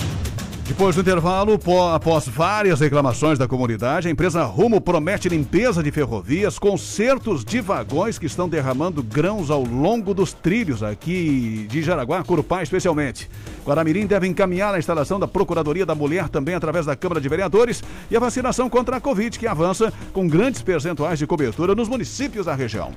Depois 0.66 0.96
do 0.96 1.02
intervalo, 1.02 1.60
pó- 1.60 1.94
após 1.94 2.26
várias 2.28 2.80
reclamações 2.80 3.38
da 3.38 3.48
comunidade, 3.48 4.08
a 4.08 4.12
empresa 4.12 4.44
Rumo 4.46 4.80
promete 4.80 5.28
limpeza 5.28 5.84
de 5.84 5.92
ferrovias, 5.92 6.58
consertos 6.58 7.44
de 7.44 7.60
vagões 7.60 8.18
que 8.18 8.26
estão 8.26 8.48
derramando 8.48 9.04
grãos 9.04 9.52
ao 9.52 9.62
longo 9.64 10.14
dos 10.14 10.32
trilhos 10.32 10.82
aqui 10.82 11.68
de 11.70 11.82
Jaraguá, 11.84 12.24
Curupá 12.24 12.64
especialmente. 12.64 13.30
Guaramirim 13.66 14.08
deve 14.08 14.26
encaminhar 14.26 14.74
a 14.74 14.80
instalação 14.80 15.20
da 15.20 15.28
Procuradoria 15.28 15.86
da 15.86 15.94
Mulher 15.94 16.30
também 16.30 16.56
através 16.56 16.86
da 16.86 16.96
Câmara 16.96 17.20
de 17.20 17.28
Vereadores 17.28 17.84
e 18.10 18.16
a 18.16 18.20
vacinação 18.20 18.70
contra 18.70 18.96
a 18.98 19.02
Covid, 19.02 19.38
que 19.38 19.46
avança 19.46 19.92
com 20.14 20.28
grandes 20.28 20.62
percentuais 20.62 21.20
de 21.20 21.28
cobertura 21.28 21.76
nos 21.76 21.90
municípios 21.90 22.46
da 22.46 22.56
região. 22.56 22.94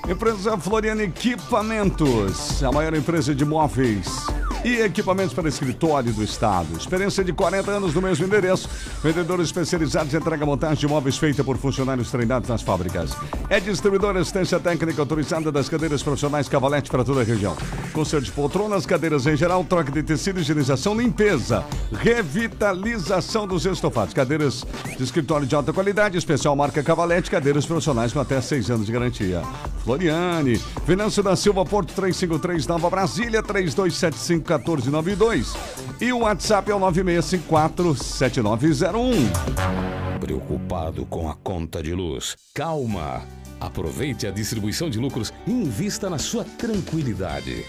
Empresa 0.07 0.57
Floriana 0.57 1.03
Equipamentos, 1.03 2.63
a 2.63 2.71
maior 2.71 2.93
empresa 2.93 3.35
de 3.35 3.43
móveis 3.43 4.34
e 4.65 4.81
equipamentos 4.81 5.31
para 5.31 5.47
escritório 5.47 6.11
do 6.11 6.23
Estado. 6.23 6.75
Experiência 6.75 7.23
de 7.23 7.31
40 7.31 7.69
anos 7.69 7.93
no 7.93 8.01
mesmo 8.01 8.25
endereço. 8.25 8.67
Vendedores 9.03 9.45
especializados 9.45 10.11
em 10.11 10.17
entrega 10.17 10.43
montagem 10.43 10.77
de 10.77 10.87
móveis 10.87 11.19
feita 11.19 11.43
por 11.43 11.55
funcionários 11.55 12.09
treinados 12.09 12.49
nas 12.49 12.63
fábricas. 12.63 13.15
É 13.47 13.59
distribuidora 13.59 14.19
assistência 14.19 14.59
técnica 14.59 14.99
autorizada 14.99 15.51
das 15.51 15.69
cadeiras 15.69 16.01
profissionais 16.01 16.49
Cavalete 16.49 16.89
para 16.89 17.03
toda 17.03 17.21
a 17.21 17.23
região. 17.23 17.55
Conserto 17.93 18.25
de 18.25 18.31
poltronas, 18.31 18.87
cadeiras 18.87 19.27
em 19.27 19.37
geral, 19.37 19.63
troca 19.63 19.91
de 19.91 20.01
tecido, 20.01 20.39
higienização, 20.39 20.99
limpeza, 20.99 21.63
revitalização 21.93 23.45
dos 23.45 23.67
estofados. 23.67 24.15
Cadeiras 24.15 24.65
de 24.97 25.03
escritório 25.03 25.45
de 25.45 25.53
alta 25.53 25.71
qualidade, 25.71 26.17
especial 26.17 26.55
marca 26.55 26.81
Cavalete, 26.81 27.29
cadeiras 27.29 27.67
profissionais 27.67 28.11
com 28.11 28.19
até 28.19 28.41
seis 28.41 28.71
anos 28.71 28.87
de 28.87 28.91
garantia. 28.91 29.43
Floriane, 29.83 30.59
Venâncio 30.87 31.21
da 31.21 31.35
Silva, 31.35 31.63
Porto 31.63 31.93
353, 31.93 32.65
Nova 32.65 32.89
Brasília, 32.89 33.43
3275-1492. 34.59 35.55
E 36.01 36.11
o 36.11 36.19
WhatsApp 36.19 36.71
é 36.71 36.75
o 36.75 36.79
9654-7901. 36.79 39.13
Preocupado 40.19 41.05
com 41.05 41.29
a 41.29 41.35
conta 41.35 41.81
de 41.81 41.93
luz? 41.93 42.35
Calma! 42.53 43.23
Aproveite 43.59 44.27
a 44.27 44.31
distribuição 44.31 44.89
de 44.89 44.99
lucros 44.99 45.33
e 45.47 45.51
invista 45.51 46.09
na 46.09 46.17
sua 46.17 46.43
tranquilidade. 46.43 47.65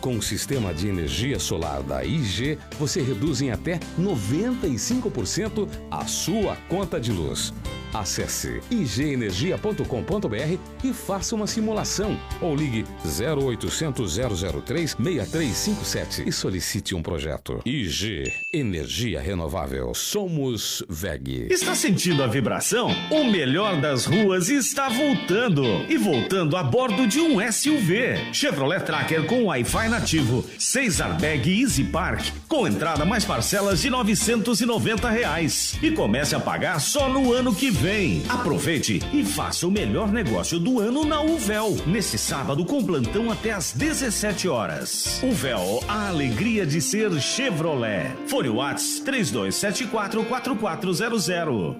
Com 0.00 0.18
o 0.18 0.22
sistema 0.22 0.74
de 0.74 0.88
energia 0.88 1.38
solar 1.38 1.82
da 1.82 2.04
IG, 2.04 2.58
você 2.78 3.00
reduz 3.00 3.40
em 3.40 3.50
até 3.50 3.78
95% 3.98 5.66
a 5.90 6.04
sua 6.04 6.56
conta 6.68 7.00
de 7.00 7.10
luz. 7.10 7.54
Acesse 7.94 8.60
igenergia.com.br 8.72 10.58
e 10.82 10.92
faça 10.92 11.36
uma 11.36 11.46
simulação 11.46 12.18
ou 12.40 12.56
ligue 12.56 12.84
0800 13.04 14.18
003 14.64 14.96
6357 15.00 16.28
e 16.28 16.32
solicite 16.32 16.92
um 16.92 17.00
projeto. 17.00 17.60
IG 17.64 18.32
Energia 18.52 19.20
Renovável. 19.20 19.94
Somos 19.94 20.82
VEG. 20.88 21.46
Está 21.50 21.72
sentindo 21.76 22.24
a 22.24 22.26
vibração? 22.26 22.90
O 23.12 23.30
melhor 23.30 23.80
das 23.80 24.06
ruas 24.06 24.48
está 24.48 24.88
voltando 24.88 25.62
e 25.88 25.96
voltando 25.96 26.56
a 26.56 26.64
bordo 26.64 27.06
de 27.06 27.20
um 27.20 27.40
SUV. 27.52 28.32
Chevrolet 28.32 28.80
Tracker 28.80 29.24
com 29.26 29.44
Wi-Fi 29.44 29.88
nativo, 29.88 30.44
6 30.58 31.00
airbag 31.00 31.62
Easy 31.62 31.84
Park, 31.84 32.26
com 32.48 32.66
entrada 32.66 33.04
mais 33.04 33.24
parcelas 33.24 33.80
de 33.80 33.88
990 33.88 35.08
reais 35.08 35.78
e 35.80 35.92
comece 35.92 36.34
a 36.34 36.40
pagar 36.40 36.80
só 36.80 37.08
no 37.08 37.32
ano 37.32 37.54
que 37.54 37.70
vem. 37.70 37.83
Aproveite 38.30 38.98
e 39.12 39.22
faça 39.22 39.66
o 39.66 39.70
melhor 39.70 40.10
negócio 40.10 40.58
do 40.58 40.80
ano 40.80 41.04
na 41.04 41.20
Uvel. 41.20 41.76
Nesse 41.86 42.16
sábado 42.16 42.64
com 42.64 42.82
plantão 42.82 43.30
até 43.30 43.52
às 43.52 43.72
17 43.72 44.48
horas. 44.48 45.22
Uvel, 45.22 45.84
a 45.86 46.08
alegria 46.08 46.64
de 46.64 46.80
ser 46.80 47.12
Chevrolet. 47.20 48.10
Fone 48.26 48.48
Whats 48.48 49.00
3274 49.00 50.24
4400. 50.24 51.76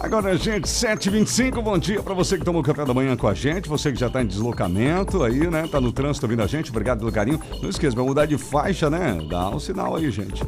Agora, 0.00 0.34
gente, 0.38 0.64
7h25, 0.64 1.60
bom 1.60 1.76
dia 1.76 2.00
para 2.02 2.14
você 2.14 2.38
que 2.38 2.44
tomou 2.44 2.62
café 2.62 2.84
da 2.84 2.94
manhã 2.94 3.16
com 3.16 3.26
a 3.26 3.34
gente, 3.34 3.68
você 3.68 3.92
que 3.92 3.98
já 3.98 4.08
tá 4.08 4.22
em 4.22 4.26
deslocamento 4.26 5.24
aí, 5.24 5.50
né? 5.50 5.66
Tá 5.66 5.80
no 5.80 5.92
trânsito 5.92 6.24
ouvindo 6.24 6.42
a 6.42 6.46
gente, 6.46 6.70
obrigado 6.70 7.00
pelo 7.00 7.10
carinho. 7.10 7.40
Não 7.60 7.68
esqueça, 7.68 7.96
vai 7.96 8.06
mudar 8.06 8.24
de 8.24 8.38
faixa, 8.38 8.88
né? 8.88 9.18
Dá 9.28 9.50
um 9.50 9.58
sinal 9.58 9.96
aí, 9.96 10.10
gente. 10.10 10.42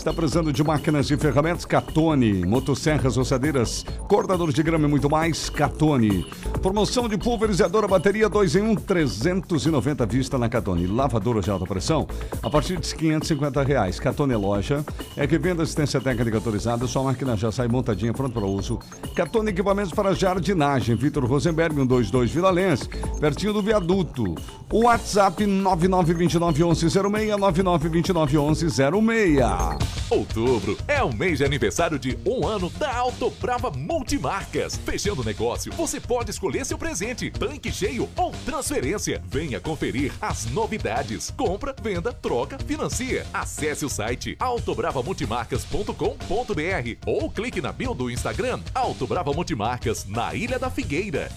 Está 0.00 0.14
precisando 0.14 0.50
de 0.50 0.64
máquinas 0.64 1.10
e 1.10 1.16
ferramentas? 1.18 1.66
Catone, 1.66 2.46
motosserras, 2.46 3.18
ossadeiras, 3.18 3.84
cortadores 4.08 4.54
de 4.54 4.62
grama 4.62 4.86
e 4.86 4.90
muito 4.90 5.10
mais? 5.10 5.50
Catone. 5.50 6.26
Promoção 6.62 7.06
de 7.06 7.18
pulverizadora 7.18 7.86
bateria 7.86 8.26
2 8.26 8.56
em 8.56 8.62
1, 8.62 8.76
390 8.76 10.06
vista 10.06 10.38
na 10.38 10.48
Catone. 10.48 10.86
Lavadora 10.86 11.42
de 11.42 11.50
alta 11.50 11.66
pressão 11.66 12.08
a 12.42 12.48
partir 12.48 12.78
de 12.78 12.94
550 12.94 13.62
reais. 13.62 14.00
Catone 14.00 14.34
Loja 14.36 14.82
é 15.18 15.26
que 15.26 15.36
vende 15.36 15.60
assistência 15.60 16.00
técnica 16.00 16.38
autorizada, 16.38 16.86
sua 16.86 17.02
máquina 17.02 17.36
já 17.36 17.52
sai 17.52 17.68
montadinha, 17.68 18.14
pronta 18.14 18.40
para 18.40 18.48
uso. 18.48 18.78
Catone 19.14 19.50
Equipamentos 19.50 19.92
para 19.92 20.14
Jardinagem, 20.14 20.96
Vitor 20.96 21.26
Rosenberg, 21.26 21.74
122 21.74 22.30
Vila 22.30 22.50
Lens, 22.50 22.88
pertinho 23.20 23.52
do 23.52 23.60
viaduto. 23.60 24.34
WhatsApp 24.72 25.44
9929 25.44 26.58
1106, 26.58 26.94
9929 26.94 27.90
1106. 27.90 29.89
Outubro 30.08 30.78
é 30.88 31.02
o 31.02 31.14
mês 31.14 31.38
de 31.38 31.44
aniversário 31.44 31.98
de 31.98 32.18
um 32.26 32.46
ano 32.46 32.68
da 32.70 32.94
Auto 32.94 33.30
Brava 33.30 33.70
Multimarcas. 33.70 34.76
Fechando 34.76 35.22
o 35.22 35.24
negócio, 35.24 35.72
você 35.72 35.98
pode 36.00 36.30
escolher 36.30 36.66
seu 36.66 36.76
presente, 36.76 37.30
tanque 37.30 37.72
cheio 37.72 38.08
ou 38.16 38.32
transferência. 38.44 39.22
Venha 39.26 39.60
conferir 39.60 40.12
as 40.20 40.46
novidades. 40.46 41.32
Compra, 41.36 41.74
venda, 41.80 42.12
troca, 42.12 42.58
financia. 42.58 43.24
Acesse 43.32 43.84
o 43.84 43.88
site 43.88 44.36
autobravamultimarcas.com.br 44.38 46.98
ou 47.06 47.30
clique 47.30 47.60
na 47.60 47.70
bio 47.72 47.94
do 47.94 48.10
Instagram 48.10 48.60
Auto 48.74 49.06
Brava 49.06 49.32
Multimarcas, 49.32 50.04
na 50.06 50.34
Ilha 50.34 50.58
da 50.58 50.68
Figueira. 50.70 51.30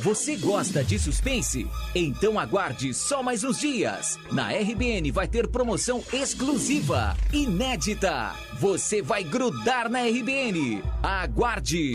Você 0.00 0.36
gosta 0.36 0.84
de 0.84 0.96
suspense? 0.96 1.66
Então 1.92 2.38
aguarde 2.38 2.94
só 2.94 3.20
mais 3.20 3.42
uns 3.42 3.58
dias. 3.58 4.16
Na 4.30 4.50
RBN 4.50 5.10
vai 5.10 5.26
ter 5.26 5.48
promoção 5.48 6.04
exclusiva, 6.12 7.16
inédita. 7.32 8.32
Você 8.60 9.02
vai 9.02 9.24
grudar 9.24 9.88
na 9.88 10.02
RBN. 10.02 10.84
Aguarde! 11.02 11.94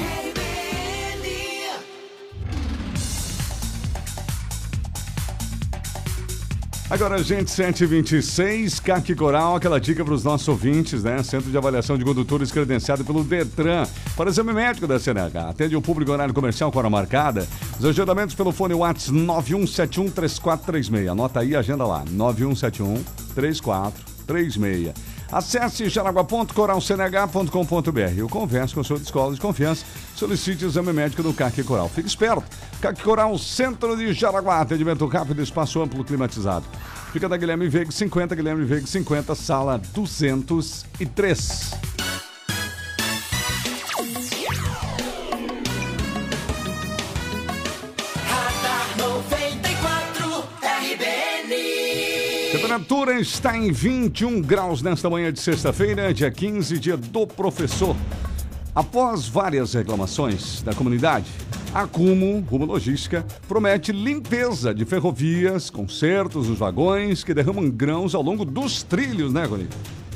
Agora, 6.90 7.24
gente, 7.24 7.50
726, 7.50 8.82
CAC 8.82 9.16
Coral, 9.16 9.56
aquela 9.56 9.80
dica 9.80 10.04
para 10.04 10.14
os 10.14 10.22
nossos 10.24 10.46
ouvintes, 10.48 11.02
né? 11.02 11.24
Centro 11.24 11.50
de 11.50 11.58
Avaliação 11.58 11.98
de 11.98 12.04
Condutores 12.04 12.52
credenciado 12.52 13.06
pelo 13.06 13.24
Detran 13.24 13.88
para 14.16 14.30
exame 14.30 14.54
médico 14.54 14.86
da 14.86 15.00
CNH. 15.00 15.50
Atende 15.50 15.76
o 15.76 15.82
público 15.82 16.12
horário 16.12 16.34
comercial 16.34 16.72
com 16.72 16.78
hora 16.78 16.90
marcada. 16.90 17.48
Os 17.80 17.86
agendamentos 17.86 18.36
pelo 18.36 18.52
fone 18.52 18.76
WhatsApp 18.76 19.18
91713436. 19.18 21.12
Anota 21.12 21.40
aí, 21.40 21.56
agenda 21.56 21.86
lá, 21.86 22.04
91713436. 22.12 24.94
Acesse 25.34 25.90
jaraguá.coralcnh.com.br 25.90 28.22
ou 28.22 28.30
converse 28.30 28.76
com 28.76 28.84
sua 28.84 28.98
escola 28.98 29.34
de 29.34 29.42
confiança. 29.42 29.84
Solicite 30.16 30.66
exame 30.66 30.94
médico 30.94 31.24
do 31.24 31.34
CAC 31.34 31.64
Coral. 31.64 31.90
Fique 31.90 32.08
esperto. 32.08 32.44
CAC 32.80 33.02
Coral, 33.02 33.36
Centro 33.40 33.98
de 33.98 34.14
Jaraguá. 34.14 34.62
Atendimento 34.62 35.08
rápido, 35.08 35.42
espaço 35.42 35.82
amplo, 35.82 36.04
climatizado. 36.04 36.66
Fica 37.12 37.28
da 37.28 37.36
Guilherme 37.36 37.68
Veiga 37.68 37.92
50, 37.92 38.36
Guilherme 38.36 38.64
Veiga 38.64 38.86
50, 38.86 39.34
sala 39.34 39.82
203. 39.94 41.93
Temperatura 52.64 53.20
está 53.20 53.58
em 53.58 53.74
21 53.74 54.42
graus 54.42 54.82
nesta 54.82 55.10
manhã 55.10 55.34
de 55.34 55.40
sexta-feira, 55.42 56.14
dia 56.14 56.32
15, 56.32 56.80
dia 56.80 56.96
do 56.96 57.28
professor. 57.28 57.94
Após 58.74 59.28
várias 59.28 59.74
reclamações 59.74 60.62
da 60.62 60.74
comunidade, 60.74 61.30
a 61.74 61.86
Cumo, 61.86 62.40
Rumo 62.50 62.64
Logística, 62.64 63.26
promete 63.50 63.92
limpeza 63.92 64.74
de 64.74 64.86
ferrovias, 64.86 65.70
consertos 65.70 66.48
nos 66.48 66.58
vagões 66.58 67.22
que 67.22 67.34
derramam 67.34 67.70
grãos 67.70 68.16
ao 68.16 68.22
longo 68.22 68.46
dos 68.46 68.82
trilhos, 68.82 69.34
né, 69.34 69.44
Rony? 69.44 69.68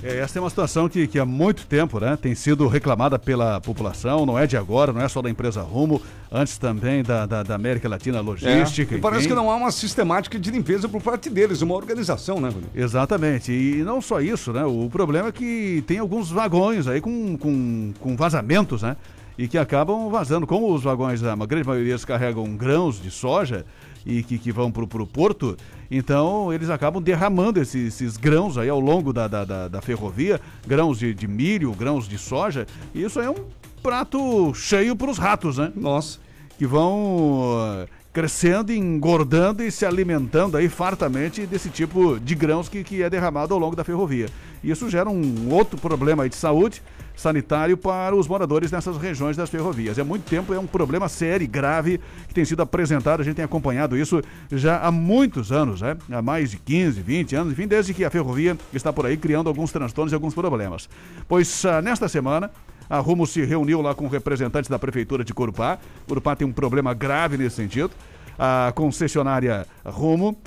É, 0.03 0.19
essa 0.19 0.37
é 0.37 0.41
uma 0.41 0.49
situação 0.49 0.87
que, 0.87 1.07
que 1.07 1.17
há 1.17 1.25
muito 1.25 1.65
tempo 1.65 1.99
né, 1.99 2.17
tem 2.21 2.35
sido 2.35 2.67
reclamada 2.67 3.17
pela 3.17 3.59
população, 3.59 4.25
não 4.25 4.37
é 4.37 4.45
de 4.45 4.55
agora, 4.55 4.93
não 4.93 5.01
é 5.01 5.07
só 5.07 5.21
da 5.21 5.29
empresa 5.29 5.61
Rumo, 5.61 6.01
antes 6.31 6.57
também 6.57 7.03
da, 7.03 7.25
da, 7.25 7.43
da 7.43 7.55
América 7.55 7.89
Latina 7.89 8.21
Logística. 8.21 8.95
É, 8.95 8.97
e 8.97 9.01
parece 9.01 9.27
que 9.27 9.33
não 9.33 9.49
há 9.49 9.55
uma 9.55 9.71
sistemática 9.71 10.39
de 10.39 10.51
limpeza 10.51 10.87
por 10.87 11.01
parte 11.01 11.29
deles, 11.29 11.61
uma 11.61 11.75
organização, 11.75 12.39
né, 12.39 12.49
Rony? 12.49 12.67
Exatamente, 12.75 13.51
e 13.51 13.83
não 13.83 14.01
só 14.01 14.21
isso, 14.21 14.53
né? 14.53 14.65
O 14.65 14.89
problema 14.89 15.29
é 15.29 15.31
que 15.31 15.83
tem 15.87 15.99
alguns 15.99 16.29
vagões 16.29 16.87
aí 16.87 17.01
com, 17.01 17.37
com, 17.37 17.93
com 17.99 18.15
vazamentos, 18.15 18.81
né? 18.81 18.95
E 19.37 19.47
que 19.47 19.57
acabam 19.57 20.09
vazando. 20.09 20.47
Como 20.47 20.73
os 20.73 20.81
vagões, 20.83 21.23
a 21.23 21.35
grande 21.35 21.67
maioria 21.67 21.95
carregam 21.99 22.55
grãos 22.55 22.99
de 22.99 23.11
soja, 23.11 23.65
e 24.07 24.23
que, 24.23 24.39
que 24.39 24.51
vão 24.53 24.71
para 24.71 24.83
o 24.83 25.05
porto, 25.05 25.57
então 25.91 26.51
eles 26.53 26.69
acabam 26.69 27.03
derramando 27.03 27.61
esses, 27.61 27.93
esses 27.93 28.15
grãos 28.15 28.57
aí 28.57 28.69
ao 28.69 28.79
longo 28.79 29.11
da, 29.11 29.27
da, 29.27 29.43
da, 29.43 29.67
da 29.67 29.81
ferrovia, 29.81 30.39
grãos 30.65 30.97
de, 30.97 31.13
de, 31.13 31.27
milho, 31.27 31.73
grãos 31.73 32.07
de 32.07 32.17
soja, 32.17 32.65
e 32.95 33.03
isso 33.03 33.19
é 33.19 33.29
um 33.29 33.45
prato 33.83 34.53
cheio 34.53 34.95
para 34.95 35.11
os 35.11 35.17
ratos, 35.17 35.57
né? 35.57 35.71
Nossa. 35.75 36.19
Que 36.57 36.65
vão 36.65 37.85
crescendo, 38.17 38.73
engordando 38.73 39.61
e 39.61 39.69
se 39.69 39.85
alimentando 39.85 40.57
aí 40.57 40.67
fartamente 40.67 41.45
desse 41.45 41.69
tipo 41.69 42.19
de 42.19 42.33
grãos 42.33 42.67
que, 42.67 42.83
que 42.83 43.03
é 43.03 43.09
derramado 43.11 43.53
ao 43.53 43.59
longo 43.59 43.75
da 43.75 43.83
ferrovia. 43.83 44.27
Isso 44.63 44.89
gera 44.89 45.07
um 45.07 45.53
outro 45.53 45.79
problema 45.79 46.27
de 46.27 46.35
saúde 46.35 46.81
sanitário 47.15 47.77
para 47.77 48.15
os 48.15 48.27
moradores 48.27 48.71
nessas 48.71 48.97
regiões 48.97 49.37
das 49.37 49.51
ferrovias. 49.51 49.99
É 49.99 50.03
muito 50.03 50.27
tempo, 50.27 50.51
é 50.51 50.57
um 50.57 50.65
problema 50.65 51.07
sério 51.07 51.43
e 51.45 51.47
grave 51.47 51.99
que 52.27 52.33
tem 52.33 52.43
sido 52.43 52.63
apresentado, 52.63 53.21
a 53.21 53.23
gente 53.23 53.35
tem 53.35 53.45
acompanhado 53.45 53.95
isso 53.95 54.19
já 54.51 54.79
há 54.79 54.91
muitos 54.91 55.51
anos, 55.51 55.81
né? 55.81 55.95
há 56.11 56.21
mais 56.21 56.49
de 56.49 56.57
15, 56.57 56.99
20 56.99 57.35
anos, 57.35 57.53
enfim, 57.53 57.67
desde 57.67 57.93
que 57.93 58.03
a 58.03 58.09
ferrovia 58.09 58.57
está 58.73 58.91
por 58.91 59.05
aí 59.05 59.15
criando 59.15 59.47
alguns 59.47 59.71
transtornos 59.71 60.11
e 60.11 60.15
alguns 60.15 60.33
problemas. 60.33 60.89
Pois 61.27 61.63
uh, 61.65 61.83
nesta 61.83 62.09
semana, 62.09 62.49
a 62.89 62.99
Rumo 62.99 63.27
se 63.27 63.43
reuniu 63.43 63.81
lá 63.81 63.93
com 63.93 64.07
representantes 64.07 64.69
da 64.69 64.79
Prefeitura 64.79 65.23
de 65.23 65.33
Corupá. 65.33 65.77
Corupá 66.07 66.35
tem 66.35 66.47
um 66.47 66.53
problema 66.53 66.93
grave 66.93 67.37
nesse 67.37 67.57
sentido. 67.57 67.91
A 68.37 68.71
concessionária 68.75 69.65
Rumo 69.85 70.37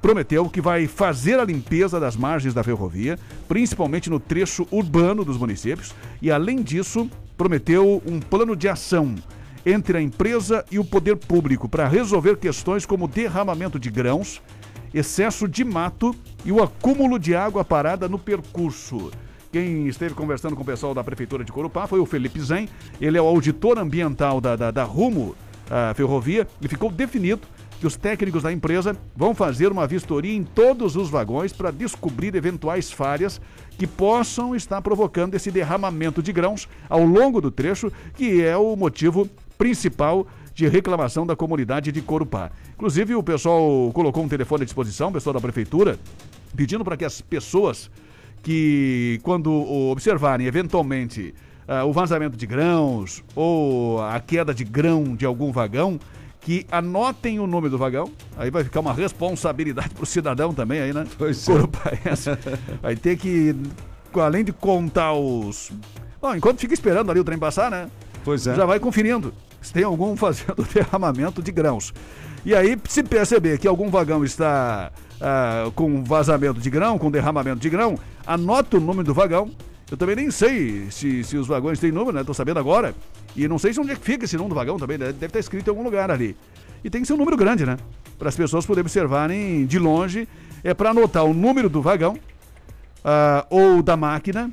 prometeu 0.00 0.48
que 0.48 0.60
vai 0.60 0.86
fazer 0.86 1.38
a 1.38 1.44
limpeza 1.44 2.00
das 2.00 2.16
margens 2.16 2.54
da 2.54 2.62
ferrovia, 2.62 3.18
principalmente 3.48 4.08
no 4.08 4.18
trecho 4.18 4.66
urbano 4.70 5.24
dos 5.24 5.36
municípios, 5.36 5.94
e 6.22 6.30
além 6.30 6.62
disso, 6.62 7.10
prometeu 7.36 8.02
um 8.06 8.20
plano 8.20 8.56
de 8.56 8.68
ação 8.68 9.14
entre 9.64 9.98
a 9.98 10.00
empresa 10.00 10.64
e 10.70 10.78
o 10.78 10.84
poder 10.84 11.16
público 11.16 11.68
para 11.68 11.86
resolver 11.86 12.38
questões 12.38 12.86
como 12.86 13.06
derramamento 13.06 13.78
de 13.78 13.90
grãos, 13.90 14.40
excesso 14.92 15.46
de 15.46 15.64
mato 15.64 16.14
e 16.44 16.50
o 16.50 16.62
acúmulo 16.62 17.18
de 17.18 17.34
água 17.34 17.64
parada 17.64 18.08
no 18.08 18.18
percurso. 18.18 19.10
Quem 19.52 19.88
esteve 19.88 20.14
conversando 20.14 20.54
com 20.54 20.62
o 20.62 20.66
pessoal 20.66 20.94
da 20.94 21.02
Prefeitura 21.02 21.44
de 21.44 21.50
Corupá 21.50 21.86
foi 21.88 21.98
o 21.98 22.06
Felipe 22.06 22.40
Zen. 22.40 22.68
Ele 23.00 23.18
é 23.18 23.22
o 23.22 23.26
auditor 23.26 23.78
ambiental 23.78 24.40
da, 24.40 24.54
da, 24.54 24.70
da 24.70 24.84
Rumo 24.84 25.34
a 25.68 25.92
Ferrovia 25.94 26.46
e 26.60 26.68
ficou 26.68 26.90
definido 26.90 27.42
que 27.80 27.86
os 27.86 27.96
técnicos 27.96 28.42
da 28.42 28.52
empresa 28.52 28.96
vão 29.16 29.34
fazer 29.34 29.72
uma 29.72 29.86
vistoria 29.86 30.36
em 30.36 30.44
todos 30.44 30.96
os 30.96 31.08
vagões 31.08 31.52
para 31.52 31.70
descobrir 31.70 32.34
eventuais 32.34 32.92
falhas 32.92 33.40
que 33.78 33.86
possam 33.86 34.54
estar 34.54 34.82
provocando 34.82 35.34
esse 35.34 35.50
derramamento 35.50 36.22
de 36.22 36.32
grãos 36.32 36.68
ao 36.88 37.04
longo 37.04 37.40
do 37.40 37.50
trecho, 37.50 37.90
que 38.14 38.42
é 38.42 38.56
o 38.56 38.76
motivo 38.76 39.28
principal 39.56 40.26
de 40.54 40.68
reclamação 40.68 41.26
da 41.26 41.34
comunidade 41.34 41.90
de 41.90 42.02
Corupá. 42.02 42.50
Inclusive, 42.74 43.14
o 43.14 43.22
pessoal 43.22 43.90
colocou 43.92 44.22
um 44.22 44.28
telefone 44.28 44.62
à 44.62 44.64
disposição, 44.64 45.08
o 45.08 45.12
pessoal 45.12 45.34
da 45.34 45.40
prefeitura, 45.40 45.98
pedindo 46.54 46.84
para 46.84 46.96
que 46.96 47.04
as 47.04 47.20
pessoas 47.20 47.90
que, 48.42 49.20
quando 49.22 49.52
observarem 49.90 50.46
eventualmente 50.46 51.34
uh, 51.68 51.86
o 51.86 51.92
vazamento 51.92 52.36
de 52.36 52.46
grãos 52.46 53.22
ou 53.34 54.02
a 54.02 54.18
queda 54.20 54.52
de 54.54 54.64
grão 54.64 55.14
de 55.16 55.24
algum 55.24 55.52
vagão, 55.52 55.98
que 56.40 56.66
anotem 56.70 57.38
o 57.38 57.46
nome 57.46 57.68
do 57.68 57.76
vagão. 57.76 58.10
Aí 58.36 58.50
vai 58.50 58.64
ficar 58.64 58.80
uma 58.80 58.94
responsabilidade 58.94 59.90
para 59.94 60.02
o 60.02 60.06
cidadão 60.06 60.54
também 60.54 60.80
aí, 60.80 60.92
né? 60.92 61.06
Pois 61.18 61.46
é. 61.48 61.52
Vai 62.80 62.96
ter 62.96 63.16
que, 63.16 63.54
além 64.14 64.44
de 64.44 64.52
contar 64.52 65.12
os... 65.12 65.70
Bom, 66.20 66.34
enquanto 66.34 66.60
fica 66.60 66.74
esperando 66.74 67.10
ali 67.10 67.20
o 67.20 67.24
trem 67.24 67.38
passar, 67.38 67.70
né? 67.70 67.88
Pois 68.24 68.46
é. 68.46 68.54
Já 68.54 68.66
vai 68.66 68.80
conferindo 68.80 69.32
se 69.60 69.72
tem 69.72 69.84
algum 69.84 70.16
fazendo 70.16 70.66
derramamento 70.72 71.42
de 71.42 71.52
grãos. 71.52 71.92
E 72.44 72.54
aí, 72.54 72.78
se 72.88 73.02
perceber 73.02 73.58
que 73.58 73.68
algum 73.68 73.90
vagão 73.90 74.24
está 74.24 74.90
uh, 75.20 75.70
com 75.72 76.02
vazamento 76.02 76.58
de 76.58 76.70
grão, 76.70 76.98
com 76.98 77.10
derramamento 77.10 77.60
de 77.60 77.68
grão, 77.68 77.98
anota 78.30 78.76
o 78.76 78.80
nome 78.80 79.02
do 79.02 79.12
vagão. 79.12 79.50
Eu 79.90 79.96
também 79.96 80.14
nem 80.14 80.30
sei 80.30 80.86
se, 80.90 81.24
se 81.24 81.36
os 81.36 81.48
vagões 81.48 81.80
têm 81.80 81.90
número, 81.90 82.16
né? 82.16 82.22
Tô 82.22 82.32
sabendo 82.32 82.60
agora. 82.60 82.94
E 83.34 83.48
não 83.48 83.58
sei 83.58 83.72
se 83.72 83.80
onde 83.80 83.90
é 83.90 83.96
que 83.96 84.04
fica 84.04 84.24
esse 84.24 84.36
número 84.36 84.54
do 84.54 84.58
vagão 84.58 84.78
também, 84.78 84.96
né? 84.96 85.06
deve 85.06 85.26
estar 85.26 85.40
escrito 85.40 85.66
em 85.66 85.70
algum 85.70 85.82
lugar 85.82 86.12
ali. 86.12 86.36
E 86.84 86.88
tem 86.88 87.00
que 87.00 87.08
ser 87.08 87.14
um 87.14 87.16
número 87.16 87.36
grande, 87.36 87.66
né? 87.66 87.76
Para 88.16 88.28
as 88.28 88.36
pessoas 88.36 88.64
poderem 88.64 88.82
observarem 88.82 89.66
de 89.66 89.78
longe. 89.80 90.28
É 90.62 90.72
para 90.72 90.90
anotar 90.90 91.24
o 91.24 91.34
número 91.34 91.68
do 91.68 91.82
vagão 91.82 92.14
uh, 92.14 93.46
ou 93.50 93.82
da 93.82 93.96
máquina 93.96 94.50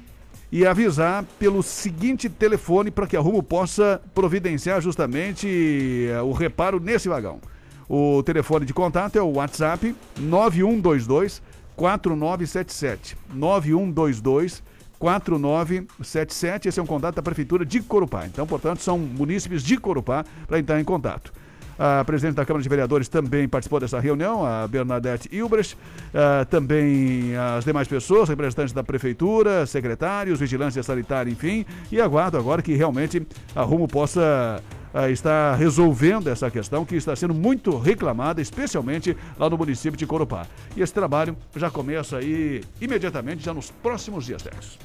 e 0.52 0.66
avisar 0.66 1.24
pelo 1.38 1.62
seguinte 1.62 2.30
telefone 2.30 2.90
para 2.90 3.06
que 3.06 3.16
a 3.16 3.20
Rumo 3.20 3.44
possa 3.44 4.02
providenciar 4.16 4.82
justamente 4.82 6.08
uh, 6.20 6.24
o 6.24 6.32
reparo 6.32 6.80
nesse 6.80 7.08
vagão. 7.08 7.40
O 7.88 8.24
telefone 8.24 8.66
de 8.66 8.74
contato 8.74 9.18
é 9.18 9.22
o 9.22 9.34
WhatsApp 9.34 9.96
9122 10.18 11.42
4977. 11.78 13.16
9122 13.34 14.62
4977. 15.00 16.68
Esse 16.68 16.80
é 16.80 16.84
um 16.84 16.88
contato 16.88 17.16
da 17.16 17.22
Prefeitura 17.22 17.64
de 17.64 17.82
Corupá. 17.82 18.26
Então, 18.26 18.46
portanto, 18.46 18.82
são 18.82 18.98
munícipes 18.98 19.64
de 19.64 19.78
Corupá 19.78 20.26
para 20.48 20.60
entrar 20.60 20.82
em 20.82 20.84
contato. 20.84 21.32
A 21.80 22.04
presidente 22.04 22.36
da 22.36 22.44
Câmara 22.44 22.64
de 22.64 22.70
Vereadores 22.70 23.08
também 23.08 23.48
participou 23.48 23.80
dessa 23.80 24.00
reunião, 24.00 24.44
a 24.44 24.68
Bernadette 24.68 25.30
Ilbrecht, 25.32 25.76
uh, 25.76 26.44
também 26.50 27.36
as 27.36 27.64
demais 27.66 27.88
pessoas, 27.88 28.28
representantes 28.28 28.74
da 28.74 28.84
Prefeitura, 28.84 29.64
secretários, 29.68 30.40
vigilância 30.40 30.82
sanitária, 30.82 31.30
enfim, 31.30 31.68
e 31.92 32.02
aguardo 32.02 32.36
agora 32.36 32.64
que 32.64 32.74
realmente 32.74 33.22
a 33.56 33.62
Rumo 33.62 33.88
possa 33.88 34.60
uh, 34.98 35.10
estar 35.10 35.56
resolvendo 35.56 36.28
essa 36.28 36.50
questão 36.50 36.86
que 36.86 36.96
está 36.96 37.16
sendo 37.16 37.34
muito 37.34 37.78
reclamada, 37.78 38.42
especialmente 38.42 39.16
lá 39.38 39.50
no 39.50 39.58
município 39.58 39.98
de 39.98 40.06
Corupá. 40.06 40.48
E 40.76 40.82
esse 40.82 40.94
trabalho 40.94 41.38
já 41.56 41.70
começa 41.70 42.18
aí 42.18 42.64
imediatamente, 42.82 43.44
já 43.44 43.54
nos 43.54 43.70
próximos 43.70 44.26
dias, 44.26 44.42
Tex. 44.42 44.78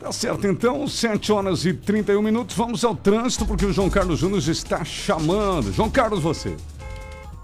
Tá 0.00 0.12
certo, 0.12 0.46
então, 0.46 0.86
7 0.86 1.32
horas 1.32 1.64
e 1.66 1.74
31 1.74 2.22
minutos. 2.22 2.56
Vamos 2.56 2.84
ao 2.84 2.94
trânsito, 2.94 3.44
porque 3.44 3.66
o 3.66 3.72
João 3.72 3.90
Carlos 3.90 4.20
Júnior 4.20 4.40
está 4.48 4.84
chamando. 4.84 5.72
João 5.72 5.90
Carlos, 5.90 6.20
você. 6.20 6.56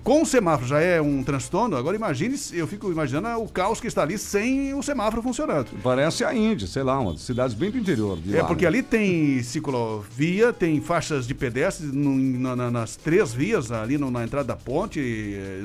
com 0.05 0.23
o 0.23 0.27
semáforo 0.27 0.69
já 0.69 0.81
é 0.81 1.01
um 1.01 1.23
transtorno. 1.23 1.77
Agora 1.77 1.97
imagine, 1.97 2.37
eu 2.53 2.67
fico 2.67 2.91
imaginando 2.91 3.29
o 3.43 3.49
caos 3.49 3.81
que 3.81 3.87
está 3.87 4.03
ali 4.03 4.19
sem 4.19 4.75
o 4.75 4.83
semáforo 4.83 5.23
funcionando. 5.23 5.69
Parece 5.83 6.25
a 6.25 6.35
Índia, 6.35 6.67
sei 6.67 6.83
lá, 6.83 6.99
uma 7.01 7.13
das 7.13 7.23
cidades 7.23 7.55
bem 7.55 7.71
do 7.71 7.79
interior. 7.79 8.19
É, 8.31 8.39
lá, 8.43 8.45
porque 8.45 8.63
né? 8.63 8.69
ali 8.69 8.83
tem 8.83 9.43
ciclovia, 9.43 10.53
tem 10.53 10.81
faixas 10.81 11.27
de 11.27 11.35
pedestres 11.35 11.93
no- 11.93 12.17
na- 12.17 12.57
na- 12.57 12.71
nas 12.71 12.97
três 12.97 13.33
vias, 13.33 13.71
ali 13.73 13.99
no- 13.99 14.11
na 14.11 14.25
entrada 14.25 14.49
da 14.49 14.57
ponte, 14.57 15.01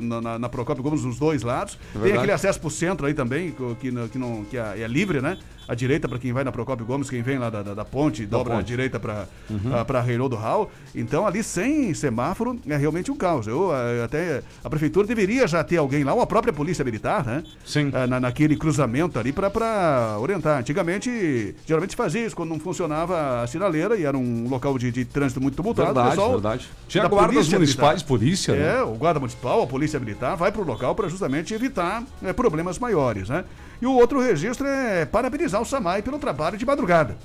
na, 0.02 0.21
na, 0.21 0.39
na 0.39 0.49
Procópio 0.49 0.84
Gomes, 0.84 1.04
nos 1.04 1.17
dois 1.19 1.41
lados. 1.43 1.78
tem 1.91 2.02
verdade. 2.02 2.17
aquele 2.17 2.32
acesso 2.34 2.60
pro 2.60 2.69
centro 2.69 3.06
aí 3.06 3.13
também, 3.13 3.52
que, 3.80 3.91
que, 4.10 4.17
não, 4.17 4.43
que 4.45 4.58
é, 4.58 4.82
é 4.82 4.88
livre, 4.88 5.21
né? 5.21 5.38
A 5.69 5.75
direita 5.75 6.10
para 6.10 6.17
quem 6.17 6.34
vai 6.34 6.43
na 6.43 6.51
Procópio 6.51 6.84
Gomes, 6.84 7.12
quem 7.12 7.21
vem 7.21 7.38
lá 7.38 7.47
da, 7.51 7.62
da, 7.62 7.73
da 7.75 7.86
ponte, 7.86 8.25
dobra 8.25 8.53
a 8.53 8.58
ponte. 8.58 8.65
direita 8.67 8.99
para 8.99 9.27
Uhum. 9.49 9.86
para 9.86 10.01
Reinaldo 10.01 10.36
Hall. 10.36 10.71
Então 10.95 11.27
ali 11.27 11.43
sem 11.43 11.93
semáforo 11.93 12.60
é 12.67 12.75
realmente 12.75 13.12
um 13.12 13.15
caos. 13.15 13.45
Eu 13.47 13.71
eh, 13.73 14.03
até 14.03 14.41
a 14.63 14.69
prefeitura 14.69 15.05
deveria 15.05 15.47
já 15.47 15.63
ter 15.63 15.77
alguém 15.77 16.03
lá, 16.03 16.13
ou 16.13 16.21
a 16.21 16.27
própria 16.27 16.51
polícia 16.51 16.84
militar, 16.84 17.23
né? 17.23 17.43
Sim. 17.65 17.91
Ah, 17.93 18.08
na, 18.08 18.19
naquele 18.19 18.55
cruzamento 18.55 19.19
ali 19.19 19.32
para 19.32 20.17
orientar. 20.19 20.60
Antigamente, 20.60 21.55
geralmente 21.65 21.95
fazia 21.95 22.25
isso 22.25 22.36
quando 22.36 22.49
não 22.49 22.60
funcionava 22.60 23.41
a 23.43 23.47
sinaleira 23.47 23.95
e 23.95 24.05
era 24.05 24.17
um 24.17 24.47
local 24.49 24.77
de, 24.77 24.91
de 24.91 25.05
trânsito 25.05 25.39
muito 25.39 25.55
tumultuado. 25.55 25.93
Verdade, 25.93 26.10
pessoal 26.15 26.32
verdade. 26.32 26.69
Tinha 26.88 27.03
da 27.03 27.10
guardas 27.10 27.47
municipais, 27.49 28.01
militar. 28.01 28.08
polícia, 28.08 28.55
né? 28.55 28.77
É, 28.77 28.84
o 28.84 28.93
guarda 28.95 29.19
municipal, 29.19 29.62
a 29.62 29.67
polícia 29.67 29.99
militar 29.99 30.36
vai 30.36 30.51
para 30.51 30.62
o 30.62 30.65
local 30.65 30.95
para 30.95 31.08
justamente 31.08 31.53
evitar 31.53 32.03
né, 32.21 32.34
problemas 32.34 32.79
maiores, 32.79 33.29
né? 33.29 33.43
E 33.82 33.86
o 33.86 33.94
outro 33.94 34.20
registro 34.22 34.68
é 34.68 35.06
parabenizar 35.06 35.62
o 35.62 35.65
Samai 35.65 36.02
pelo 36.02 36.20
trabalho 36.20 36.58
de 36.58 36.65
madrugada. 36.65 37.18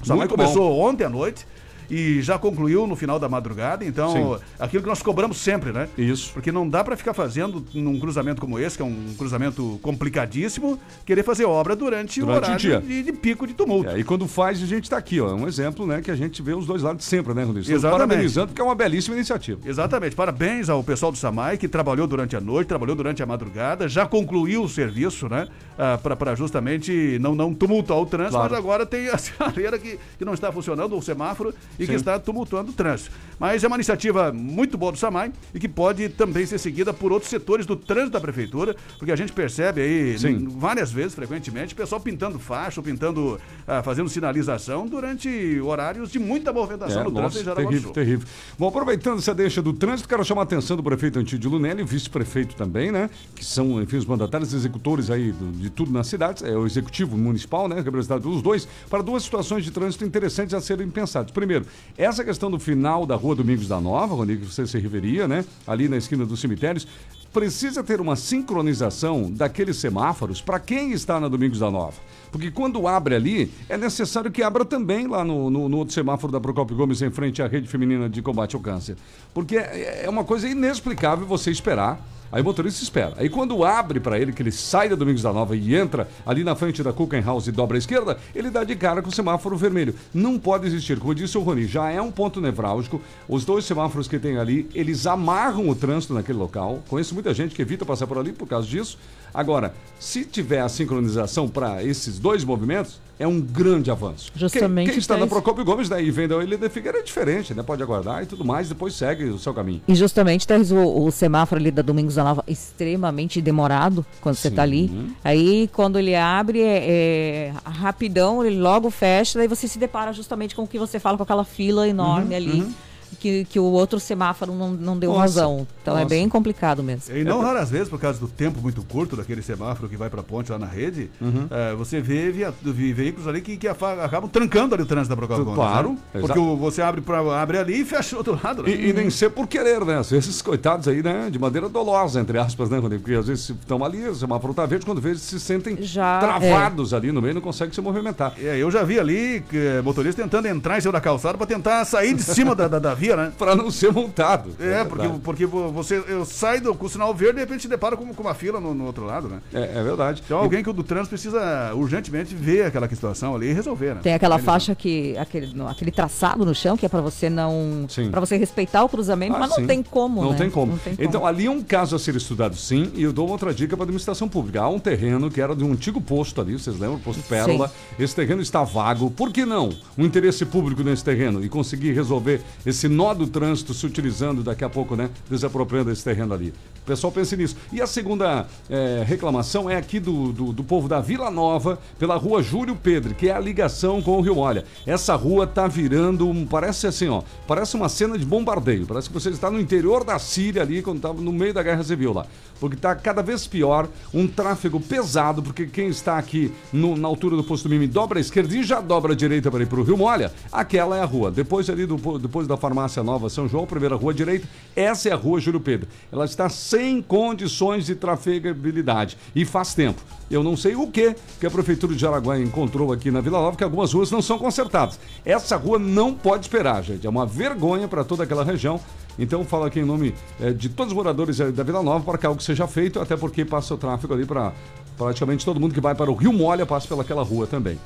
O 0.00 0.06
Samai 0.06 0.26
Muito 0.26 0.36
começou 0.36 0.78
ontem 0.78 1.04
à 1.04 1.08
noite 1.08 1.46
e 1.92 2.22
já 2.22 2.38
concluiu 2.38 2.86
no 2.86 2.96
final 2.96 3.18
da 3.18 3.28
madrugada, 3.28 3.84
então 3.84 4.38
Sim. 4.38 4.44
aquilo 4.58 4.82
que 4.82 4.88
nós 4.88 5.02
cobramos 5.02 5.36
sempre, 5.36 5.72
né? 5.72 5.88
Isso. 5.98 6.32
Porque 6.32 6.50
não 6.50 6.66
dá 6.66 6.82
para 6.82 6.96
ficar 6.96 7.12
fazendo 7.12 7.62
num 7.74 8.00
cruzamento 8.00 8.40
como 8.40 8.58
esse, 8.58 8.76
que 8.76 8.82
é 8.82 8.86
um 8.86 9.14
cruzamento 9.18 9.78
complicadíssimo, 9.82 10.78
querer 11.04 11.22
fazer 11.22 11.44
obra 11.44 11.76
durante, 11.76 12.22
o 12.22 12.26
Durante 12.26 12.40
o 12.40 12.44
horário 12.46 12.58
dia. 12.58 12.80
de, 12.80 13.02
de 13.02 13.12
pico 13.12 13.46
de 13.46 13.52
tumulto. 13.52 13.90
É, 13.90 13.98
e 13.98 14.04
quando 14.04 14.26
faz, 14.26 14.62
a 14.62 14.66
gente 14.66 14.88
tá 14.88 14.96
aqui, 14.96 15.20
ó. 15.20 15.28
É 15.28 15.34
um 15.34 15.46
exemplo, 15.46 15.86
né, 15.86 16.00
que 16.00 16.10
a 16.10 16.16
gente 16.16 16.40
vê 16.40 16.54
os 16.54 16.64
dois 16.64 16.82
lados 16.82 17.04
sempre, 17.04 17.34
né, 17.34 17.44
Rodrigo? 17.44 17.70
Exatamente. 17.70 18.08
Parabenizando, 18.08 18.46
porque 18.48 18.62
é 18.62 18.64
uma 18.64 18.74
belíssima 18.74 19.14
iniciativa. 19.14 19.60
Exatamente. 19.64 20.16
Parabéns 20.16 20.70
ao 20.70 20.82
pessoal 20.82 21.12
do 21.12 21.18
Samai 21.18 21.58
que 21.58 21.68
trabalhou 21.68 22.06
durante 22.06 22.34
a 22.34 22.40
noite, 22.40 22.68
trabalhou 22.68 22.96
durante 22.96 23.22
a 23.22 23.26
madrugada, 23.26 23.86
já 23.86 24.06
concluiu 24.06 24.62
o 24.62 24.68
serviço, 24.68 25.28
né? 25.28 25.46
Ah, 25.84 25.98
para 25.98 26.36
justamente 26.36 27.18
não, 27.20 27.34
não 27.34 27.52
tumultuar 27.52 27.98
o 27.98 28.06
trânsito, 28.06 28.36
Claro. 28.36 28.50
mas 28.50 28.58
agora 28.58 28.86
tem 28.86 29.08
a 29.08 29.18
sinaleira 29.18 29.76
que, 29.80 29.98
que 30.16 30.24
não 30.24 30.32
está 30.32 30.52
funcionando, 30.52 30.96
o 30.96 31.02
semáforo, 31.02 31.52
e 31.76 31.78
que 31.84 31.86
Sim. 31.86 31.94
está 31.94 32.20
tumultuando 32.20 32.70
o 32.70 32.72
trânsito. 32.72 33.10
Mas 33.36 33.64
é 33.64 33.66
uma 33.66 33.74
iniciativa 33.76 34.30
muito 34.32 34.78
boa 34.78 34.92
do 34.92 34.98
Samai 34.98 35.32
e 35.52 35.58
que 35.58 35.68
pode 35.68 36.08
também 36.10 36.46
ser 36.46 36.58
seguida 36.58 36.92
por 36.94 37.10
outros 37.10 37.28
setores 37.28 37.66
do 37.66 37.74
trânsito 37.74 38.12
da 38.12 38.20
prefeitura, 38.20 38.76
porque 38.96 39.10
a 39.10 39.16
gente 39.16 39.32
percebe 39.32 39.80
aí 39.80 40.16
Sim. 40.20 40.46
várias 40.56 40.92
vezes, 40.92 41.14
frequentemente, 41.16 41.74
o 41.74 41.76
pessoal 41.76 42.00
pintando 42.00 42.38
faixa, 42.38 42.80
pintando, 42.80 43.40
ah, 43.66 43.82
fazendo 43.82 44.08
sinalização 44.08 44.86
durante 44.86 45.60
horários 45.60 46.12
de 46.12 46.18
muita 46.20 46.52
movimentação 46.52 47.00
É, 47.00 47.04
no 47.04 47.10
nossa, 47.10 47.22
trânsito 47.22 47.40
em 47.42 47.44
Jaraguá 47.44 47.70
terrível, 47.70 47.90
terrível. 47.90 48.28
Bom, 48.56 48.68
aproveitando 48.68 49.18
essa 49.18 49.34
deixa 49.34 49.60
do 49.60 49.72
trânsito, 49.72 50.08
quero 50.08 50.24
chamar 50.24 50.42
a 50.42 50.44
atenção 50.44 50.76
do 50.76 50.82
prefeito 50.84 51.18
Antídio 51.18 51.50
Lunelli, 51.50 51.82
vice-prefeito 51.82 52.54
também, 52.54 52.92
né? 52.92 53.10
Que 53.34 53.44
são, 53.44 53.82
enfim, 53.82 53.96
os 53.96 54.06
mandatários 54.06 54.54
executores 54.54 55.10
aí 55.10 55.32
do- 55.32 55.50
de 55.50 55.71
tudo 55.72 55.90
nas 55.92 56.06
cidades, 56.06 56.42
é 56.42 56.56
o 56.56 56.66
executivo 56.66 57.16
municipal, 57.16 57.66
né? 57.68 57.80
Representado 57.80 58.22
pelos 58.22 58.42
dois, 58.42 58.68
para 58.88 59.02
duas 59.02 59.22
situações 59.22 59.64
de 59.64 59.70
trânsito 59.70 60.04
interessantes 60.04 60.54
a 60.54 60.60
serem 60.60 60.88
pensadas. 60.88 61.30
Primeiro, 61.30 61.66
essa 61.96 62.22
questão 62.24 62.50
do 62.50 62.58
final 62.58 63.04
da 63.06 63.16
rua 63.16 63.34
Domingos 63.34 63.66
da 63.68 63.80
Nova, 63.80 64.26
que 64.26 64.36
você 64.36 64.66
se 64.66 64.78
referia, 64.78 65.26
né? 65.26 65.44
Ali 65.66 65.88
na 65.88 65.96
esquina 65.96 66.24
dos 66.26 66.40
cemitérios, 66.40 66.86
precisa 67.32 67.82
ter 67.82 67.98
uma 68.00 68.14
sincronização 68.14 69.30
daqueles 69.30 69.76
semáforos 69.76 70.42
para 70.42 70.60
quem 70.60 70.92
está 70.92 71.18
na 71.18 71.28
Domingos 71.28 71.58
da 71.58 71.70
Nova. 71.70 71.94
Porque 72.30 72.50
quando 72.50 72.86
abre 72.86 73.14
ali, 73.14 73.50
é 73.68 73.76
necessário 73.78 74.30
que 74.30 74.42
abra 74.42 74.64
também 74.64 75.06
lá 75.06 75.24
no, 75.24 75.48
no- 75.50 75.68
no 75.68 75.78
outro 75.78 75.94
semáforo 75.94 76.32
da 76.32 76.40
Procópio 76.40 76.76
Gomes, 76.76 77.00
em 77.02 77.10
frente 77.10 77.42
à 77.42 77.46
rede 77.46 77.68
feminina 77.68 78.08
de 78.08 78.20
combate 78.22 78.54
ao 78.54 78.60
câncer. 78.62 78.96
Porque 79.32 79.56
é 79.56 80.02
é 80.04 80.10
uma 80.10 80.24
coisa 80.24 80.48
inexplicável 80.48 81.26
você 81.26 81.50
esperar. 81.50 82.00
Aí 82.32 82.40
o 82.40 82.44
motorista 82.44 82.82
espera. 82.82 83.12
Aí 83.18 83.28
quando 83.28 83.62
abre 83.62 84.00
para 84.00 84.18
ele, 84.18 84.32
que 84.32 84.42
ele 84.42 84.50
sai 84.50 84.88
da 84.88 84.96
Domingos 84.96 85.20
da 85.20 85.32
Nova 85.34 85.54
e 85.54 85.74
entra 85.74 86.08
ali 86.24 86.42
na 86.42 86.56
frente 86.56 86.82
da 86.82 86.92
House 87.24 87.46
e 87.46 87.52
dobra 87.52 87.76
à 87.76 87.78
esquerda, 87.78 88.16
ele 88.34 88.48
dá 88.48 88.64
de 88.64 88.74
cara 88.74 89.02
com 89.02 89.10
o 89.10 89.12
semáforo 89.12 89.54
vermelho. 89.54 89.94
Não 90.14 90.38
pode 90.38 90.66
existir. 90.66 90.98
Como 90.98 91.14
disse 91.14 91.36
o 91.36 91.42
Rony, 91.42 91.66
já 91.66 91.90
é 91.90 92.00
um 92.00 92.10
ponto 92.10 92.40
nevrálgico. 92.40 93.02
Os 93.28 93.44
dois 93.44 93.66
semáforos 93.66 94.08
que 94.08 94.18
tem 94.18 94.38
ali, 94.38 94.66
eles 94.74 95.06
amarram 95.06 95.68
o 95.68 95.74
trânsito 95.74 96.14
naquele 96.14 96.38
local. 96.38 96.82
Conheço 96.88 97.12
muita 97.12 97.34
gente 97.34 97.54
que 97.54 97.60
evita 97.60 97.84
passar 97.84 98.06
por 98.06 98.16
ali 98.16 98.32
por 98.32 98.48
causa 98.48 98.66
disso. 98.66 98.98
Agora, 99.34 99.74
se 99.98 100.24
tiver 100.24 100.60
a 100.60 100.68
sincronização 100.68 101.48
para 101.48 101.84
esses 101.84 102.18
dois 102.18 102.44
movimentos, 102.44 102.98
é 103.22 103.26
um 103.26 103.40
grande 103.40 103.90
avanço. 103.90 104.32
Justamente 104.34 104.86
Quem, 104.86 104.94
quem 104.94 104.98
está 104.98 105.16
na 105.16 105.26
isso. 105.26 105.28
Procópio 105.28 105.64
Gomes 105.64 105.88
né, 105.88 106.02
e 106.02 106.10
vem 106.10 106.26
da 106.26 106.42
Ilha 106.42 106.58
da 106.58 106.68
Figueira 106.68 106.98
é 106.98 107.02
diferente, 107.02 107.54
né? 107.54 107.62
Pode 107.62 107.82
aguardar 107.82 108.22
e 108.22 108.26
tudo 108.26 108.44
mais, 108.44 108.68
depois 108.68 108.94
segue 108.94 109.24
o 109.26 109.38
seu 109.38 109.54
caminho. 109.54 109.80
E 109.86 109.94
justamente, 109.94 110.46
Teres, 110.46 110.72
o, 110.72 111.04
o 111.04 111.10
semáforo 111.12 111.60
ali 111.60 111.70
da 111.70 111.82
Domingos 111.82 112.16
da 112.16 112.24
Nova 112.24 112.42
extremamente 112.48 113.40
demorado 113.40 114.04
quando 114.20 114.34
você 114.34 114.50
tá 114.50 114.62
ali. 114.62 114.90
Aí, 115.22 115.70
quando 115.72 115.98
ele 115.98 116.16
abre, 116.16 116.62
é, 116.62 117.52
é 117.52 117.54
rapidão, 117.64 118.44
ele 118.44 118.58
logo 118.58 118.90
fecha, 118.90 119.38
daí 119.38 119.46
você 119.46 119.68
se 119.68 119.78
depara 119.78 120.12
justamente 120.12 120.54
com 120.56 120.64
o 120.64 120.66
que 120.66 120.78
você 120.78 120.98
fala, 120.98 121.16
com 121.16 121.22
aquela 121.22 121.44
fila 121.44 121.88
enorme 121.88 122.34
ali. 122.34 122.74
Que, 123.22 123.44
que 123.44 123.60
o 123.60 123.62
outro 123.62 124.00
semáforo 124.00 124.52
não, 124.52 124.70
não 124.72 124.98
deu 124.98 125.10
Nossa, 125.10 125.20
razão. 125.20 125.64
Então 125.80 125.94
é 125.96 125.98
nossa. 126.02 126.08
bem 126.08 126.28
complicado 126.28 126.82
mesmo. 126.82 127.14
E 127.16 127.22
não 127.22 127.40
raras 127.40 127.70
vezes, 127.70 127.88
por 127.88 128.00
causa 128.00 128.18
do 128.18 128.26
tempo 128.26 128.60
muito 128.60 128.82
curto 128.82 129.14
daquele 129.14 129.40
semáforo 129.42 129.88
que 129.88 129.96
vai 129.96 130.10
para 130.10 130.22
a 130.22 130.24
ponte 130.24 130.50
lá 130.50 130.58
na 130.58 130.66
rede, 130.66 131.08
Uhum. 131.20 131.46
eh, 131.48 131.72
você 131.76 132.00
vê 132.00 132.32
via- 132.32 132.52
ve- 132.60 132.92
veículos 132.92 133.28
ali 133.28 133.40
que, 133.40 133.56
que 133.56 133.68
acabam 133.68 134.28
trancando 134.28 134.74
ali 134.74 134.82
o 134.82 134.86
trânsito 134.86 135.10
da 135.10 135.16
Procópio 135.16 135.44
Gomes, 135.44 135.56
Claro, 135.60 135.90
né? 136.12 136.20
Porque 136.20 136.36
o- 136.36 136.56
você 136.56 136.82
abre, 136.82 137.00
pra, 137.00 137.20
abre 137.40 137.58
ali 137.58 137.82
e 137.82 137.84
fecha 137.84 138.10
do 138.16 138.18
outro 138.18 138.40
lado. 138.42 138.64
né? 138.64 138.70
E, 138.70 138.88
e 138.88 138.92
nem 138.92 139.08
ser 139.08 139.30
por 139.30 139.46
querer, 139.46 139.84
né? 139.84 139.98
Às 139.98 140.10
vezes, 140.10 140.28
esses 140.30 140.42
coitados 140.42 140.88
aí, 140.88 141.00
né? 141.00 141.28
De 141.30 141.38
maneira 141.38 141.68
dolosa, 141.68 142.20
entre 142.20 142.38
aspas, 142.38 142.68
né, 142.70 142.78
Rodrigo? 142.78 143.04
Porque 143.04 143.16
às 143.16 143.28
vezes 143.28 143.50
estão 143.50 143.84
ali, 143.84 144.08
o 144.08 144.14
semáforo 144.16 144.52
tá 144.52 144.66
verde, 144.66 144.84
quando 144.84 145.00
vê, 145.00 145.10
eles 145.10 145.22
se 145.22 145.38
sentem 145.38 145.76
Já, 145.80 146.18
travados 146.18 146.92
ali 146.92 147.12
no 147.12 147.22
meio, 147.22 147.34
não 147.34 147.40
conseguem 147.40 147.72
se 147.72 147.80
movimentar. 147.80 148.34
É, 148.36 148.56
eu 148.58 148.68
já 148.68 148.82
vi 148.82 148.98
ali 148.98 149.44
que, 149.48 149.56
eh, 149.56 149.80
motorista 149.80 150.20
tentando 150.22 150.46
entrar 150.48 150.76
em 150.76 150.80
cima 150.80 150.92
da 150.92 151.00
calçada 151.00 151.38
para 151.38 151.46
tentar 151.46 151.84
sair 151.84 152.14
de 152.14 152.22
cima 152.24 152.54
da, 152.54 152.66
da, 152.66 152.78
da 152.80 152.94
via, 152.94 153.11
né? 153.16 153.32
Para 153.38 153.54
não 153.56 153.70
ser 153.70 153.92
multado. 153.92 154.50
É, 154.60 154.84
porque, 154.84 155.02
verdade. 155.02 155.20
porque 155.24 155.46
vo- 155.46 155.70
você 155.70 156.02
eu 156.08 156.24
sai 156.24 156.60
do, 156.60 156.74
com 156.74 156.86
o 156.86 156.88
sinal 156.88 157.14
verde 157.14 157.32
e 157.32 157.34
de 157.36 157.40
repente 157.40 157.62
se 157.62 157.68
depara 157.68 157.96
com, 157.96 158.12
com 158.14 158.22
uma 158.22 158.34
fila 158.34 158.60
no, 158.60 158.74
no 158.74 158.84
outro 158.86 159.04
lado, 159.04 159.28
né? 159.28 159.38
É, 159.52 159.78
é 159.78 159.82
verdade. 159.82 160.22
Então 160.24 160.38
alguém 160.38 160.62
que 160.62 160.70
o 160.70 160.72
do 160.72 160.82
trânsito 160.82 161.10
precisa 161.10 161.72
urgentemente 161.74 162.34
ver 162.34 162.66
aquela 162.66 162.88
situação 162.88 163.34
ali 163.34 163.48
e 163.50 163.52
resolver, 163.52 163.94
né? 163.94 164.00
Tem 164.02 164.14
aquela 164.14 164.38
faixa 164.38 164.74
que. 164.74 165.16
Aquele, 165.18 165.54
no- 165.54 165.68
aquele 165.68 165.90
traçado 165.90 166.44
no 166.44 166.54
chão 166.54 166.76
que 166.76 166.86
é 166.86 166.88
para 166.88 167.00
você 167.00 167.28
não. 167.30 167.86
Sim. 167.88 168.10
para 168.10 168.20
você 168.20 168.36
respeitar 168.36 168.84
o 168.84 168.88
cruzamento, 168.88 169.36
Ah, 169.36 169.38
mas 169.38 169.50
não 169.50 169.56
sim. 169.56 169.66
tem 169.66 169.82
como. 169.82 170.22
Não 170.22 170.32
né? 170.32 170.38
tem 170.38 170.50
como. 170.50 170.72
Não 170.72 170.78
tem 170.78 170.94
como. 170.96 171.08
Então, 171.08 171.26
ali 171.26 171.46
é 171.46 171.50
um 171.50 171.62
caso 171.62 171.94
a 171.96 171.98
ser 171.98 172.14
estudado 172.16 172.56
sim, 172.56 172.90
e 172.94 173.02
eu 173.02 173.12
dou 173.12 173.28
outra 173.28 173.52
dica 173.54 173.76
para 173.76 173.84
a 173.84 173.86
administração 173.86 174.28
pública. 174.28 174.60
Há 174.62 174.68
um 174.68 174.78
terreno 174.78 175.30
que 175.30 175.40
era 175.40 175.54
de 175.54 175.64
um 175.64 175.72
antigo 175.72 176.00
posto 176.00 176.40
ali, 176.40 176.52
vocês 176.54 176.78
lembram? 176.78 176.98
Posto 176.98 177.22
Pérola. 177.24 177.70
Esse 177.98 178.14
terreno 178.14 178.40
está 178.42 178.62
vago. 178.62 179.10
Por 179.10 179.30
que 179.32 179.44
não? 179.44 179.70
Um 179.96 180.04
interesse 180.04 180.44
público 180.44 180.82
nesse 180.82 181.04
terreno 181.04 181.44
e 181.44 181.48
conseguir 181.48 181.92
resolver 181.92 182.40
esse 182.64 182.88
nó 182.88 183.01
do 183.12 183.26
trânsito 183.26 183.74
se 183.74 183.84
utilizando 183.84 184.44
daqui 184.44 184.62
a 184.62 184.70
pouco, 184.70 184.94
né? 184.94 185.10
Desapropriando 185.28 185.90
esse 185.90 186.04
terreno 186.04 186.32
ali. 186.32 186.54
O 186.82 186.84
pessoal 186.84 187.12
pense 187.12 187.36
nisso. 187.36 187.56
E 187.72 187.80
a 187.80 187.86
segunda 187.86 188.46
é, 188.68 189.04
reclamação 189.06 189.70
é 189.70 189.76
aqui 189.76 190.00
do, 190.00 190.32
do, 190.32 190.52
do 190.52 190.64
povo 190.64 190.88
da 190.88 191.00
Vila 191.00 191.30
Nova, 191.30 191.78
pela 191.98 192.16
rua 192.16 192.42
Júlio 192.42 192.74
Pedro, 192.74 193.14
que 193.14 193.28
é 193.28 193.32
a 193.34 193.38
ligação 193.38 194.02
com 194.02 194.18
o 194.18 194.20
Rio 194.20 194.38
Olha. 194.38 194.64
Essa 194.86 195.14
rua 195.14 195.46
tá 195.46 195.68
virando, 195.68 196.28
um, 196.28 196.44
parece 196.44 196.86
assim, 196.88 197.08
ó, 197.08 197.22
parece 197.46 197.76
uma 197.76 197.88
cena 197.88 198.18
de 198.18 198.24
bombardeio. 198.24 198.84
Parece 198.86 199.08
que 199.08 199.14
você 199.14 199.30
está 199.30 199.48
no 199.50 199.60
interior 199.60 200.02
da 200.02 200.18
Síria 200.18 200.62
ali, 200.62 200.82
quando 200.82 200.96
estava 200.96 201.20
no 201.20 201.32
meio 201.32 201.54
da 201.54 201.62
Guerra 201.62 201.84
Civil 201.84 202.12
lá. 202.12 202.26
Porque 202.58 202.76
tá 202.76 202.94
cada 202.94 203.22
vez 203.22 203.46
pior, 203.46 203.88
um 204.12 204.26
tráfego 204.26 204.80
pesado, 204.80 205.42
porque 205.42 205.66
quem 205.66 205.88
está 205.88 206.18
aqui 206.18 206.52
no- 206.72 206.96
na 206.96 207.06
altura 207.08 207.36
do 207.36 207.44
posto 207.44 207.68
Mimi 207.68 207.86
dobra 207.86 208.18
a 208.18 208.20
esquerda 208.20 208.54
e 208.56 208.62
já 208.62 208.80
dobra 208.80 209.12
a 209.12 209.16
direita 209.16 209.50
para 209.50 209.62
ir 209.62 209.66
para 209.66 209.80
o 209.80 209.82
Rio 209.84 209.96
Molha, 209.96 210.32
aquela 210.50 210.96
é 210.96 211.00
a 211.02 211.04
rua. 211.04 211.30
Depois 211.30 211.68
ali, 211.70 211.86
do, 211.86 211.96
po- 211.98 212.18
depois 212.18 212.46
da 212.46 212.56
farmácia 212.56 213.02
Nova 213.02 213.28
São 213.28 213.48
João, 213.48 213.66
primeira 213.66 213.94
rua 213.96 214.12
direita, 214.14 214.46
essa 214.76 215.08
é 215.08 215.12
a 215.12 215.16
rua 215.16 215.40
Júlio 215.40 215.60
Pedro. 215.60 215.88
Ela 216.12 216.24
está 216.24 216.48
sem 216.72 217.02
condições 217.02 217.84
de 217.84 217.94
trafegabilidade. 217.94 219.18
E 219.34 219.44
faz 219.44 219.74
tempo. 219.74 220.00
Eu 220.30 220.42
não 220.42 220.56
sei 220.56 220.74
o 220.74 220.86
que 220.86 221.14
que 221.38 221.46
a 221.46 221.50
Prefeitura 221.50 221.92
de 221.92 222.00
Jaraguá 222.00 222.38
encontrou 222.40 222.90
aqui 222.94 223.10
na 223.10 223.20
Vila 223.20 223.38
Nova, 223.38 223.58
que 223.58 223.62
algumas 223.62 223.92
ruas 223.92 224.10
não 224.10 224.22
são 224.22 224.38
consertadas. 224.38 224.98
Essa 225.22 225.58
rua 225.58 225.78
não 225.78 226.14
pode 226.14 226.46
esperar, 226.46 226.82
gente. 226.82 227.06
É 227.06 227.10
uma 227.10 227.26
vergonha 227.26 227.86
para 227.86 228.02
toda 228.04 228.24
aquela 228.24 228.42
região. 228.42 228.80
Então, 229.18 229.44
falo 229.44 229.64
aqui 229.64 229.80
em 229.80 229.84
nome 229.84 230.14
eh, 230.40 230.52
de 230.52 230.70
todos 230.70 230.92
os 230.92 230.96
moradores 230.96 231.38
eh, 231.40 231.52
da 231.52 231.62
Vila 231.62 231.82
Nova 231.82 232.02
para 232.02 232.16
que 232.16 232.24
algo 232.24 232.42
seja 232.42 232.66
feito, 232.66 232.98
até 232.98 233.18
porque 233.18 233.44
passa 233.44 233.74
o 233.74 233.76
tráfego 233.76 234.14
ali 234.14 234.24
para 234.24 234.54
praticamente 234.96 235.44
todo 235.44 235.60
mundo 235.60 235.74
que 235.74 235.80
vai 235.80 235.94
para 235.94 236.10
o 236.10 236.14
Rio 236.14 236.32
Molha 236.32 236.64
passa 236.64 236.88
pelaquela 236.88 237.22
rua 237.22 237.46
também. 237.46 237.78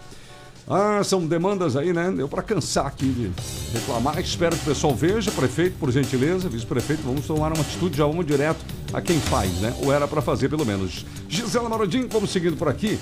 Ah, 0.68 1.00
são 1.04 1.24
demandas 1.24 1.76
aí, 1.76 1.92
né? 1.92 2.10
Deu 2.10 2.28
para 2.28 2.42
cansar 2.42 2.86
aqui 2.86 3.06
de 3.06 3.30
reclamar. 3.72 4.18
Espero 4.18 4.56
que 4.56 4.62
o 4.62 4.66
pessoal 4.66 4.94
veja, 4.94 5.30
prefeito, 5.30 5.78
por 5.78 5.92
gentileza, 5.92 6.48
vice-prefeito, 6.48 7.02
vamos 7.04 7.24
tomar 7.24 7.52
uma 7.52 7.60
atitude, 7.60 7.96
já 7.96 8.04
vamos 8.04 8.26
direto 8.26 8.58
a 8.92 9.00
quem 9.00 9.20
faz, 9.20 9.52
né? 9.60 9.72
Ou 9.84 9.92
era 9.92 10.08
para 10.08 10.20
fazer, 10.20 10.48
pelo 10.48 10.66
menos. 10.66 11.06
Gisela 11.28 11.68
Marodinho, 11.68 12.08
vamos 12.10 12.30
seguindo 12.30 12.56
por 12.56 12.68
aqui, 12.68 12.98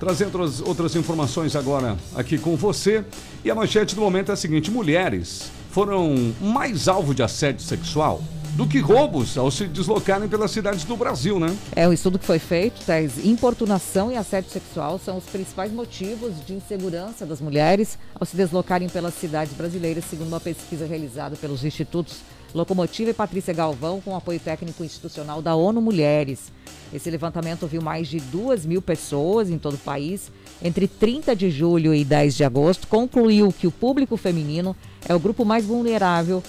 trazendo 0.00 0.40
outras 0.64 0.96
informações 0.96 1.54
agora 1.54 1.98
aqui 2.14 2.38
com 2.38 2.56
você. 2.56 3.04
E 3.44 3.50
a 3.50 3.54
manchete 3.54 3.94
do 3.94 4.00
momento 4.00 4.30
é 4.30 4.32
a 4.32 4.36
seguinte: 4.36 4.70
mulheres 4.70 5.50
foram 5.70 6.32
mais 6.40 6.88
alvo 6.88 7.14
de 7.14 7.22
assédio 7.22 7.62
sexual 7.62 8.22
do 8.54 8.66
que 8.66 8.78
roubos 8.80 9.38
ao 9.38 9.50
se 9.50 9.66
deslocarem 9.66 10.28
pelas 10.28 10.50
cidades 10.50 10.84
do 10.84 10.96
Brasil, 10.96 11.40
né? 11.40 11.56
É 11.74 11.88
um 11.88 11.92
estudo 11.92 12.18
que 12.18 12.26
foi 12.26 12.38
feito, 12.38 12.84
Thais. 12.84 13.24
Importunação 13.24 14.12
e 14.12 14.16
assédio 14.16 14.50
sexual 14.50 14.98
são 14.98 15.16
os 15.16 15.24
principais 15.24 15.72
motivos 15.72 16.34
de 16.46 16.52
insegurança 16.52 17.24
das 17.24 17.40
mulheres 17.40 17.98
ao 18.14 18.26
se 18.26 18.36
deslocarem 18.36 18.88
pelas 18.88 19.14
cidades 19.14 19.54
brasileiras, 19.54 20.04
segundo 20.04 20.28
uma 20.28 20.40
pesquisa 20.40 20.86
realizada 20.86 21.36
pelos 21.36 21.64
institutos 21.64 22.18
Locomotiva 22.54 23.10
e 23.10 23.14
Patrícia 23.14 23.54
Galvão, 23.54 24.00
com 24.02 24.14
apoio 24.14 24.38
técnico 24.38 24.84
institucional 24.84 25.40
da 25.40 25.54
ONU 25.54 25.80
Mulheres. 25.80 26.52
Esse 26.92 27.10
levantamento 27.10 27.66
viu 27.66 27.80
mais 27.80 28.06
de 28.08 28.20
duas 28.20 28.66
mil 28.66 28.82
pessoas 28.82 29.48
em 29.48 29.56
todo 29.56 29.74
o 29.74 29.78
país. 29.78 30.30
Entre 30.62 30.86
30 30.86 31.34
de 31.34 31.50
julho 31.50 31.94
e 31.94 32.04
10 32.04 32.36
de 32.36 32.44
agosto, 32.44 32.86
concluiu 32.86 33.50
que 33.50 33.66
o 33.66 33.70
público 33.72 34.18
feminino 34.18 34.76
é 35.08 35.14
o 35.14 35.18
grupo 35.18 35.46
mais 35.46 35.64
vulnerável 35.64 36.42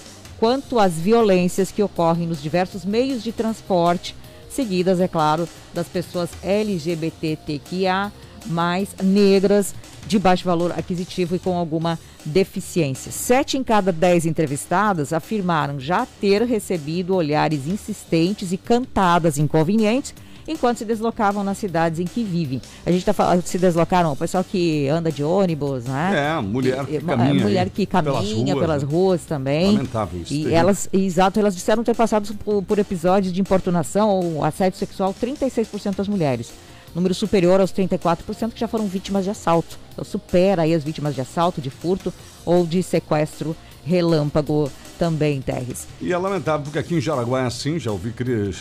quanto 0.44 0.78
às 0.78 0.92
violências 0.92 1.72
que 1.72 1.82
ocorrem 1.82 2.26
nos 2.26 2.42
diversos 2.42 2.84
meios 2.84 3.24
de 3.24 3.32
transporte, 3.32 4.14
seguidas, 4.50 5.00
é 5.00 5.08
claro, 5.08 5.48
das 5.72 5.88
pessoas 5.88 6.28
LGBTQIA, 6.42 8.12
mais 8.44 8.90
negras, 9.02 9.74
de 10.06 10.18
baixo 10.18 10.44
valor 10.44 10.70
aquisitivo 10.72 11.34
e 11.34 11.38
com 11.38 11.56
alguma 11.56 11.98
deficiência. 12.26 13.10
Sete 13.10 13.56
em 13.56 13.64
cada 13.64 13.90
dez 13.90 14.26
entrevistadas 14.26 15.14
afirmaram 15.14 15.80
já 15.80 16.06
ter 16.20 16.42
recebido 16.42 17.14
olhares 17.14 17.66
insistentes 17.66 18.52
e 18.52 18.58
cantadas 18.58 19.38
inconvenientes 19.38 20.14
enquanto 20.46 20.78
se 20.78 20.84
deslocavam 20.84 21.42
nas 21.42 21.58
cidades 21.58 21.98
em 22.00 22.04
que 22.04 22.22
vivem. 22.22 22.60
A 22.84 22.90
gente 22.90 23.00
está 23.00 23.12
falando, 23.12 23.42
se 23.42 23.58
deslocaram, 23.58 24.12
o 24.12 24.16
pessoal 24.16 24.44
que 24.44 24.88
anda 24.88 25.10
de 25.10 25.22
ônibus, 25.24 25.84
né? 25.84 26.34
É, 26.36 26.40
mulher 26.42 26.84
que 26.86 26.96
E- 26.96 27.00
caminha 27.00 27.34
mulher 27.34 27.64
aí 27.64 27.70
que 27.70 27.86
pelas 27.86 28.04
caminha 28.14 28.54
ruas, 28.54 28.64
pelas 28.66 28.82
né? 28.82 28.88
ruas 28.90 29.22
também. 29.24 29.72
Lamentável 29.72 30.20
isso, 30.20 30.32
E 30.32 30.36
terrível. 30.38 30.56
elas, 30.58 30.88
exato, 30.92 31.38
elas 31.40 31.54
disseram 31.54 31.82
ter 31.82 31.94
passado 31.94 32.34
por, 32.44 32.62
por 32.62 32.78
episódios 32.78 33.32
de 33.32 33.40
importunação 33.40 34.08
ou 34.10 34.44
assédio 34.44 34.78
sexual 34.78 35.14
36% 35.14 35.96
das 35.96 36.08
mulheres. 36.08 36.50
Número 36.94 37.12
superior 37.14 37.60
aos 37.60 37.72
34% 37.72 38.52
que 38.52 38.60
já 38.60 38.68
foram 38.68 38.86
vítimas 38.86 39.24
de 39.24 39.30
assalto. 39.30 39.76
Então 39.92 40.04
supera 40.04 40.62
aí 40.62 40.72
as 40.72 40.84
vítimas 40.84 41.14
de 41.14 41.20
assalto, 41.20 41.60
de 41.60 41.68
furto 41.68 42.12
ou 42.46 42.64
de 42.64 42.82
sequestro 42.84 43.56
relâmpago 43.84 44.70
também, 44.98 45.40
Terres. 45.40 45.86
E 46.00 46.12
é 46.12 46.16
lamentável, 46.18 46.64
porque 46.64 46.78
aqui 46.78 46.94
em 46.94 47.00
Jaraguá 47.00 47.42
é 47.42 47.46
assim, 47.46 47.78
já 47.78 47.90
ouvi 47.90 48.12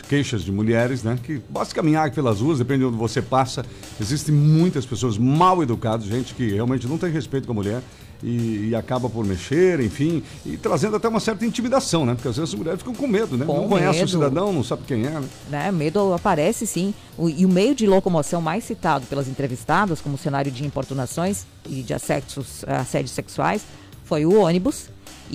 queixas 0.10 0.44
de 0.44 0.52
mulheres, 0.52 1.04
né? 1.04 1.18
Que 1.22 1.42
basta 1.50 1.74
caminhar 1.74 2.12
pelas 2.12 2.40
ruas, 2.42 2.60
depende 2.60 2.80
de 2.80 2.86
onde 2.86 2.98
você 2.98 3.22
passa. 3.22 3.66
Existem 4.00 4.34
muitas 4.34 4.86
pessoas 4.86 5.18
mal 5.18 5.62
educadas, 5.64 6.06
gente 6.06 6.34
que 6.34 6.52
realmente 6.52 6.88
não 6.88 6.98
tem 6.98 7.12
respeito 7.12 7.46
com 7.46 7.52
a 7.54 7.56
mulher 7.56 7.82
e, 8.22 8.70
e 8.70 8.76
acaba 8.76 9.10
por 9.10 9.26
mexer, 9.26 9.82
enfim, 9.82 10.24
e 10.46 10.56
trazendo 10.56 10.96
até 10.96 11.08
uma 11.10 11.20
certa 11.20 11.46
intimidação, 11.46 12.06
né? 12.06 12.14
Porque 12.16 12.30
às 12.30 12.38
vezes 12.38 12.54
as 12.54 12.58
mulheres 12.58 12.80
ficam 12.80 12.94
com 12.96 13.06
medo, 13.08 13.38
né? 13.38 13.46
Com 13.46 13.62
não 13.64 13.68
conhece 13.70 13.98
o 13.98 14.02
medo. 14.02 14.10
cidadão, 14.12 14.54
não 14.54 14.64
sabe 14.64 14.84
quem 14.88 15.06
é, 15.06 15.10
né? 15.10 15.24
né? 15.50 15.72
Medo 15.72 16.14
aparece 16.14 16.66
sim. 16.66 16.94
O- 17.18 17.28
e 17.30 17.46
o 17.46 17.50
meio 17.50 17.76
de 17.76 17.86
locomoção 17.86 18.42
mais 18.42 18.64
citado 18.64 19.06
pelas 19.08 19.28
entrevistadas 19.28 20.00
como 20.00 20.18
cenário 20.18 20.52
de 20.52 20.66
importunações 20.66 21.46
e 21.70 21.82
de 21.84 21.94
assédios, 21.94 22.64
assédios 22.66 23.12
sexuais 23.12 23.62
foi 24.06 24.26
o 24.26 24.36
ônibus. 24.40 24.86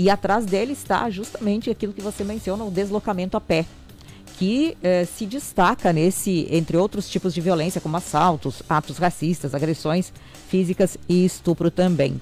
E 0.00 0.08
atrás 0.08 0.46
dele 0.46 0.72
está 0.74 1.10
justamente 1.10 1.68
aquilo 1.70 1.92
que 1.92 2.00
você 2.00 2.22
menciona, 2.22 2.62
o 2.62 2.70
deslocamento 2.70 3.36
a 3.36 3.40
pé. 3.40 3.64
Que 4.38 4.76
eh, 4.80 5.04
se 5.04 5.26
destaca 5.26 5.92
nesse, 5.92 6.46
entre 6.52 6.76
outros 6.76 7.08
tipos 7.10 7.34
de 7.34 7.40
violência, 7.40 7.80
como 7.80 7.96
assaltos, 7.96 8.62
atos 8.68 8.96
racistas, 8.96 9.52
agressões 9.56 10.12
físicas 10.48 10.96
e 11.08 11.24
estupro 11.24 11.68
também. 11.68 12.20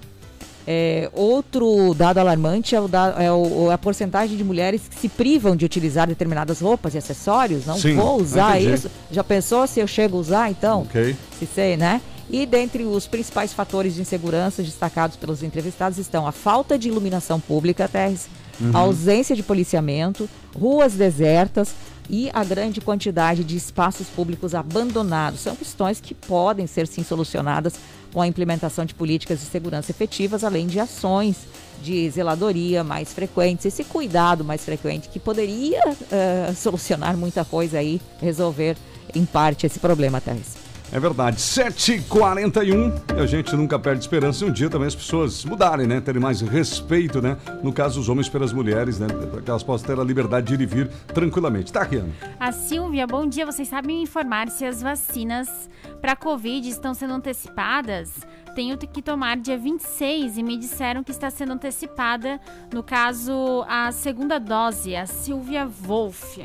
É, 0.67 1.11
outro 1.13 1.93
dado 1.95 2.19
alarmante 2.19 2.75
é, 2.75 2.81
o 2.81 2.89
da- 2.89 3.15
é 3.23 3.31
o- 3.31 3.71
a 3.71 3.77
porcentagem 3.79 4.37
de 4.37 4.43
mulheres 4.43 4.89
que 4.89 4.97
se 4.99 5.09
privam 5.09 5.55
de 5.55 5.65
utilizar 5.67 6.09
determinadas 6.09 6.61
roupas 6.61 6.95
e 6.95 6.99
acessórios. 6.99 7.67
Não 7.67 7.77
Sim, 7.79 7.95
vou 7.95 8.21
usar 8.21 8.59
entendi. 8.59 8.75
isso. 8.75 8.91
Já 9.13 9.23
pensou 9.23 9.67
se 9.67 9.79
eu 9.81 9.87
chego 9.87 10.17
a 10.17 10.21
usar, 10.21 10.51
então? 10.51 10.83
Ok. 10.83 11.15
Se 11.39 11.47
sei, 11.47 11.77
né? 11.77 12.01
E 12.31 12.45
dentre 12.45 12.85
os 12.85 13.07
principais 13.07 13.53
fatores 13.53 13.95
de 13.95 14.01
insegurança 14.01 14.63
destacados 14.63 15.17
pelos 15.17 15.43
entrevistados 15.43 15.99
estão 15.99 16.27
a 16.27 16.33
falta 16.33 16.79
de 16.79 16.89
iluminação 16.89 17.39
pública, 17.39 17.89
Terres, 17.89 18.29
Uhum. 18.61 18.71
a 18.75 18.79
ausência 18.81 19.37
de 19.37 19.43
policiamento, 19.43 20.29
ruas 20.59 20.95
desertas 20.95 21.75
e 22.09 22.31
a 22.33 22.43
grande 22.45 22.81
quantidade 22.81 23.45
de 23.45 23.57
espaços 23.57 24.07
públicos 24.07 24.55
abandonados. 24.55 25.41
São 25.41 25.55
questões 25.55 26.01
que 26.01 26.15
podem 26.15 26.67
ser 26.67 26.87
sim 26.87 27.05
solucionadas 27.05 27.75
com 28.13 28.23
a 28.23 28.27
implementação 28.27 28.85
de 28.85 28.95
políticas 28.95 29.41
de 29.41 29.47
segurança 29.47 29.91
efetivas, 29.91 30.43
além 30.43 30.67
de 30.67 30.81
ações 30.81 31.37
de 31.83 32.09
zeladoria 32.09 32.83
mais 32.83 33.13
frequentes, 33.13 33.67
esse 33.67 33.85
cuidado 33.85 34.43
mais 34.43 34.65
frequente 34.65 35.11
que 35.11 35.21
poderia 35.21 35.83
eh, 36.11 36.55
solucionar 36.57 37.15
muita 37.17 37.45
coisa 37.45 37.79
aí, 37.79 38.01
resolver 38.23 38.77
em 39.15 39.27
parte 39.27 39.67
esse 39.67 39.79
problema, 39.79 40.19
Terres. 40.19 40.66
É 40.93 41.01
verdade. 41.01 41.37
7h41. 41.37 43.17
E 43.17 43.21
a 43.21 43.27
gente 43.27 43.55
nunca 43.57 43.79
perde 43.79 44.01
esperança 44.01 44.45
um 44.45 44.51
dia 44.51 44.71
também 44.71 44.87
as 44.87 44.95
pessoas 44.95 45.45
mudarem, 45.45 45.87
né? 45.87 46.01
Terem 46.01 46.21
mais 46.21 46.41
respeito, 46.41 47.21
né? 47.21 47.37
No 47.63 47.73
caso, 47.73 48.01
os 48.01 48.09
homens 48.09 48.29
pelas 48.29 48.53
mulheres, 48.53 48.99
né? 48.99 49.07
Para 49.07 49.43
que 49.43 49.51
elas 49.51 49.63
possam 49.63 49.89
ter 49.89 50.01
a 50.01 50.05
liberdade 50.05 50.47
de 50.47 50.55
ir 50.55 50.61
e 50.61 50.67
vir 50.67 50.89
tranquilamente. 51.13 51.73
Tá, 51.73 51.83
Riana? 51.83 52.11
A 52.39 52.53
Silvia, 52.53 53.07
bom 53.07 53.27
dia. 53.27 53.45
Vocês 53.45 53.69
sabem 53.69 54.03
informar 54.03 54.49
se 54.49 54.65
as 54.65 54.81
vacinas 54.81 55.69
para 56.01 56.15
Covid 56.15 56.69
estão 56.69 56.95
sendo 56.95 57.15
antecipadas? 57.15 58.13
Tenho 58.55 58.79
que 58.79 59.03
tomar 59.03 59.37
dia 59.37 59.59
26 59.59 60.39
e 60.39 60.43
me 60.43 60.57
disseram 60.57 61.05
que 61.05 61.11
está 61.11 61.29
sendo 61.29 61.53
antecipada, 61.53 62.41
no 62.73 62.83
caso, 62.83 63.63
a 63.69 63.93
segunda 63.93 64.41
dose, 64.41 64.97
a 64.97 65.05
Silvia 65.05 65.67
Wolff. 65.67 66.43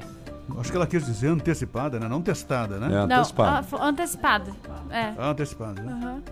Acho 0.59 0.69
que 0.71 0.77
ela 0.77 0.87
quis 0.87 1.05
dizer 1.05 1.27
antecipada, 1.29 1.99
né? 1.99 2.07
Não 2.07 2.21
testada, 2.21 2.77
né? 2.77 2.87
É, 2.87 2.89
Não, 3.07 3.17
antecipada. 3.19 3.59
ah, 3.59 3.63
fo- 3.63 3.77
antecipada. 3.81 4.51
É. 4.89 5.13
Antecipada, 5.17 5.81
né? 5.81 5.91
Aham. 6.03 6.23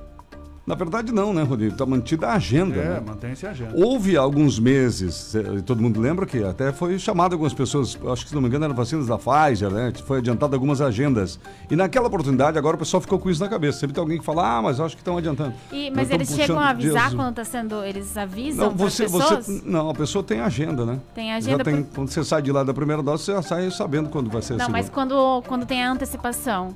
Na 0.68 0.76
verdade, 0.76 1.12
não, 1.12 1.34
né, 1.34 1.41
Rodrigo? 1.41 1.76
Tá 1.76 1.84
mantida 1.86 2.28
a 2.28 2.34
agenda. 2.34 2.76
É, 2.76 2.89
né? 2.95 3.03
mantém-se 3.05 3.47
a 3.47 3.49
agenda. 3.49 3.72
Houve 3.76 4.16
alguns 4.16 4.60
meses, 4.60 5.34
todo 5.66 5.82
mundo 5.82 5.99
lembra 5.99 6.28
que 6.28 6.43
até 6.43 6.72
foi 6.72 6.99
chamado 6.99 7.34
algumas 7.34 7.53
pessoas, 7.53 7.97
acho 8.12 8.24
que 8.24 8.30
se 8.30 8.36
não 8.36 8.41
me 8.41 8.47
engano 8.47 8.66
eram 8.66 8.76
vacinas 8.76 9.07
da 9.07 9.18
Pfizer, 9.18 9.72
né? 9.72 9.91
Foi 10.05 10.20
adiantado 10.20 10.53
algumas 10.55 10.80
agendas. 10.80 11.39
E 11.72 11.76
naquela 11.76 12.07
oportunidade, 12.07 12.57
agora 12.57 12.76
o 12.76 12.80
pessoal 12.80 13.01
ficou 13.01 13.18
com 13.18 13.30
isso 13.32 13.41
na 13.41 13.49
cabeça. 13.49 13.80
Sempre 13.80 13.95
tem 13.95 14.01
alguém 14.01 14.20
que 14.20 14.26
fala, 14.26 14.57
ah, 14.57 14.62
mas 14.62 14.80
acho 14.80 14.95
que 14.95 15.01
estão 15.01 15.18
adiantando. 15.18 15.53
E, 15.72 15.89
mas 15.89 16.12
eles 16.12 16.30
chegam 16.30 16.60
a 16.60 16.70
avisar 16.70 17.07
dias- 17.10 17.14
quando 17.16 17.30
está 17.30 17.43
sendo. 17.45 17.84
Eles 17.84 18.16
avisam 18.16 18.68
Não, 18.68 18.76
você, 18.76 19.03
pessoas? 19.03 19.47
você, 19.47 19.62
não, 19.66 19.89
a 19.89 19.93
pessoa 19.95 20.24
tem 20.24 20.39
agenda, 20.39 20.86
né? 20.86 20.99
Tem 21.16 21.30
Já 21.30 21.36
agenda 21.38 21.64
tem- 21.64 21.84
por- 21.84 21.95
Quando 21.95 22.10
você 22.10 22.24
sai 22.24 22.41
de 22.43 22.51
lá 22.51 22.64
da 22.64 22.74
primeira 22.76 23.01
dose, 23.01 23.24
você 23.24 23.32
já 23.32 23.41
sai 23.41 23.72
sabendo 23.72 24.10
quando 24.10 24.30
vai 24.30 24.41
ser 24.43 24.55
Não, 24.55 24.70
mas 24.70 24.88
quando, 24.89 25.41
quando 25.47 25.66
tem 25.66 25.84
a 25.84 25.91
antecipação, 25.91 26.76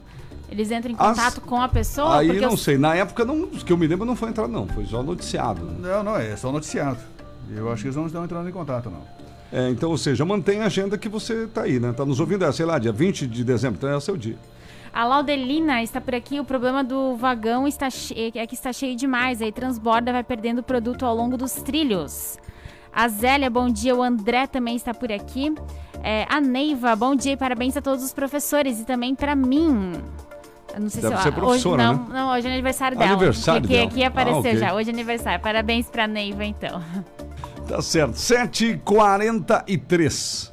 eles 0.50 0.70
entram 0.72 0.91
em 0.91 0.96
As- 0.98 1.08
contato 1.18 1.41
com 1.41 1.62
a 1.62 1.68
pessoa? 1.68 2.18
Aí 2.20 2.39
não 2.39 2.52
eu- 2.52 2.58
sei, 2.58 2.78
na 2.78 2.96
época 2.96 3.26
não, 3.26 3.48
que 3.48 3.72
eu 3.74 3.78
me 3.78 3.88
lembro 3.88 4.06
não 4.06 4.16
foi 4.16 4.30
entrado 4.30 4.52
não, 4.52 4.68
foi 4.68 4.86
só 4.86 5.02
noticiado. 5.02 5.64
né? 5.66 5.89
Não, 5.89 6.04
não, 6.04 6.18
é 6.18 6.36
só 6.36 6.52
noticiado. 6.52 7.00
Eu 7.50 7.72
acho 7.72 7.82
que 7.82 7.88
eles 7.88 7.96
não 7.96 8.06
estão 8.08 8.24
entrando 8.24 8.48
em 8.48 8.52
contato, 8.52 8.89
não. 8.89 9.02
É, 9.52 9.70
então, 9.70 9.89
ou 9.91 9.98
seja, 9.98 10.26
mantenha 10.26 10.64
a 10.64 10.66
agenda 10.66 10.98
que 10.98 11.08
você 11.08 11.44
está 11.44 11.64
aí, 11.64 11.80
né? 11.80 11.91
Está 11.91 12.04
nos 12.06 12.20
ouvindo, 12.20 12.44
é, 12.44 12.52
sei 12.52 12.66
lá, 12.66 12.80
dia 12.80 12.91
20 12.91 13.28
de 13.28 13.44
dezembro, 13.44 13.78
então 13.78 13.89
é 13.89 13.96
o 13.96 14.02
seu 14.02 14.18
dia. 14.18 14.36
A 14.91 15.06
Laudelina 15.06 15.82
está 15.82 16.00
por 16.00 16.14
aqui. 16.16 16.39
O 16.39 16.46
problema 16.46 16.84
do 16.84 17.16
vagão 17.16 17.68
está 17.68 17.89
che... 17.89 18.32
é 18.36 18.46
que 18.48 18.54
está 18.54 18.72
cheio 18.72 18.96
demais. 18.96 19.41
Aí 19.41 19.52
transborda, 19.52 20.12
vai 20.12 20.24
perdendo 20.24 20.62
produto 20.62 21.04
ao 21.06 21.16
longo 21.16 21.36
dos 21.36 21.54
trilhos. 21.54 22.38
A 22.94 23.08
Zélia, 23.08 23.50
bom 23.50 23.70
dia. 23.70 23.96
O 23.96 24.04
André 24.04 24.46
também 24.46 24.76
está 24.76 24.94
por 24.94 25.12
aqui. 25.12 25.54
É, 26.04 26.28
a 26.30 26.39
Neiva, 26.39 26.96
bom 26.96 27.16
dia 27.16 27.32
e 27.34 27.38
parabéns 27.38 27.76
a 27.76 27.82
todos 27.82 28.04
os 28.04 28.14
professores 28.14 28.80
e 28.82 28.86
também 28.86 29.16
para 29.16 29.36
mim. 29.36 29.94
Eu 30.74 30.80
não 30.82 30.89
sei 30.89 31.01
Deve 31.01 31.15
se 31.17 31.24
ser 31.24 31.30
hoje, 31.30 31.38
professora, 31.38 31.84
não, 31.84 31.93
né? 31.93 32.05
não, 32.09 32.32
hoje 32.32 32.47
é 32.47 32.51
aniversário 32.51 32.97
dela. 32.97 33.11
Aniversário 33.11 33.61
que, 33.67 33.74
dela. 33.76 33.88
Aqui 33.88 34.03
apareceu 34.03 34.38
Ah, 34.38 34.39
ok. 34.39 34.57
já. 34.57 34.74
Hoje 34.74 34.89
é 34.89 34.93
aniversário. 34.93 35.39
Parabéns 35.41 35.88
para 35.88 36.07
Neiva, 36.07 36.43
então. 36.45 36.82
Tá 37.67 37.82
certo. 37.82 38.13
7h43. 38.15 40.51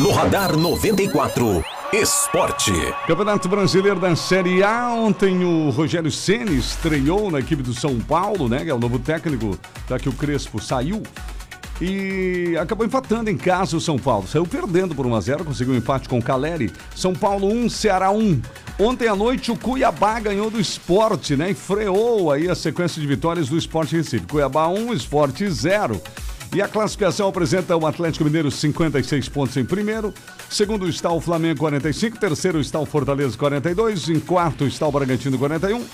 No 0.00 0.10
Radar 0.10 0.56
94, 0.56 1.64
Esporte. 1.92 2.72
Campeonato 3.06 3.48
Brasileiro 3.48 4.00
da 4.00 4.16
Série 4.16 4.64
A. 4.64 4.88
Ontem 4.88 5.44
o 5.44 5.70
Rogério 5.70 6.10
Ceni 6.10 6.58
estreou 6.58 7.30
na 7.30 7.38
equipe 7.38 7.62
do 7.62 7.72
São 7.72 8.00
Paulo, 8.00 8.48
né? 8.48 8.64
Que 8.64 8.70
é 8.70 8.74
o 8.74 8.78
novo 8.78 8.98
técnico, 8.98 9.56
já 9.88 10.00
que 10.00 10.08
o 10.08 10.12
Crespo 10.12 10.60
saiu. 10.60 11.00
E 11.80 12.56
acabou 12.60 12.84
empatando 12.84 13.30
em 13.30 13.36
casa 13.36 13.76
o 13.76 13.80
São 13.80 13.98
Paulo. 13.98 14.26
Saiu 14.26 14.46
perdendo 14.46 14.94
por 14.94 15.06
1x0, 15.06 15.44
conseguiu 15.44 15.74
um 15.74 15.76
empate 15.76 16.08
com 16.08 16.18
o 16.18 16.22
Caleri. 16.22 16.72
São 16.94 17.12
Paulo 17.12 17.46
1, 17.46 17.68
Ceará 17.68 18.10
1. 18.10 18.42
Ontem 18.80 19.08
à 19.08 19.14
noite 19.14 19.50
o 19.50 19.56
Cuiabá 19.56 20.18
ganhou 20.18 20.50
do 20.50 20.60
esporte, 20.60 21.36
né? 21.36 21.50
E 21.50 21.54
freou 21.54 22.32
aí 22.32 22.48
a 22.48 22.54
sequência 22.54 23.00
de 23.00 23.06
vitórias 23.06 23.48
do 23.48 23.56
esporte 23.56 23.96
Recife. 23.96 24.26
Cuiabá 24.26 24.68
1, 24.68 24.92
esporte 24.92 25.48
0. 25.48 26.00
E 26.54 26.62
a 26.62 26.66
classificação 26.66 27.28
apresenta 27.28 27.76
o 27.76 27.86
Atlético 27.86 28.24
Mineiro 28.24 28.50
56 28.50 29.28
pontos 29.28 29.54
em 29.58 29.64
primeiro, 29.66 30.14
segundo 30.48 30.88
está 30.88 31.12
o 31.12 31.20
Flamengo 31.20 31.58
45, 31.60 32.18
terceiro 32.18 32.58
está 32.58 32.80
o 32.80 32.86
Fortaleza 32.86 33.36
42, 33.36 34.08
em 34.08 34.18
quarto 34.18 34.64
está 34.66 34.86
o 34.88 34.90
Bragantino 34.92 35.36
41, 35.38 35.84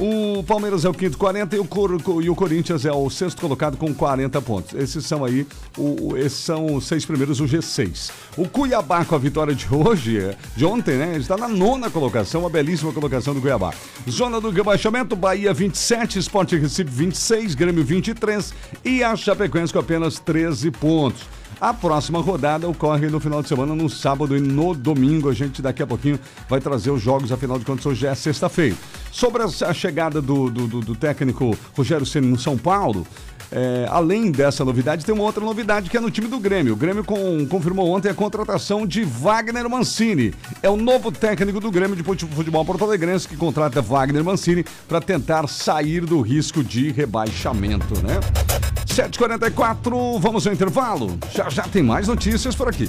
o 0.00 0.42
Palmeiras 0.42 0.84
é 0.84 0.88
o 0.88 0.94
quinto 0.94 1.16
40 1.16 1.54
e 1.54 1.58
o, 1.60 1.64
Cor- 1.64 2.00
e 2.22 2.28
o 2.28 2.34
Corinthians 2.34 2.84
é 2.84 2.90
o 2.92 3.08
sexto 3.08 3.40
colocado 3.40 3.76
com 3.76 3.94
40 3.94 4.42
pontos. 4.42 4.74
Esses 4.74 5.06
são 5.06 5.24
aí, 5.24 5.46
o, 5.78 6.16
esses 6.16 6.38
são 6.38 6.74
os 6.74 6.86
seis 6.88 7.04
primeiros, 7.06 7.38
o 7.40 7.44
G6. 7.44 8.10
O 8.36 8.48
Cuiabá 8.48 9.04
com 9.04 9.14
a 9.14 9.18
vitória 9.18 9.54
de 9.54 9.66
hoje, 9.72 10.36
de 10.56 10.64
ontem, 10.64 10.96
né? 10.96 11.16
Está 11.18 11.36
na 11.36 11.46
nona 11.48 11.88
colocação, 11.88 12.40
uma 12.40 12.50
belíssima 12.50 12.92
colocação 12.92 13.32
do 13.32 13.40
Cuiabá. 13.40 13.72
Zona 14.10 14.40
do 14.40 14.50
rebaixamento, 14.50 15.14
Bahia 15.14 15.54
27, 15.54 16.18
Sport 16.18 16.52
Recife 16.52 16.90
26, 16.90 17.54
Grêmio 17.54 17.84
23 17.84 18.52
e 18.84 19.04
a 19.04 19.14
Chapecoense 19.14 19.72
com 19.72 19.78
apenas 19.78 19.99
13 20.08 20.70
pontos. 20.70 21.22
A 21.60 21.74
próxima 21.74 22.20
rodada 22.20 22.66
ocorre 22.66 23.08
no 23.08 23.20
final 23.20 23.42
de 23.42 23.48
semana, 23.48 23.74
no 23.74 23.88
sábado 23.90 24.34
e 24.34 24.40
no 24.40 24.74
domingo. 24.74 25.28
A 25.28 25.34
gente 25.34 25.60
daqui 25.60 25.82
a 25.82 25.86
pouquinho 25.86 26.18
vai 26.48 26.58
trazer 26.58 26.90
os 26.90 27.02
jogos, 27.02 27.30
afinal 27.30 27.58
de 27.58 27.66
contas, 27.66 27.84
hoje 27.84 28.06
é 28.06 28.14
sexta-feira. 28.14 28.74
Sobre 29.12 29.42
a 29.42 29.74
chegada 29.74 30.22
do, 30.22 30.48
do, 30.48 30.66
do- 30.66 30.80
do 30.80 30.94
técnico 30.94 31.54
Rogério 31.76 32.06
Ceni 32.06 32.28
no 32.28 32.38
São 32.38 32.56
Paulo, 32.56 33.06
é, 33.52 33.86
além 33.90 34.30
dessa 34.30 34.64
novidade, 34.64 35.04
tem 35.04 35.14
uma 35.14 35.24
outra 35.24 35.44
novidade 35.44 35.90
que 35.90 35.96
é 35.96 36.00
no 36.00 36.10
time 36.10 36.28
do 36.28 36.38
Grêmio. 36.38 36.72
O 36.74 36.76
Grêmio 36.76 37.02
com- 37.04 37.46
confirmou 37.46 37.88
ontem 37.90 38.08
a 38.08 38.14
contratação 38.14 38.86
de 38.86 39.02
Wagner 39.04 39.68
Mancini. 39.68 40.32
É 40.62 40.68
o 40.70 40.76
novo 40.76 41.10
técnico 41.10 41.58
do 41.60 41.70
Grêmio 41.70 41.96
de 41.96 42.02
fute- 42.02 42.26
futebol 42.26 42.64
porto-alegrense 42.64 43.26
que 43.26 43.36
contrata 43.36 43.82
Wagner 43.82 44.22
Mancini 44.24 44.64
para 44.88 45.00
tentar 45.00 45.48
sair 45.48 46.04
do 46.04 46.20
risco 46.20 46.62
de 46.62 46.90
rebaixamento, 46.92 47.94
né? 48.06 48.20
7h44, 48.86 50.18
vamos 50.20 50.46
ao 50.46 50.52
intervalo. 50.52 51.18
Já 51.34 51.48
já 51.48 51.62
tem 51.64 51.82
mais 51.82 52.06
notícias 52.08 52.54
por 52.54 52.68
aqui. 52.68 52.88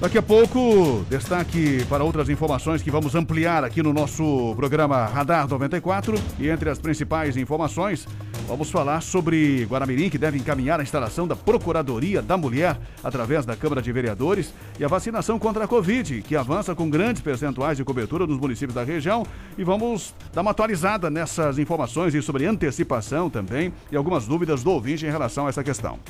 Daqui 0.00 0.16
a 0.16 0.22
pouco, 0.22 1.04
destaque 1.10 1.84
para 1.86 2.02
outras 2.02 2.30
informações 2.30 2.80
que 2.80 2.90
vamos 2.90 3.14
ampliar 3.14 3.62
aqui 3.64 3.82
no 3.82 3.92
nosso 3.92 4.54
programa 4.56 5.04
Radar 5.04 5.46
94. 5.46 6.14
E 6.38 6.48
entre 6.48 6.70
as 6.70 6.78
principais 6.78 7.36
informações, 7.36 8.06
vamos 8.50 8.68
falar 8.68 9.00
sobre 9.00 9.64
Guaramirim, 9.64 10.10
que 10.10 10.18
deve 10.18 10.36
encaminhar 10.36 10.80
a 10.80 10.82
instalação 10.82 11.26
da 11.26 11.36
Procuradoria 11.36 12.20
da 12.20 12.36
Mulher 12.36 12.76
através 13.02 13.46
da 13.46 13.54
Câmara 13.54 13.80
de 13.80 13.92
Vereadores 13.92 14.52
e 14.76 14.84
a 14.84 14.88
vacinação 14.88 15.38
contra 15.38 15.64
a 15.64 15.68
Covid, 15.68 16.22
que 16.22 16.34
avança 16.34 16.74
com 16.74 16.90
grandes 16.90 17.22
percentuais 17.22 17.76
de 17.76 17.84
cobertura 17.84 18.26
nos 18.26 18.38
municípios 18.38 18.74
da 18.74 18.82
região. 18.82 19.24
E 19.56 19.62
vamos 19.62 20.12
dar 20.32 20.42
uma 20.42 20.50
atualizada 20.50 21.08
nessas 21.08 21.60
informações 21.60 22.12
e 22.12 22.20
sobre 22.20 22.44
antecipação 22.44 23.30
também 23.30 23.72
e 23.90 23.96
algumas 23.96 24.26
dúvidas 24.26 24.64
do 24.64 24.72
ouvinte 24.72 25.06
em 25.06 25.10
relação 25.10 25.46
a 25.46 25.50
essa 25.50 25.62
questão. 25.62 26.00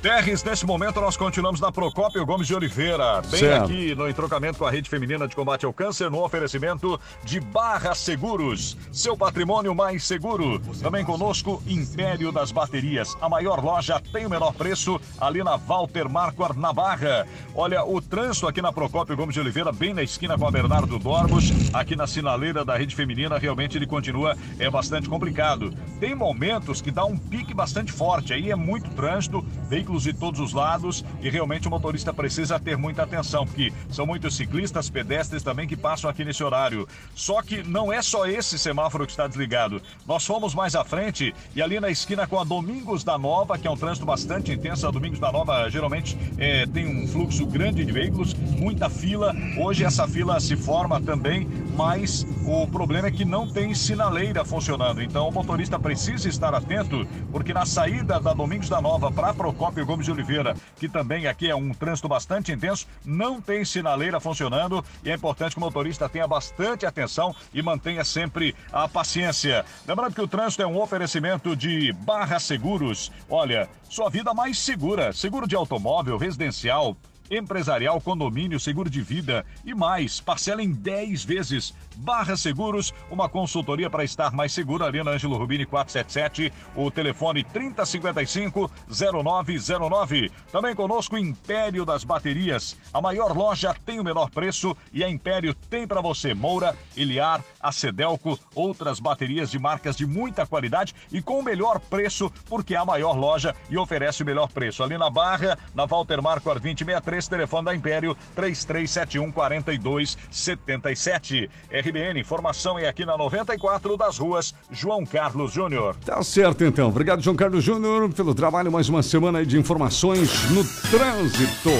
Terres, 0.00 0.44
nesse 0.44 0.64
momento 0.64 1.00
nós 1.00 1.16
continuamos 1.16 1.60
na 1.60 1.72
Procópio 1.72 2.24
Gomes 2.24 2.46
de 2.46 2.54
Oliveira, 2.54 3.20
bem 3.22 3.40
Certo. 3.40 3.64
aqui 3.64 3.96
no 3.96 4.08
entrocamento 4.08 4.56
com 4.56 4.64
a 4.64 4.70
Rede 4.70 4.88
Feminina 4.88 5.26
de 5.26 5.34
Combate 5.34 5.66
ao 5.66 5.72
Câncer, 5.72 6.08
no 6.08 6.22
oferecimento 6.22 7.00
de 7.24 7.40
Barra 7.40 7.96
Seguros, 7.96 8.76
seu 8.92 9.16
patrimônio 9.16 9.74
mais 9.74 10.04
seguro. 10.04 10.60
Também 10.80 11.04
conosco, 11.04 11.60
Império 11.66 12.30
das 12.30 12.52
Baterias, 12.52 13.16
a 13.20 13.28
maior 13.28 13.60
loja 13.62 14.00
tem 14.12 14.24
o 14.24 14.30
menor 14.30 14.52
preço, 14.54 15.00
ali 15.20 15.42
na 15.42 15.56
Walter 15.56 16.08
Marquardt, 16.08 16.56
na 16.60 16.72
Barra. 16.72 17.26
Olha, 17.52 17.82
o 17.84 18.00
trânsito 18.00 18.46
aqui 18.46 18.62
na 18.62 18.72
Procópio 18.72 19.16
Gomes 19.16 19.34
de 19.34 19.40
Oliveira, 19.40 19.72
bem 19.72 19.92
na 19.92 20.04
esquina 20.04 20.38
com 20.38 20.46
a 20.46 20.50
Bernardo 20.50 20.96
Dormos, 21.00 21.50
aqui 21.74 21.96
na 21.96 22.06
sinaleira 22.06 22.64
da 22.64 22.76
Rede 22.76 22.94
Feminina, 22.94 23.36
realmente 23.36 23.76
ele 23.76 23.86
continua, 23.86 24.36
é 24.60 24.70
bastante 24.70 25.08
complicado. 25.08 25.74
Tem 25.98 26.14
momentos 26.14 26.80
que 26.80 26.92
dá 26.92 27.04
um 27.04 27.18
pique 27.18 27.52
bastante 27.52 27.90
forte, 27.90 28.32
aí 28.32 28.52
é 28.52 28.54
muito 28.54 28.88
trânsito, 28.90 29.44
veículos 29.88 30.02
de 30.02 30.12
todos 30.12 30.38
os 30.38 30.52
lados 30.52 31.04
e 31.22 31.30
realmente 31.30 31.66
o 31.66 31.70
motorista 31.70 32.12
precisa 32.12 32.60
ter 32.60 32.76
muita 32.76 33.02
atenção, 33.02 33.46
porque 33.46 33.72
são 33.90 34.06
muitos 34.06 34.36
ciclistas, 34.36 34.90
pedestres 34.90 35.42
também 35.42 35.66
que 35.66 35.76
passam 35.76 36.10
aqui 36.10 36.24
nesse 36.24 36.44
horário. 36.44 36.86
Só 37.14 37.40
que 37.40 37.62
não 37.62 37.92
é 37.92 38.02
só 38.02 38.26
esse 38.26 38.58
semáforo 38.58 39.06
que 39.06 39.12
está 39.12 39.26
desligado. 39.26 39.80
Nós 40.06 40.26
fomos 40.26 40.54
mais 40.54 40.74
à 40.74 40.84
frente 40.84 41.34
e 41.56 41.62
ali 41.62 41.80
na 41.80 41.88
esquina 41.88 42.26
com 42.26 42.38
a 42.38 42.44
Domingos 42.44 43.02
da 43.02 43.16
Nova, 43.16 43.56
que 43.56 43.66
é 43.66 43.70
um 43.70 43.76
trânsito 43.76 44.04
bastante 44.04 44.52
intenso, 44.52 44.86
a 44.86 44.90
Domingos 44.90 45.18
da 45.18 45.32
Nova 45.32 45.68
geralmente 45.70 46.18
é, 46.36 46.66
tem 46.66 46.86
um 46.86 47.08
fluxo 47.08 47.46
grande 47.46 47.84
de 47.84 47.92
veículos, 47.92 48.34
muita 48.34 48.90
fila. 48.90 49.34
Hoje 49.58 49.84
essa 49.84 50.06
fila 50.06 50.38
se 50.40 50.56
forma 50.56 51.00
também, 51.00 51.48
mas 51.76 52.26
o 52.44 52.66
problema 52.66 53.08
é 53.08 53.10
que 53.10 53.24
não 53.24 53.48
tem 53.48 53.74
sinaleira 53.74 54.44
funcionando. 54.44 55.02
Então 55.02 55.28
o 55.28 55.32
motorista 55.32 55.78
precisa 55.78 56.28
estar 56.28 56.54
atento, 56.54 57.06
porque 57.32 57.54
na 57.54 57.64
saída 57.64 58.20
da 58.20 58.34
Domingos 58.34 58.68
da 58.68 58.80
Nova 58.80 59.10
para 59.10 59.32
Procópio 59.32 59.77
Gomes 59.84 60.06
de 60.06 60.12
Oliveira, 60.12 60.54
que 60.76 60.88
também 60.88 61.26
aqui 61.26 61.50
é 61.50 61.54
um 61.54 61.72
trânsito 61.72 62.08
bastante 62.08 62.52
intenso, 62.52 62.86
não 63.04 63.40
tem 63.40 63.64
sinaleira 63.64 64.20
funcionando 64.20 64.84
e 65.04 65.10
é 65.10 65.14
importante 65.14 65.52
que 65.52 65.58
o 65.58 65.60
motorista 65.60 66.08
tenha 66.08 66.26
bastante 66.26 66.86
atenção 66.86 67.34
e 67.52 67.62
mantenha 67.62 68.04
sempre 68.04 68.54
a 68.72 68.88
paciência. 68.88 69.64
Lembrando 69.86 70.14
que 70.14 70.20
o 70.20 70.28
trânsito 70.28 70.62
é 70.62 70.66
um 70.66 70.80
oferecimento 70.80 71.54
de 71.56 71.92
Barra 71.92 72.38
Seguros. 72.38 73.12
Olha, 73.28 73.68
sua 73.88 74.10
vida 74.10 74.34
mais 74.34 74.58
segura. 74.58 75.12
Seguro 75.12 75.46
de 75.46 75.56
automóvel, 75.56 76.18
residencial, 76.18 76.96
empresarial, 77.30 78.00
condomínio, 78.00 78.58
seguro 78.60 78.88
de 78.88 79.02
vida 79.02 79.44
e 79.64 79.74
mais. 79.74 80.20
Parcela 80.20 80.62
em 80.62 80.70
10 80.72 81.24
vezes. 81.24 81.74
Barra 81.96 82.36
Seguros, 82.36 82.94
uma 83.10 83.28
consultoria 83.28 83.90
para 83.90 84.04
estar 84.04 84.32
mais 84.32 84.52
seguro. 84.52 84.84
Ali 84.84 85.02
na 85.02 85.10
Ângelo 85.10 85.36
Rubini 85.36 85.66
477, 85.66 86.52
o 86.76 86.88
telefone 86.90 87.44
3055-0909. 87.44 90.30
Também 90.52 90.74
conosco 90.74 91.18
Império 91.18 91.84
das 91.84 92.04
Baterias. 92.04 92.76
A 92.94 93.00
maior 93.00 93.36
loja 93.36 93.74
tem 93.84 93.98
o 93.98 94.04
menor 94.04 94.30
preço 94.30 94.76
e 94.92 95.02
a 95.02 95.10
Império 95.10 95.52
tem 95.54 95.84
para 95.86 96.00
você 96.00 96.32
Moura, 96.34 96.76
Iliar, 96.96 97.42
Acedelco, 97.60 98.38
outras 98.54 99.00
baterias 99.00 99.50
de 99.50 99.58
marcas 99.58 99.96
de 99.96 100.06
muita 100.06 100.46
qualidade 100.46 100.94
e 101.10 101.20
com 101.20 101.40
o 101.40 101.42
melhor 101.42 101.80
preço, 101.80 102.30
porque 102.48 102.74
é 102.74 102.78
a 102.78 102.84
maior 102.84 103.16
loja 103.16 103.56
e 103.68 103.76
oferece 103.76 104.22
o 104.22 104.26
melhor 104.26 104.46
preço. 104.48 104.84
Ali 104.84 104.96
na 104.96 105.10
Barra, 105.10 105.58
na 105.74 105.84
Walter 105.84 106.22
Marco 106.22 106.48
2063 106.48 107.17
esse 107.18 107.28
telefone 107.28 107.66
da 107.66 107.74
Império, 107.74 108.16
3371 108.34 109.30
4277. 109.32 111.50
RBN, 111.70 112.20
informação 112.20 112.78
é 112.78 112.88
aqui 112.88 113.04
na 113.04 113.18
94 113.18 113.96
das 113.96 114.16
ruas 114.18 114.54
João 114.70 115.04
Carlos 115.04 115.52
Júnior. 115.52 115.96
Tá 116.04 116.22
certo 116.22 116.62
então. 116.64 116.88
Obrigado, 116.88 117.20
João 117.20 117.34
Carlos 117.36 117.64
Júnior, 117.64 118.12
pelo 118.12 118.34
trabalho. 118.34 118.72
Mais 118.72 118.88
uma 118.88 119.02
semana 119.02 119.40
aí 119.40 119.46
de 119.46 119.58
informações 119.58 120.48
no 120.50 120.64
trânsito. 120.90 121.70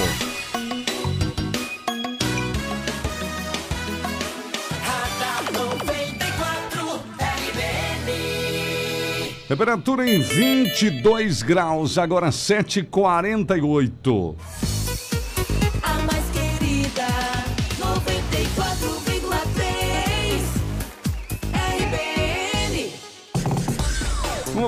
Temperatura 9.49 10.07
em 10.07 10.21
22 10.21 11.43
graus, 11.43 11.97
agora 11.97 12.29
7h48. 12.29 14.37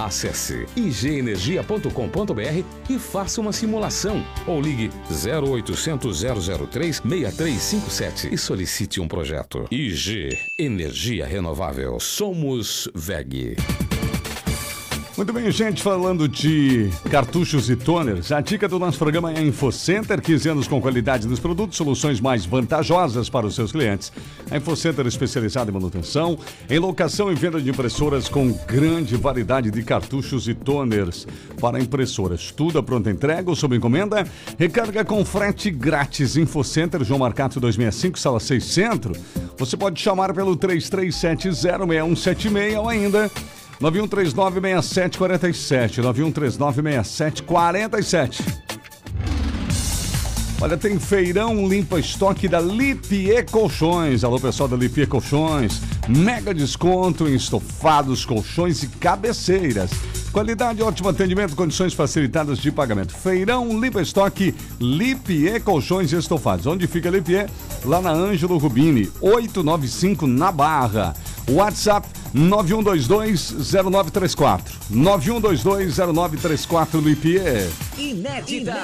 Acesse 0.00 0.64
igenergia.com.br 0.74 2.64
e 2.88 2.98
faça 2.98 3.38
uma 3.38 3.52
simulação 3.52 4.24
ou 4.46 4.58
ligue 4.58 4.90
0800 5.10 6.22
003 6.70 7.02
6357 7.06 8.32
e 8.32 8.38
solicite 8.38 8.98
um 8.98 9.06
projeto. 9.06 9.66
IG 9.70 10.38
Energia 10.58 11.26
Renovável. 11.26 12.00
Somos 12.00 12.88
VEG. 12.94 13.56
Muito 15.20 15.34
bem, 15.34 15.50
gente, 15.50 15.82
falando 15.82 16.26
de 16.26 16.88
cartuchos 17.10 17.68
e 17.68 17.76
toners, 17.76 18.32
a 18.32 18.40
dica 18.40 18.66
do 18.66 18.78
nosso 18.78 18.98
programa 18.98 19.30
é 19.30 19.42
InfoCenter, 19.42 20.18
15 20.18 20.48
anos 20.48 20.66
com 20.66 20.80
qualidade 20.80 21.28
nos 21.28 21.38
produtos, 21.38 21.76
soluções 21.76 22.22
mais 22.22 22.46
vantajosas 22.46 23.28
para 23.28 23.44
os 23.44 23.54
seus 23.54 23.70
clientes. 23.70 24.10
A 24.50 24.56
InfoCenter 24.56 25.04
é 25.04 25.08
especializada 25.08 25.70
em 25.70 25.74
manutenção, 25.74 26.38
em 26.70 26.78
locação 26.78 27.30
e 27.30 27.34
venda 27.34 27.60
de 27.60 27.68
impressoras 27.68 28.30
com 28.30 28.50
grande 28.66 29.14
variedade 29.14 29.70
de 29.70 29.82
cartuchos 29.82 30.48
e 30.48 30.54
toners 30.54 31.26
para 31.60 31.78
impressoras. 31.78 32.50
Tudo 32.50 32.78
a 32.78 32.82
pronta 32.82 33.10
entrega 33.10 33.50
ou 33.50 33.54
sob 33.54 33.76
encomenda. 33.76 34.26
Recarga 34.58 35.04
com 35.04 35.22
frete 35.22 35.70
grátis. 35.70 36.38
InfoCenter, 36.38 37.04
João 37.04 37.20
Marcato 37.20 37.60
265, 37.60 38.18
sala 38.18 38.40
6 38.40 38.64
Centro. 38.64 39.12
Você 39.58 39.76
pode 39.76 40.00
chamar 40.00 40.32
pelo 40.32 40.56
33706176 40.56 42.78
ou 42.78 42.88
ainda 42.88 43.30
91396747. 43.80 46.02
91396747. 46.02 48.70
Olha, 50.62 50.76
tem 50.76 50.98
feirão 50.98 51.66
limpa 51.66 51.98
estoque 51.98 52.46
da 52.46 52.60
Lipier 52.60 53.50
Colchões. 53.50 54.22
Alô, 54.22 54.38
pessoal 54.38 54.68
da 54.68 54.76
Lipier 54.76 55.08
Colchões. 55.08 55.80
Mega 56.06 56.52
desconto 56.52 57.26
em 57.26 57.34
estofados, 57.34 58.26
colchões 58.26 58.82
e 58.82 58.88
cabeceiras. 58.88 59.90
Qualidade, 60.30 60.82
ótimo 60.82 61.08
atendimento, 61.08 61.56
condições 61.56 61.94
facilitadas 61.94 62.58
de 62.58 62.70
pagamento. 62.70 63.14
Feirão 63.14 63.80
limpa 63.80 64.02
estoque 64.02 64.54
Lipier 64.78 65.62
Colchões 65.62 66.12
e 66.12 66.16
Estofados. 66.16 66.66
Onde 66.66 66.86
fica 66.86 67.08
Lipier? 67.08 67.48
Lá 67.84 68.02
na 68.02 68.12
Ângelo 68.12 68.58
Rubini, 68.58 69.10
895 69.20 70.26
na 70.26 70.52
Barra. 70.52 71.14
WhatsApp 71.54 72.06
9122-0934. 72.34 74.60
9122-0934 74.92 77.00
Lipier. 77.02 77.68
Inédita, 77.98 78.76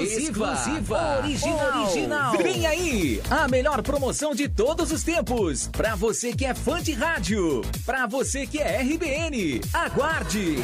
exclusiva, 0.00 1.18
original. 1.18 1.82
original. 1.82 2.36
Vem 2.36 2.66
aí, 2.66 3.20
a 3.30 3.48
melhor 3.48 3.82
promoção 3.82 4.32
de 4.34 4.48
todos 4.48 4.90
os 4.92 5.02
tempos. 5.02 5.68
Pra 5.72 5.94
você 5.96 6.32
que 6.32 6.44
é 6.46 6.54
fã 6.54 6.80
de 6.82 6.92
rádio, 6.92 7.62
pra 7.84 8.06
você 8.06 8.46
que 8.46 8.58
é 8.58 8.80
RBN. 8.80 9.60
Aguarde. 9.72 10.58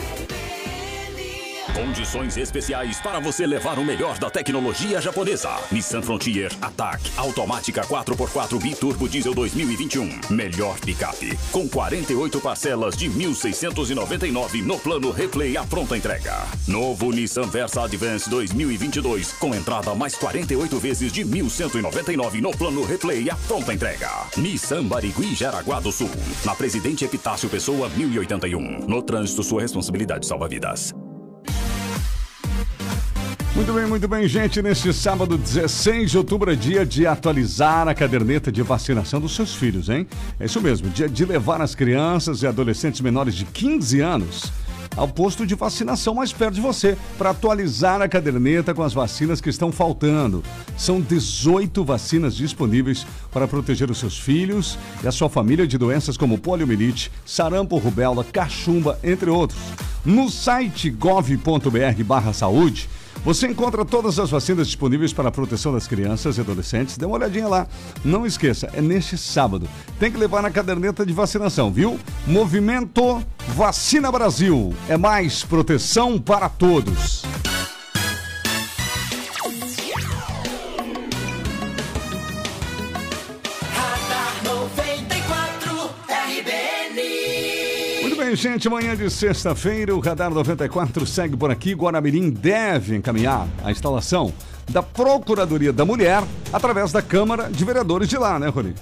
Condições 1.75 2.37
especiais 2.37 3.01
para 3.01 3.21
você 3.21 3.47
levar 3.47 3.79
o 3.79 3.85
melhor 3.85 4.19
da 4.19 4.31
tecnologia 4.31 5.01
japonesa. 5.01 5.51
Nissan 5.71 6.03
Frontier 6.03 6.51
Attack 6.61 7.13
automática 7.17 7.83
4x4 7.83 8.61
biturbo 8.61 9.09
diesel 9.09 9.35
2021. 9.35 10.21
Melhor 10.31 10.79
picape 10.81 11.39
com 11.53 11.69
48 11.69 12.41
parcelas 12.41 12.97
de 12.97 13.09
1.699 13.09 14.63
no 14.63 14.79
plano 14.79 15.11
Replay 15.11 15.57
à 15.57 15.65
pronta 15.65 15.97
entrega. 15.97 16.47
Novo 16.67 17.13
Nissan 17.13 17.47
Versa 17.47 17.83
Advance 17.83 18.29
2022 18.29 19.33
com 19.35 19.55
entrada 19.55 19.95
mais 19.95 20.15
48 20.17 20.79
vezes 20.79 21.13
de 21.13 21.25
1.199 21.25 22.41
no 22.41 22.51
plano 22.51 22.85
Replay 22.85 23.31
à 23.31 23.37
pronta 23.37 23.73
entrega. 23.73 24.11
Nissan 24.37 24.85
Barigui 24.85 25.35
Jaraguá 25.35 25.81
do 25.81 25.93
Sul. 25.93 26.11
Na 26.45 26.55
Presidente 26.55 27.05
Epitácio 27.05 27.49
Pessoa 27.49 27.89
1081. 27.91 28.87
No 28.87 29.03
trânsito 29.03 29.43
sua 29.43 29.63
responsabilidade 29.63 30.27
salva 30.27 30.49
vidas. 30.49 30.95
Muito 33.59 33.73
bem, 33.73 33.87
muito 33.87 34.07
bem, 34.07 34.29
gente. 34.29 34.63
Neste 34.63 34.93
sábado, 34.93 35.37
16 35.37 36.13
de 36.13 36.17
outubro, 36.17 36.53
é 36.53 36.55
dia 36.55 36.87
de 36.87 37.09
atualizar 37.09 37.89
a 37.89 37.95
caderneta 37.95 38.53
de 38.53 38.63
vacinação 38.63 39.21
dos 39.21 39.35
seus 39.35 39.53
filhos, 39.53 39.89
hein? 39.89 40.07
É 40.39 40.45
isso 40.47 40.61
mesmo, 40.61 40.89
dia 40.91 41.09
de 41.09 41.25
levar 41.25 41.61
as 41.61 41.75
crianças 41.75 42.41
e 42.43 42.47
adolescentes 42.47 43.01
menores 43.01 43.35
de 43.35 43.45
15 43.45 44.01
anos 44.01 44.53
ao 44.97 45.09
posto 45.09 45.45
de 45.45 45.57
vacinação 45.57 46.15
mais 46.15 46.33
perto 46.33 46.55
de 46.55 46.61
você 46.61 46.97
para 47.17 47.31
atualizar 47.31 48.01
a 48.01 48.09
caderneta 48.09 48.73
com 48.73 48.83
as 48.83 48.95
vacinas 48.95 49.41
que 49.41 49.51
estão 49.51 49.73
faltando. 49.73 50.43
São 50.77 51.01
18 51.01 51.85
vacinas 51.85 52.37
disponíveis 52.37 53.05
para 53.33 53.49
proteger 53.49 53.91
os 53.91 53.99
seus 53.99 54.19
filhos 54.19 54.79
e 55.03 55.09
a 55.09 55.13
sua 55.13 55.29
família 55.29 55.67
de 55.67 55.77
doenças 55.77 56.17
como 56.17 56.39
poliomielite, 56.39 57.11
sarampo, 57.27 57.77
rubéola, 57.77 58.23
cachumba, 58.25 58.99
entre 59.03 59.29
outros. 59.31 59.61
No 60.05 60.31
site 60.31 60.91
gov.br/saúde 60.91 62.89
Você 63.25 63.47
encontra 63.47 63.85
todas 63.85 64.19
as 64.19 64.31
vacinas 64.31 64.67
disponíveis 64.67 65.13
para 65.13 65.29
a 65.29 65.33
proteção 65.33 65.73
das 65.73 65.87
crianças 65.87 66.39
e 66.39 66.41
adolescentes. 66.41 66.97
Dê 66.97 67.05
uma 67.05 67.17
olhadinha 67.17 67.49
lá. 67.49 67.67
Não 68.05 68.25
esqueça, 68.25 68.71
é 68.73 68.81
neste 68.81 69.19
sábado. 69.19 69.69
Tem 69.99 70.11
que 70.11 70.19
levar 70.19 70.43
na 70.43 70.51
caderneta 70.51 71.05
de 71.05 71.13
vacinação, 71.13 71.71
viu? 71.71 71.99
Movimento 72.27 73.23
Vacina 73.49 74.11
Brasil. 74.11 74.75
É 74.89 74.97
mais 74.97 75.45
proteção 75.45 76.19
para 76.19 76.49
todos. 76.49 77.25
Bem, 88.29 88.37
gente. 88.37 88.69
Manhã 88.69 88.95
de 88.95 89.09
sexta-feira, 89.09 89.97
o 89.97 90.01
Radar 90.01 90.31
94 90.31 91.07
segue 91.07 91.35
por 91.35 91.51
aqui. 91.51 91.73
Guaramirim 91.73 92.29
deve 92.29 92.95
encaminhar 92.95 93.49
a 93.65 93.71
instalação 93.71 94.35
da 94.69 94.83
Procuradoria 94.83 95.73
da 95.73 95.83
Mulher 95.83 96.23
através 96.53 96.93
da 96.93 97.01
Câmara 97.01 97.49
de 97.49 97.65
Vereadores 97.65 98.07
de 98.07 98.19
lá, 98.19 98.39
né, 98.39 98.49
Rony? 98.49 98.75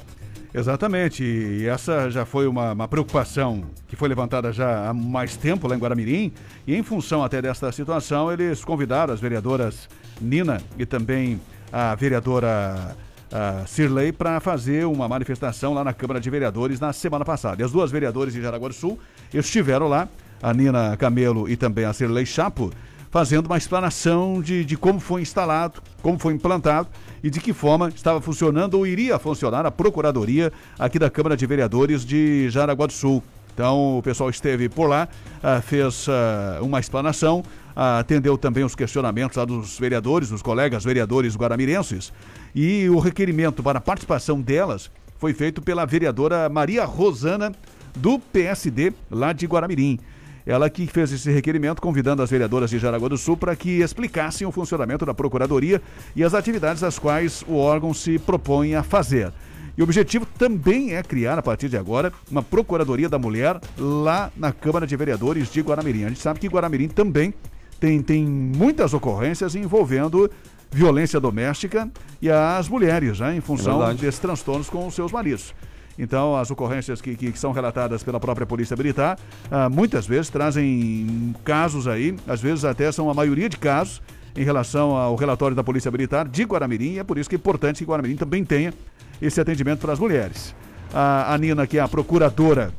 Exatamente, 0.53 1.23
e 1.23 1.65
essa 1.65 2.11
já 2.11 2.27
foi 2.27 2.49
uma, 2.49 2.73
uma 2.73 2.89
preocupação 2.89 3.63
que 3.87 3.95
foi 3.95 4.09
levantada 4.09 4.53
já 4.53 4.89
há 4.89 4.93
mais 4.93 5.37
tempo 5.37 5.69
lá 5.69 5.77
em 5.77 5.79
Guaramirim, 5.79 6.33
e 6.67 6.75
em 6.75 6.83
função 6.83 7.23
até 7.23 7.41
desta 7.41 7.71
situação, 7.71 8.33
eles 8.33 8.65
convidaram 8.65 9.15
as 9.15 9.21
vereadoras 9.21 9.89
Nina 10.21 10.61
e 10.77 10.85
também 10.85 11.41
a 11.73 11.95
vereadora 11.95 12.97
ah, 13.33 13.65
Cirlei 13.67 14.13
para 14.13 14.41
fazer 14.41 14.87
uma 14.87 15.09
manifestação 15.09 15.75
lá 15.75 15.83
na 15.83 15.93
Câmara 15.93 16.21
de 16.21 16.31
Vereadores 16.31 16.81
na 16.81 16.93
semana 16.93 17.25
passada. 17.25 17.63
E 17.63 17.65
as 17.65 17.73
duas 17.73 17.91
vereadoras 17.91 18.33
de 18.33 18.41
Jaraguá 18.41 18.69
do 18.69 18.75
Sul 18.75 18.99
estiveram 19.33 19.89
lá, 19.89 20.09
a 20.43 20.53
Nina 20.53 20.97
Camelo 20.97 21.49
e 21.49 21.57
também 21.57 21.85
a 21.85 21.93
Cirlei 21.93 22.27
Chapo, 22.27 22.71
fazendo 23.11 23.47
uma 23.47 23.57
explanação 23.57 24.43
de, 24.43 24.65
de 24.65 24.77
como 24.77 25.01
foi 25.01 25.23
instalado, 25.23 25.83
como 26.03 26.19
foi 26.19 26.35
implantado 26.35 26.89
e 27.23 27.31
de 27.31 27.41
que 27.41 27.53
forma 27.53 27.89
estava 27.89 28.21
funcionando 28.21 28.75
ou 28.75 28.87
iria 28.87 29.19
funcionar 29.19 29.65
a 29.65 29.71
Procuradoria 29.71 30.53
aqui 30.79 30.99
da 30.99 31.09
Câmara 31.09 31.37
de 31.37 31.47
Vereadores 31.47 32.05
de 32.05 32.51
Jaraguá 32.51 32.87
do 32.87 32.93
Sul. 32.93 33.23
Então 33.57 33.97
o 33.97 34.03
pessoal 34.03 34.29
esteve 34.29 34.69
por 34.69 34.87
lá, 34.87 35.09
ah, 35.43 35.63
fez 35.63 36.07
ah, 36.11 36.59
uma 36.61 36.79
explanação, 36.79 37.43
ah, 37.75 38.01
atendeu 38.01 38.37
também 38.37 38.63
os 38.63 38.75
questionamentos 38.75 39.43
dos 39.47 39.79
vereadores, 39.79 40.29
dos 40.29 40.43
colegas 40.43 40.85
vereadores 40.85 41.35
guaramirenses, 41.35 42.13
e 42.55 42.87
o 42.91 42.99
requerimento 42.99 43.63
para 43.63 43.79
a 43.79 43.81
participação 43.81 44.43
delas 44.43 44.91
foi 45.19 45.33
feito 45.33 45.63
pela 45.63 45.87
vereadora 45.87 46.51
Maria 46.51 46.85
Rosana, 46.85 47.51
do 47.97 48.19
PSD, 48.19 48.93
lá 49.11 49.33
de 49.33 49.47
Guaramirim. 49.47 49.99
Ela 50.45 50.69
que 50.69 50.87
fez 50.87 51.11
esse 51.11 51.31
requerimento 51.31 51.81
convidando 51.81 52.23
as 52.23 52.31
vereadoras 52.31 52.69
de 52.69 52.79
Jaraguá 52.79 53.09
do 53.09 53.17
Sul 53.17 53.39
para 53.39 53.57
que 53.57 53.81
explicassem 53.81 54.47
o 54.47 54.53
funcionamento 54.53 55.07
da 55.07 55.15
Procuradoria 55.15 55.81
e 56.15 56.23
as 56.23 56.35
atividades 56.35 56.83
às 56.83 56.99
quais 56.99 57.43
o 57.49 57.57
órgão 57.57 57.95
se 57.95 58.19
propõe 58.19 58.75
a 58.75 58.83
fazer. 58.83 59.33
E 59.77 59.83
o 59.83 59.85
objetivo 59.85 60.25
também 60.39 60.95
é 60.95 61.03
criar, 61.03 61.39
a 61.39 61.43
partir 61.43 61.69
de 61.69 61.77
agora, 61.77 62.13
uma 62.31 62.43
Procuradoria 62.43 63.09
da 63.09 63.19
Mulher 63.19 63.61
lá 63.79 64.33
na 64.35 64.51
Câmara 64.51 64.87
de 64.87 64.97
Vereadores 64.97 65.53
de 65.53 65.61
Guaramirim. 65.61 66.05
A 66.05 66.09
gente 66.09 66.21
sabe 66.21 66.41
que 66.41 66.49
Guaramirim 66.49 66.89
também 66.89 67.35
tem, 67.79 68.01
tem 68.01 68.25
muitas 68.25 68.95
ocorrências 68.95 69.55
envolvendo 69.55 70.31
violência 70.71 71.21
doméstica 71.21 71.91
e 72.21 72.31
as 72.31 72.69
mulheres, 72.69 73.21
né, 73.21 73.37
em 73.37 73.41
função 73.41 73.79
Verdade. 73.79 74.01
desses 74.01 74.19
transtornos 74.19 74.71
com 74.71 74.87
os 74.87 74.95
seus 74.95 75.13
maridos. 75.13 75.55
Então, 75.99 76.37
as 76.37 76.51
ocorrências 76.51 77.01
que, 77.01 77.15
que, 77.15 77.33
que 77.33 77.39
são 77.39 77.53
relatadas 77.53 78.03
pela 78.03 78.21
própria 78.21 78.47
Polícia 78.47 78.77
Militar, 78.77 79.19
ah, 79.51 79.69
muitas 79.69 80.07
vezes 80.07 80.29
trazem 80.29 81.35
casos 81.45 81.87
aí, 81.87 82.15
às 82.27 82.41
vezes 82.41 82.65
até 82.65 82.91
são 82.93 83.11
a 83.11 83.15
maioria 83.15 83.49
de 83.49 83.57
casos, 83.57 84.03
em 84.37 84.45
relação 84.45 84.95
ao 84.95 85.17
relatório 85.17 85.57
da 85.57 85.65
Polícia 85.65 85.91
Militar 85.91 86.29
de 86.29 86.45
Guaramirim, 86.45 86.93
e 86.95 86.99
é 86.99 87.05
por 87.05 87.17
isso 87.17 87.29
que 87.29 87.37
é 87.37 87.39
importante 87.39 87.79
que 87.79 87.91
Guaramirim 87.91 88.17
também 88.17 88.45
tenha 88.45 88.75
esse 89.21 89.41
atendimento 89.41 89.81
para 89.81 89.93
as 89.93 89.99
mulheres. 89.99 90.55
A, 90.93 91.35
a 91.35 91.39
Nina, 91.39 91.67
que 91.67 91.79
é 91.79 91.81
a 91.81 91.89
procuradora 91.89 92.73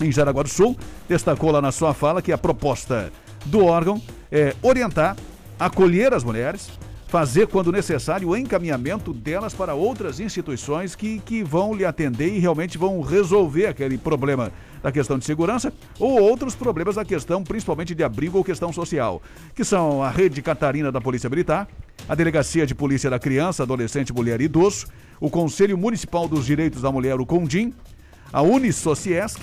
em 0.00 0.10
Jaraguá 0.10 0.42
do 0.42 0.48
Sul, 0.48 0.76
destacou 1.08 1.50
lá 1.50 1.60
na 1.60 1.72
sua 1.72 1.92
fala 1.92 2.22
que 2.22 2.32
a 2.32 2.38
proposta 2.38 3.12
do 3.44 3.64
órgão 3.64 4.00
é 4.30 4.54
orientar, 4.62 5.16
acolher 5.58 6.14
as 6.14 6.24
mulheres, 6.24 6.70
fazer, 7.10 7.48
quando 7.48 7.72
necessário, 7.72 8.28
o 8.28 8.36
encaminhamento 8.36 9.12
delas 9.12 9.52
para 9.52 9.74
outras 9.74 10.20
instituições 10.20 10.94
que, 10.94 11.18
que 11.18 11.42
vão 11.42 11.74
lhe 11.74 11.84
atender 11.84 12.32
e 12.32 12.38
realmente 12.38 12.78
vão 12.78 13.00
resolver 13.00 13.66
aquele 13.66 13.98
problema 13.98 14.52
da 14.80 14.92
questão 14.92 15.18
de 15.18 15.24
segurança 15.24 15.72
ou 15.98 16.20
outros 16.20 16.54
problemas 16.54 16.94
da 16.94 17.04
questão, 17.04 17.42
principalmente 17.42 17.96
de 17.96 18.04
abrigo 18.04 18.38
ou 18.38 18.44
questão 18.44 18.72
social, 18.72 19.20
que 19.56 19.64
são 19.64 20.00
a 20.00 20.08
Rede 20.08 20.40
Catarina 20.40 20.92
da 20.92 21.00
Polícia 21.00 21.28
Militar, 21.28 21.66
a 22.08 22.14
Delegacia 22.14 22.64
de 22.64 22.76
Polícia 22.76 23.10
da 23.10 23.18
Criança, 23.18 23.64
Adolescente, 23.64 24.12
Mulher 24.12 24.40
e 24.40 24.44
Idoso, 24.44 24.86
o 25.18 25.28
Conselho 25.28 25.76
Municipal 25.76 26.28
dos 26.28 26.46
Direitos 26.46 26.80
da 26.80 26.92
Mulher, 26.92 27.20
o 27.20 27.26
CONDIM, 27.26 27.74
a 28.32 28.40
Unisociesc, 28.40 29.40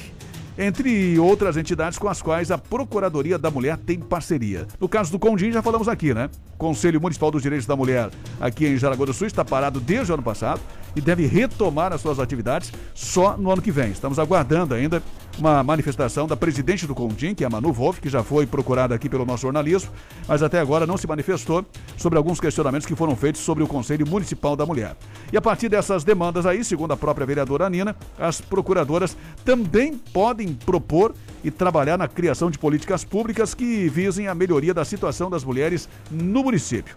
entre 0.58 1.20
outras 1.20 1.56
entidades 1.58 2.00
com 2.00 2.08
as 2.08 2.22
quais 2.22 2.52
a 2.52 2.58
Procuradoria 2.58 3.38
da 3.38 3.52
Mulher 3.52 3.78
tem 3.78 4.00
parceria. 4.00 4.66
No 4.80 4.90
caso 4.90 5.12
do 5.12 5.20
Condim, 5.20 5.52
já 5.52 5.62
falamos 5.62 5.88
aqui, 5.88 6.14
né? 6.14 6.30
Conselho 6.58 7.00
Municipal 7.00 7.30
dos 7.30 7.44
Direitos 7.44 7.68
da 7.68 7.76
Mulher 7.76 8.10
aqui 8.42 8.66
em 8.66 8.78
Jaraguá 8.78 9.06
do 9.06 9.14
Sul 9.14 9.28
está 9.28 9.46
parado 9.46 9.80
desde 9.80 10.12
o 10.12 10.16
ano 10.16 10.24
passado 10.24 10.60
e 10.96 11.02
deve 11.02 11.28
retomar 11.28 11.94
as 11.94 12.02
suas 12.02 12.20
atividades 12.20 12.72
só 12.94 13.38
no 13.38 13.52
ano 13.52 13.62
que 13.62 13.72
vem. 13.72 13.92
Estamos 13.92 14.18
aguardando 14.18 14.74
ainda 14.74 15.04
uma 15.38 15.64
manifestação 15.64 16.28
da 16.28 16.36
presidente 16.36 16.88
do 16.88 16.96
Condim, 16.96 17.36
que 17.36 17.44
é 17.44 17.48
a 17.48 17.50
Manu 17.50 17.72
Wolff, 17.72 18.02
que 18.02 18.10
já 18.10 18.24
foi 18.24 18.46
procurada 18.46 18.96
aqui 18.96 19.08
pelo 19.08 19.26
nosso 19.26 19.44
jornalismo, 19.44 19.92
mas 20.28 20.42
até 20.42 20.60
agora 20.60 20.88
não 20.88 20.98
se 20.98 21.08
manifestou 21.08 21.66
sobre 21.96 22.18
alguns 22.18 22.40
questionamentos 22.40 22.88
que 22.88 22.96
foram 22.96 23.16
feitos 23.16 23.42
sobre 23.42 23.64
o 23.64 23.68
Conselho 23.68 24.08
Municipal 24.08 24.56
da 24.56 24.66
Mulher. 24.66 24.96
E 25.32 25.38
a 25.38 25.42
partir 25.42 25.70
dessas 25.70 26.04
demandas 26.04 26.46
aí, 26.46 26.64
segundo 26.64 26.92
a 26.92 26.98
própria 26.98 27.26
vereadora 27.26 27.70
Nina, 27.70 27.96
as 28.18 28.42
procuradoras 28.42 29.16
também 29.46 29.94
podem 29.96 30.54
propor 30.54 31.14
e 31.44 31.52
trabalhar 31.52 31.98
na 31.98 32.08
criação 32.08 32.50
de 32.50 32.58
políticas 32.58 33.04
públicas 33.04 33.54
que 33.54 33.88
visem 33.90 34.28
a 34.28 34.36
melhoria 34.36 34.74
da 34.74 34.84
situação 34.84 35.30
das 35.30 35.44
mulheres 35.44 35.88
no 36.12 36.44
município. 36.44 36.96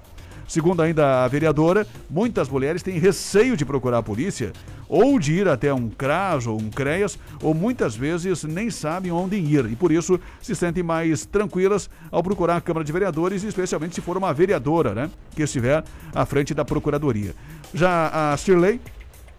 Segundo 0.50 0.82
ainda 0.82 1.22
a 1.22 1.28
vereadora, 1.28 1.86
muitas 2.10 2.48
mulheres 2.48 2.82
têm 2.82 2.98
receio 2.98 3.56
de 3.56 3.64
procurar 3.64 3.98
a 3.98 4.02
polícia 4.02 4.52
ou 4.88 5.16
de 5.16 5.32
ir 5.32 5.46
até 5.46 5.72
um 5.72 5.88
CRAS 5.88 6.44
ou 6.44 6.60
um 6.60 6.68
CREAS, 6.68 7.16
ou 7.40 7.54
muitas 7.54 7.94
vezes 7.94 8.42
nem 8.42 8.68
sabem 8.68 9.12
onde 9.12 9.36
ir 9.36 9.64
e 9.66 9.76
por 9.76 9.92
isso 9.92 10.18
se 10.42 10.56
sentem 10.56 10.82
mais 10.82 11.24
tranquilas 11.24 11.88
ao 12.10 12.20
procurar 12.20 12.56
a 12.56 12.60
Câmara 12.60 12.84
de 12.84 12.90
Vereadores, 12.90 13.44
especialmente 13.44 13.94
se 13.94 14.00
for 14.00 14.16
uma 14.16 14.34
vereadora, 14.34 14.92
né, 14.92 15.08
que 15.36 15.44
estiver 15.44 15.84
à 16.12 16.26
frente 16.26 16.52
da 16.52 16.64
Procuradoria. 16.64 17.32
Já 17.72 18.32
a 18.32 18.36
Shirley, 18.36 18.80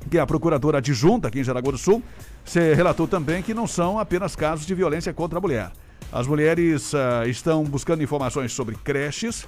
que 0.10 0.18
é 0.18 0.22
a 0.22 0.26
procuradora 0.26 0.78
adjunta 0.78 1.28
aqui 1.28 1.42
em 1.42 1.44
Jaraguá 1.44 1.74
do 1.74 1.78
Sul, 1.78 2.02
se 2.46 2.74
relatou 2.74 3.06
também 3.06 3.44
que 3.44 3.54
não 3.54 3.68
são 3.68 4.00
apenas 4.00 4.34
casos 4.34 4.66
de 4.66 4.74
violência 4.74 5.14
contra 5.14 5.40
a 5.40 5.42
mulher. 5.42 5.74
As 6.10 6.26
mulheres 6.26 6.96
ah, 6.96 7.28
estão 7.28 7.66
buscando 7.66 8.02
informações 8.02 8.54
sobre 8.54 8.76
creches, 8.76 9.46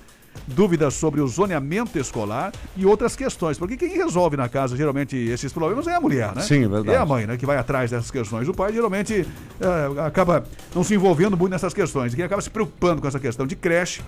dúvidas 0.47 0.93
sobre 0.93 1.21
o 1.21 1.27
zoneamento 1.27 1.97
escolar 1.97 2.51
e 2.75 2.85
outras 2.85 3.15
questões. 3.15 3.57
Porque 3.57 3.77
quem 3.77 3.89
resolve 3.89 4.35
na 4.37 4.49
casa, 4.49 4.75
geralmente, 4.75 5.15
esses 5.15 5.51
problemas 5.53 5.87
é 5.87 5.95
a 5.95 6.01
mulher, 6.01 6.35
né? 6.35 6.41
Sim, 6.41 6.65
é 6.65 6.67
verdade. 6.67 6.97
É 6.97 6.97
a 6.97 7.05
mãe, 7.05 7.25
né? 7.25 7.37
Que 7.37 7.45
vai 7.45 7.57
atrás 7.57 7.91
dessas 7.91 8.11
questões. 8.11 8.47
O 8.47 8.53
pai, 8.53 8.73
geralmente, 8.73 9.25
eh, 9.59 10.01
acaba 10.05 10.43
não 10.75 10.83
se 10.83 10.93
envolvendo 10.93 11.37
muito 11.37 11.51
nessas 11.51 11.73
questões. 11.73 12.13
E 12.13 12.15
quem 12.15 12.25
acaba 12.25 12.41
se 12.41 12.49
preocupando 12.49 13.01
com 13.01 13.07
essa 13.07 13.19
questão 13.19 13.47
de 13.47 13.55
creche, 13.55 14.01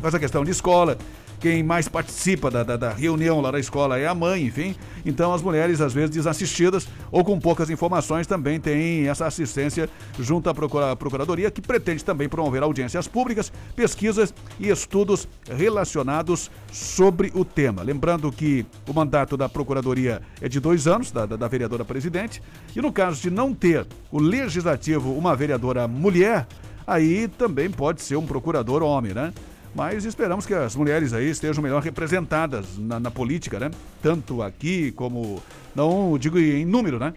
com 0.00 0.06
essa 0.06 0.18
questão 0.18 0.44
de 0.44 0.50
escola, 0.50 0.96
quem 1.40 1.62
mais 1.62 1.88
participa 1.88 2.50
da, 2.50 2.62
da, 2.62 2.76
da 2.76 2.90
reunião 2.90 3.40
lá 3.40 3.50
da 3.50 3.58
escola 3.58 3.98
é 3.98 4.06
a 4.06 4.14
mãe, 4.14 4.44
enfim. 4.44 4.76
Então 5.06 5.32
as 5.32 5.40
mulheres, 5.40 5.80
às 5.80 5.94
vezes 5.94 6.10
desassistidas 6.10 6.86
ou 7.10 7.24
com 7.24 7.40
poucas 7.40 7.70
informações, 7.70 8.26
também 8.26 8.60
têm 8.60 9.08
essa 9.08 9.26
assistência 9.26 9.88
junto 10.18 10.50
à 10.50 10.54
procura- 10.54 10.94
Procuradoria, 10.94 11.50
que 11.50 11.62
pretende 11.62 12.04
também 12.04 12.28
promover 12.28 12.62
audiências 12.62 13.08
públicas, 13.08 13.50
pesquisas 13.74 14.34
e 14.58 14.68
estudos 14.68 15.26
relacionados 15.50 16.50
sobre 16.70 17.32
o 17.34 17.44
tema. 17.44 17.82
Lembrando 17.82 18.30
que 18.30 18.66
o 18.86 18.92
mandato 18.92 19.36
da 19.36 19.48
Procuradoria 19.48 20.20
é 20.42 20.48
de 20.48 20.60
dois 20.60 20.86
anos, 20.86 21.10
da, 21.10 21.24
da, 21.24 21.36
da 21.36 21.48
vereadora 21.48 21.84
presidente, 21.84 22.42
e 22.76 22.82
no 22.82 22.92
caso 22.92 23.22
de 23.22 23.30
não 23.30 23.54
ter 23.54 23.86
o 24.12 24.20
legislativo 24.20 25.12
uma 25.14 25.34
vereadora 25.34 25.88
mulher, 25.88 26.46
aí 26.86 27.28
também 27.28 27.70
pode 27.70 28.02
ser 28.02 28.16
um 28.16 28.26
procurador 28.26 28.82
homem, 28.82 29.14
né? 29.14 29.32
Mas 29.74 30.04
esperamos 30.04 30.46
que 30.46 30.54
as 30.54 30.74
mulheres 30.74 31.12
aí 31.12 31.30
estejam 31.30 31.62
melhor 31.62 31.82
representadas 31.82 32.76
na, 32.76 32.98
na 32.98 33.10
política, 33.10 33.58
né? 33.58 33.70
Tanto 34.02 34.42
aqui 34.42 34.90
como, 34.92 35.42
não 35.74 36.18
digo 36.18 36.38
em 36.38 36.64
número, 36.64 36.98
né? 36.98 37.14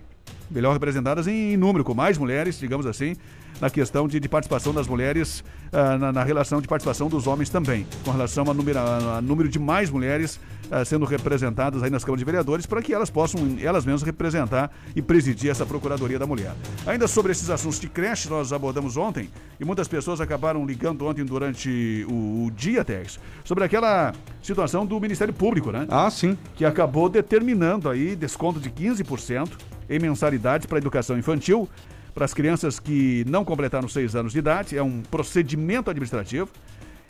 melhor 0.54 0.74
representadas 0.74 1.28
em 1.28 1.58
número, 1.58 1.84
com 1.84 1.94
mais 1.94 2.18
mulheres, 2.18 2.60
digamos 2.60 2.86
assim, 2.86 3.16
na 3.60 3.70
questão 3.70 4.08
de, 4.08 4.20
de 4.20 4.30
participação 4.30 4.74
das 4.74 4.88
mulheres, 4.88 5.44
ah, 5.72 5.98
na, 5.98 6.12
na 6.12 6.24
relação 6.24 6.62
de 6.62 6.68
participação 6.68 7.08
dos 7.10 7.28
homens 7.28 7.50
também, 7.50 7.88
com 8.06 8.12
relação 8.12 8.50
a 8.50 8.54
número, 8.54 8.80
a 8.80 9.22
número 9.22 9.50
de 9.50 9.60
mais 9.60 9.90
mulheres 9.90 10.40
ah, 10.72 10.84
sendo 10.84 11.06
representadas 11.06 11.84
aí 11.84 11.90
nas 11.90 12.04
câmaras 12.04 12.20
de 12.20 12.26
vereadores, 12.26 12.66
para 12.66 12.82
que 12.82 12.94
elas 12.94 13.10
possam, 13.10 13.58
elas 13.62 13.86
mesmas, 13.86 14.04
representar 14.04 14.72
e 14.96 15.02
presidir 15.02 15.52
essa 15.52 15.66
Procuradoria 15.66 16.18
da 16.18 16.26
Mulher. 16.26 16.54
Ainda 16.86 17.08
sobre 17.08 17.32
esses 17.32 17.50
assuntos 17.50 17.80
de 17.80 17.88
creche, 17.88 18.30
nós 18.30 18.52
abordamos 18.54 18.98
ontem, 18.98 19.30
e 19.60 19.66
muitas 19.66 19.88
pessoas 19.88 20.20
acabaram 20.22 20.66
ligando 20.66 21.06
ontem 21.06 21.24
durante 21.24 22.06
o, 22.10 22.46
o 22.46 22.52
dia, 22.52 22.84
Tex, 22.84 23.20
sobre 23.44 23.64
aquela 23.64 24.14
situação 24.42 24.86
do 24.86 25.00
Ministério 25.00 25.34
Público, 25.34 25.72
né? 25.72 25.86
Ah, 25.90 26.10
sim. 26.10 26.38
Que 26.56 26.66
acabou 26.66 27.10
determinando 27.10 27.90
aí 27.90 28.16
desconto 28.16 28.60
de 28.60 28.70
15% 28.70 29.52
em 29.90 30.00
mensalidades 30.00 30.66
para 30.66 30.78
a 30.78 30.80
educação 30.80 31.18
infantil 31.18 31.70
para 32.14 32.26
as 32.26 32.34
crianças 32.34 32.80
que 32.80 33.26
não 33.28 33.44
completaram 33.44 33.88
seis 33.88 34.16
anos 34.16 34.34
de 34.34 34.40
idade. 34.40 34.78
É 34.78 34.84
um 34.84 35.02
procedimento 35.02 35.90
administrativo. 35.90 36.50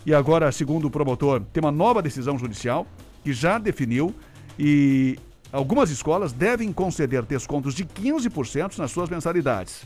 E 0.05 0.13
agora, 0.13 0.51
segundo 0.51 0.85
o 0.85 0.91
promotor, 0.91 1.41
tem 1.51 1.61
uma 1.61 1.71
nova 1.71 2.01
decisão 2.01 2.37
judicial 2.37 2.87
que 3.23 3.33
já 3.33 3.57
definiu 3.57 4.13
e 4.57 5.17
algumas 5.51 5.89
escolas 5.89 6.33
devem 6.33 6.71
conceder 6.71 7.23
descontos 7.23 7.73
de 7.73 7.85
15% 7.85 8.77
nas 8.77 8.91
suas 8.91 9.09
mensalidades. 9.09 9.85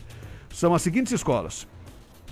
São 0.52 0.74
as 0.74 0.82
seguintes 0.82 1.12
escolas: 1.12 1.66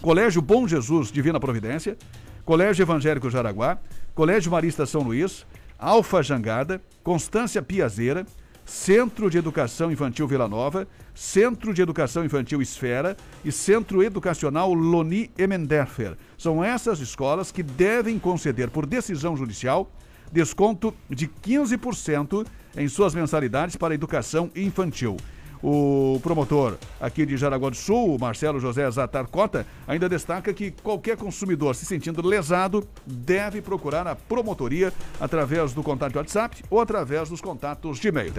Colégio 0.00 0.42
Bom 0.42 0.66
Jesus 0.66 1.10
Divina 1.10 1.40
Providência, 1.40 1.96
Colégio 2.44 2.82
Evangélico 2.82 3.30
Jaraguá, 3.30 3.78
Colégio 4.14 4.50
Marista 4.50 4.86
São 4.86 5.02
Luís, 5.02 5.46
Alfa 5.78 6.22
Jangada, 6.22 6.80
Constância 7.02 7.62
Piazeira, 7.62 8.26
Centro 8.64 9.30
de 9.30 9.38
Educação 9.38 9.92
Infantil 9.92 10.26
Vila 10.26 10.48
Nova, 10.48 10.88
Centro 11.14 11.72
de 11.72 11.80
Educação 11.80 12.24
Infantil 12.24 12.60
Esfera 12.60 13.16
e 13.44 13.52
Centro 13.52 14.02
Educacional 14.02 14.74
Loni 14.74 15.30
Emenderfer. 15.38 16.16
São 16.36 16.64
essas 16.64 16.98
escolas 16.98 17.52
que 17.52 17.62
devem 17.62 18.18
conceder, 18.18 18.68
por 18.70 18.84
decisão 18.84 19.36
judicial, 19.36 19.90
desconto 20.32 20.94
de 21.08 21.28
15% 21.28 22.46
em 22.76 22.88
suas 22.88 23.14
mensalidades 23.14 23.76
para 23.76 23.94
educação 23.94 24.50
infantil. 24.54 25.16
O 25.62 26.20
promotor 26.22 26.76
aqui 27.00 27.24
de 27.24 27.36
Jaraguá 27.36 27.70
do 27.70 27.76
Sul, 27.76 28.18
Marcelo 28.20 28.60
José 28.60 28.88
Zatar 28.90 29.26
Cota, 29.26 29.66
ainda 29.88 30.08
destaca 30.08 30.52
que 30.52 30.70
qualquer 30.70 31.16
consumidor 31.16 31.74
se 31.74 31.86
sentindo 31.86 32.26
lesado 32.26 32.86
deve 33.06 33.62
procurar 33.62 34.06
a 34.06 34.14
promotoria 34.14 34.92
através 35.18 35.72
do 35.72 35.82
contato 35.82 36.16
WhatsApp 36.16 36.62
ou 36.70 36.80
através 36.80 37.28
dos 37.28 37.40
contatos 37.40 37.98
de 37.98 38.08
e-mail. 38.08 38.32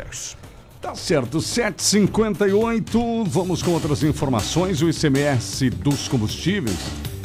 Tá 0.82 0.94
certo, 0.94 1.42
758. 1.42 3.24
Vamos 3.26 3.64
com 3.64 3.72
outras 3.72 4.04
informações. 4.04 4.82
O 4.82 4.90
ICMS 4.90 5.72
dos 5.72 6.08
combustíveis 6.08 6.78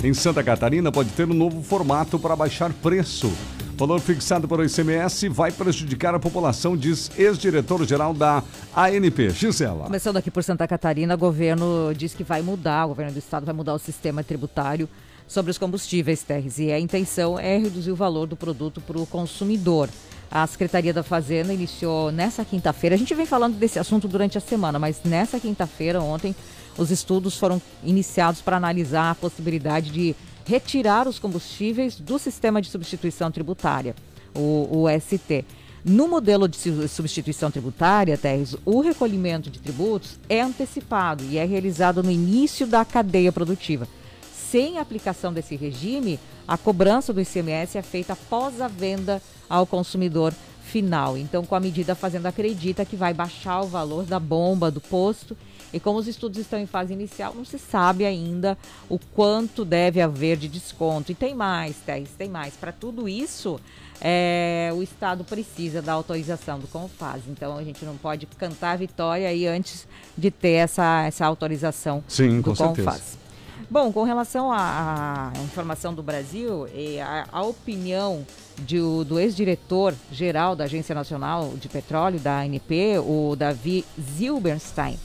em 0.03 0.15
Santa 0.15 0.43
Catarina 0.43 0.91
pode 0.91 1.11
ter 1.11 1.29
um 1.29 1.35
novo 1.35 1.63
formato 1.63 2.19
para 2.19 2.35
baixar 2.35 2.73
preço. 2.73 3.31
Valor 3.77 4.01
fixado 4.01 4.47
para 4.47 4.61
o 4.61 4.65
ICMS 4.65 5.29
vai 5.29 5.51
prejudicar 5.51 6.15
a 6.15 6.19
população, 6.19 6.77
diz 6.77 7.11
ex-diretor-geral 7.19 8.13
da 8.13 8.43
ANP. 8.77 9.31
Gisela. 9.31 9.85
Começando 9.85 10.19
aqui 10.19 10.31
por 10.31 10.45
Santa 10.45 10.69
Catarina, 10.69 11.15
o 11.15 11.19
governo 11.19 11.93
diz 11.97 12.13
que 12.13 12.23
vai 12.23 12.43
mudar, 12.43 12.85
o 12.85 12.89
governo 12.89 13.13
do 13.13 13.19
estado 13.19 13.47
vai 13.47 13.55
mudar 13.55 13.75
o 13.75 13.79
sistema 13.79 14.23
tributário 14.23 14.89
sobre 15.27 15.51
os 15.51 15.59
combustíveis, 15.59 16.23
Terres, 16.23 16.59
e 16.59 16.71
a 16.71 16.79
intenção 16.79 17.39
é 17.39 17.57
reduzir 17.57 17.91
o 17.91 17.97
valor 17.97 18.27
do 18.27 18.37
produto 18.37 18.81
para 18.81 18.99
o 18.99 19.07
consumidor. 19.07 19.89
A 20.31 20.47
Secretaria 20.47 20.93
da 20.93 21.03
Fazenda 21.03 21.53
iniciou 21.53 22.13
nessa 22.13 22.45
quinta-feira, 22.45 22.95
a 22.95 22.99
gente 22.99 23.15
vem 23.15 23.27
falando 23.27 23.57
desse 23.57 23.79
assunto 23.79 24.07
durante 24.07 24.37
a 24.37 24.41
semana, 24.41 24.79
mas 24.79 25.01
nessa 25.05 25.41
quinta-feira, 25.41 26.01
ontem, 26.01 26.37
os 26.77 26.91
estudos 26.91 27.39
foram 27.39 27.61
iniciados 27.83 28.41
para 28.41 28.57
analisar 28.57 29.11
a 29.11 29.15
possibilidade 29.15 29.91
de 29.91 30.15
retirar 30.47 31.09
os 31.09 31.19
combustíveis 31.19 31.97
do 31.97 32.19
sistema 32.19 32.61
de 32.61 32.69
substituição 32.69 33.31
tributária, 33.31 33.95
o, 34.35 34.85
o 34.85 35.01
ST. 35.01 35.45
No 35.85 36.07
modelo 36.07 36.47
de 36.47 36.57
substituição 36.89 37.51
tributária, 37.51 38.17
Terres, 38.17 38.57
o 38.65 38.81
recolhimento 38.81 39.51
de 39.51 39.59
tributos 39.59 40.19
é 40.29 40.41
antecipado 40.41 41.25
e 41.25 41.39
é 41.39 41.45
realizado 41.45 42.03
no 42.03 42.11
início 42.11 42.67
da 42.67 42.85
cadeia 42.85 43.33
produtiva. 43.33 43.89
Sem 44.33 44.79
aplicação 44.79 45.33
desse 45.33 45.57
regime, 45.57 46.21
a 46.47 46.57
cobrança 46.57 47.13
do 47.13 47.21
ICMS 47.21 47.79
é 47.79 47.83
feita 47.83 48.13
após 48.13 48.61
a 48.61 48.69
venda 48.69 49.21
ao 49.49 49.67
consumidor 49.67 50.33
final. 50.63 51.19
Então, 51.19 51.45
com 51.45 51.55
a 51.55 51.61
medida, 51.61 51.93
a 51.93 51.97
Fazenda 51.97 52.29
acredita 52.29 52.85
que 52.85 52.95
vai 52.95 53.13
baixar 53.13 53.63
o 53.63 53.67
valor 53.67 54.05
da 54.05 54.21
bomba, 54.21 54.71
do 54.71 54.81
posto 54.81 55.37
e 55.73 55.81
como 55.81 55.99
os 55.99 56.07
estudos 56.07 56.39
estão 56.39 56.59
em 56.59 56.67
fase 56.67 56.93
inicial, 56.93 57.35
não 57.35 57.45
se 57.45 57.59
sabe 57.59 58.05
ainda 58.05 58.57
o 58.89 58.99
quanto 58.99 59.65
deve 59.65 60.01
haver 60.01 60.37
de 60.37 60.49
desconto. 60.49 61.13
E 61.13 61.15
tem 61.15 61.35
mais, 61.35 61.77
Thais, 61.87 62.11
tem 62.17 62.29
mais. 62.29 62.55
Para 62.55 62.73
tudo 62.73 63.09
isso, 63.09 63.59
é, 64.01 64.71
o 64.75 64.83
Estado 64.83 65.25
precisa 65.25 65.81
da 65.81 65.93
autorização 65.93 66.59
do 66.59 66.67
Confaz. 66.67 67.23
Então 67.29 67.57
a 67.57 67.63
gente 67.63 67.85
não 67.85 67.97
pode 67.97 68.27
cantar 68.27 68.73
a 68.73 68.77
vitória 68.77 69.29
aí 69.29 69.47
antes 69.47 69.87
de 70.17 70.31
ter 70.31 70.53
essa, 70.53 71.05
essa 71.07 71.25
autorização 71.25 72.03
Sim, 72.09 72.41
do 72.41 72.51
com 72.51 72.57
Confaz. 72.57 72.97
certeza. 72.99 73.23
Bom, 73.71 73.91
com 73.91 74.03
relação 74.03 74.53
à, 74.53 75.33
informação 75.45 75.95
do 75.95 76.03
Brasil, 76.03 76.69
e 76.75 77.01
a, 77.01 77.27
a 77.33 77.43
opinião 77.43 78.27
de, 78.59 78.77
do 79.07 79.19
ex-diretor 79.19 79.95
geral 80.11 80.55
da 80.55 80.65
Agência 80.65 80.95
Nacional 80.95 81.55
de 81.57 81.71
Petróleo, 81.71 82.21
da 82.21 82.41
ANP, 82.41 82.99
o 82.99 83.35
Davi 83.35 83.83
Zilberstein, 83.99 84.99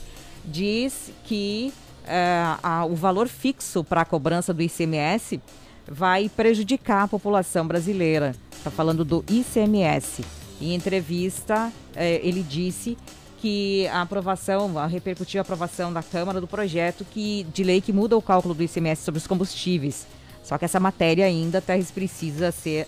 diz 0.47 1.11
que 1.25 1.73
eh, 2.05 2.41
a- 2.63 2.85
o 2.85 2.95
valor 2.95 3.27
fixo 3.27 3.83
para 3.83 4.01
a 4.01 4.05
cobrança 4.05 4.53
do 4.53 4.61
ICMS 4.61 5.41
vai 5.89 6.29
prejudicar 6.29 7.03
a 7.03 7.07
população 7.07 7.67
brasileira. 7.67 8.33
Está 8.57 8.71
falando 8.71 9.03
do 9.03 9.23
ICMS. 9.29 10.23
Em 10.61 10.73
entrevista, 10.73 11.71
eh, 11.95 12.19
ele 12.23 12.41
disse 12.41 12.97
que 13.39 13.87
a 13.89 14.01
aprovação, 14.01 14.77
a 14.79 14.87
repercutiu 14.87 15.39
a 15.39 15.43
aprovação 15.43 15.93
da 15.93 16.01
Câmara 16.01 16.41
do 16.41 16.47
projeto 16.47 17.05
que, 17.11 17.45
de 17.53 17.63
lei 17.63 17.79
que 17.81 17.93
muda 17.93 18.17
o 18.17 18.21
cálculo 18.21 18.53
do 18.55 18.63
ICMS 18.63 19.03
sobre 19.03 19.19
os 19.19 19.27
combustíveis. 19.27 20.07
Só 20.43 20.57
que 20.57 20.65
essa 20.65 20.79
matéria 20.79 21.25
ainda, 21.25 21.61
Terres, 21.61 21.91
precisa 21.91 22.51
ser 22.51 22.87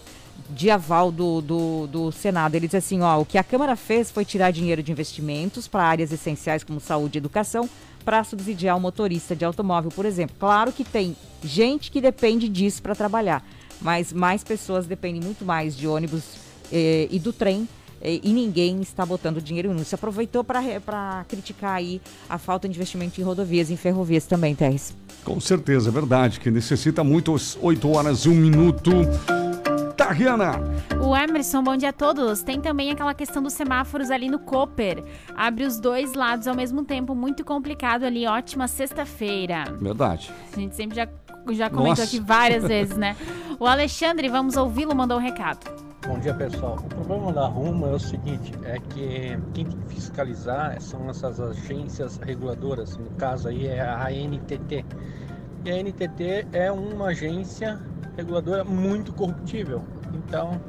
de 0.49 0.69
aval 0.69 1.11
do, 1.11 1.41
do, 1.41 1.87
do 1.87 2.11
Senado. 2.11 2.55
Ele 2.55 2.67
diz 2.67 2.75
assim, 2.75 3.01
ó, 3.01 3.19
o 3.19 3.25
que 3.25 3.37
a 3.37 3.43
Câmara 3.43 3.75
fez 3.75 4.11
foi 4.11 4.25
tirar 4.25 4.51
dinheiro 4.51 4.81
de 4.81 4.91
investimentos 4.91 5.67
para 5.67 5.83
áreas 5.83 6.11
essenciais 6.11 6.63
como 6.63 6.79
saúde 6.79 7.17
e 7.17 7.19
educação 7.19 7.69
para 8.03 8.23
subsidiar 8.23 8.77
o 8.77 8.79
motorista 8.79 9.35
de 9.35 9.45
automóvel, 9.45 9.91
por 9.91 10.05
exemplo. 10.05 10.35
Claro 10.39 10.71
que 10.71 10.83
tem 10.83 11.15
gente 11.43 11.91
que 11.91 12.01
depende 12.01 12.47
disso 12.49 12.81
para 12.81 12.95
trabalhar, 12.95 13.45
mas 13.81 14.11
mais 14.11 14.43
pessoas 14.43 14.85
dependem 14.85 15.21
muito 15.21 15.45
mais 15.45 15.75
de 15.75 15.87
ônibus 15.87 16.23
eh, 16.71 17.07
e 17.11 17.19
do 17.19 17.31
trem 17.31 17.67
eh, 18.01 18.19
e 18.23 18.33
ninguém 18.33 18.81
está 18.81 19.05
botando 19.05 19.41
dinheiro 19.41 19.73
nisso. 19.73 19.95
Aproveitou 19.95 20.43
para 20.43 21.25
criticar 21.27 21.75
aí 21.75 22.01
a 22.29 22.37
falta 22.37 22.67
de 22.67 22.75
investimento 22.75 23.19
em 23.19 23.23
rodovias 23.23 23.69
e 23.69 23.73
em 23.73 23.77
ferrovias 23.77 24.25
também, 24.25 24.55
Terres. 24.55 24.95
Com 25.23 25.39
certeza, 25.39 25.89
é 25.89 25.91
verdade, 25.91 26.39
que 26.39 26.49
necessita 26.49 27.03
muito, 27.03 27.35
8 27.61 27.89
horas 27.89 28.25
e 28.25 28.29
1 28.29 28.35
minuto. 28.35 28.91
Tá, 29.99 30.13
Rihanna. 30.13 30.53
O 31.05 31.13
Emerson, 31.13 31.61
bom 31.61 31.75
dia 31.75 31.89
a 31.89 31.91
todos. 31.91 32.41
Tem 32.41 32.61
também 32.61 32.89
aquela 32.89 33.13
questão 33.13 33.43
dos 33.43 33.51
semáforos 33.51 34.09
ali 34.09 34.29
no 34.29 34.39
Cooper. 34.39 35.03
Abre 35.35 35.65
os 35.65 35.77
dois 35.77 36.13
lados 36.13 36.47
ao 36.47 36.55
mesmo 36.55 36.85
tempo, 36.85 37.13
muito 37.13 37.43
complicado 37.43 38.05
ali. 38.05 38.25
Ótima 38.25 38.69
sexta-feira. 38.69 39.65
Verdade. 39.77 40.31
A 40.53 40.55
gente 40.57 40.73
sempre 40.73 40.95
já, 40.95 41.05
já 41.51 41.69
comentou 41.69 41.89
Nossa. 41.89 42.03
aqui 42.03 42.21
várias 42.21 42.63
vezes, 42.63 42.95
né? 42.95 43.13
O 43.59 43.65
Alexandre, 43.65 44.29
vamos 44.29 44.55
ouvi-lo, 44.55 44.95
mandou 44.95 45.17
um 45.17 45.21
recado. 45.21 45.69
Bom 46.07 46.17
dia 46.17 46.33
pessoal. 46.33 46.77
O 46.77 46.87
problema 46.87 47.33
da 47.33 47.47
Rumo 47.47 47.85
é 47.87 47.91
o 47.91 47.99
seguinte, 47.99 48.53
é 48.63 48.79
que 48.79 49.37
quem 49.53 49.65
tem 49.65 49.65
que 49.65 49.95
fiscalizar 49.95 50.79
são 50.79 51.09
essas 51.09 51.41
agências 51.41 52.15
reguladoras, 52.23 52.95
no 52.95 53.09
caso 53.17 53.49
aí 53.49 53.67
é 53.67 53.81
a 53.81 54.07
ANTT. 54.07 54.85
E 55.65 55.69
a 55.69 55.75
ANTT 55.75 56.47
é 56.53 56.71
uma 56.71 57.07
agência 57.07 57.77
reguladora 58.19 58.63
muito 58.63 59.13
corruptível. 59.13 59.83
Então 60.13 60.59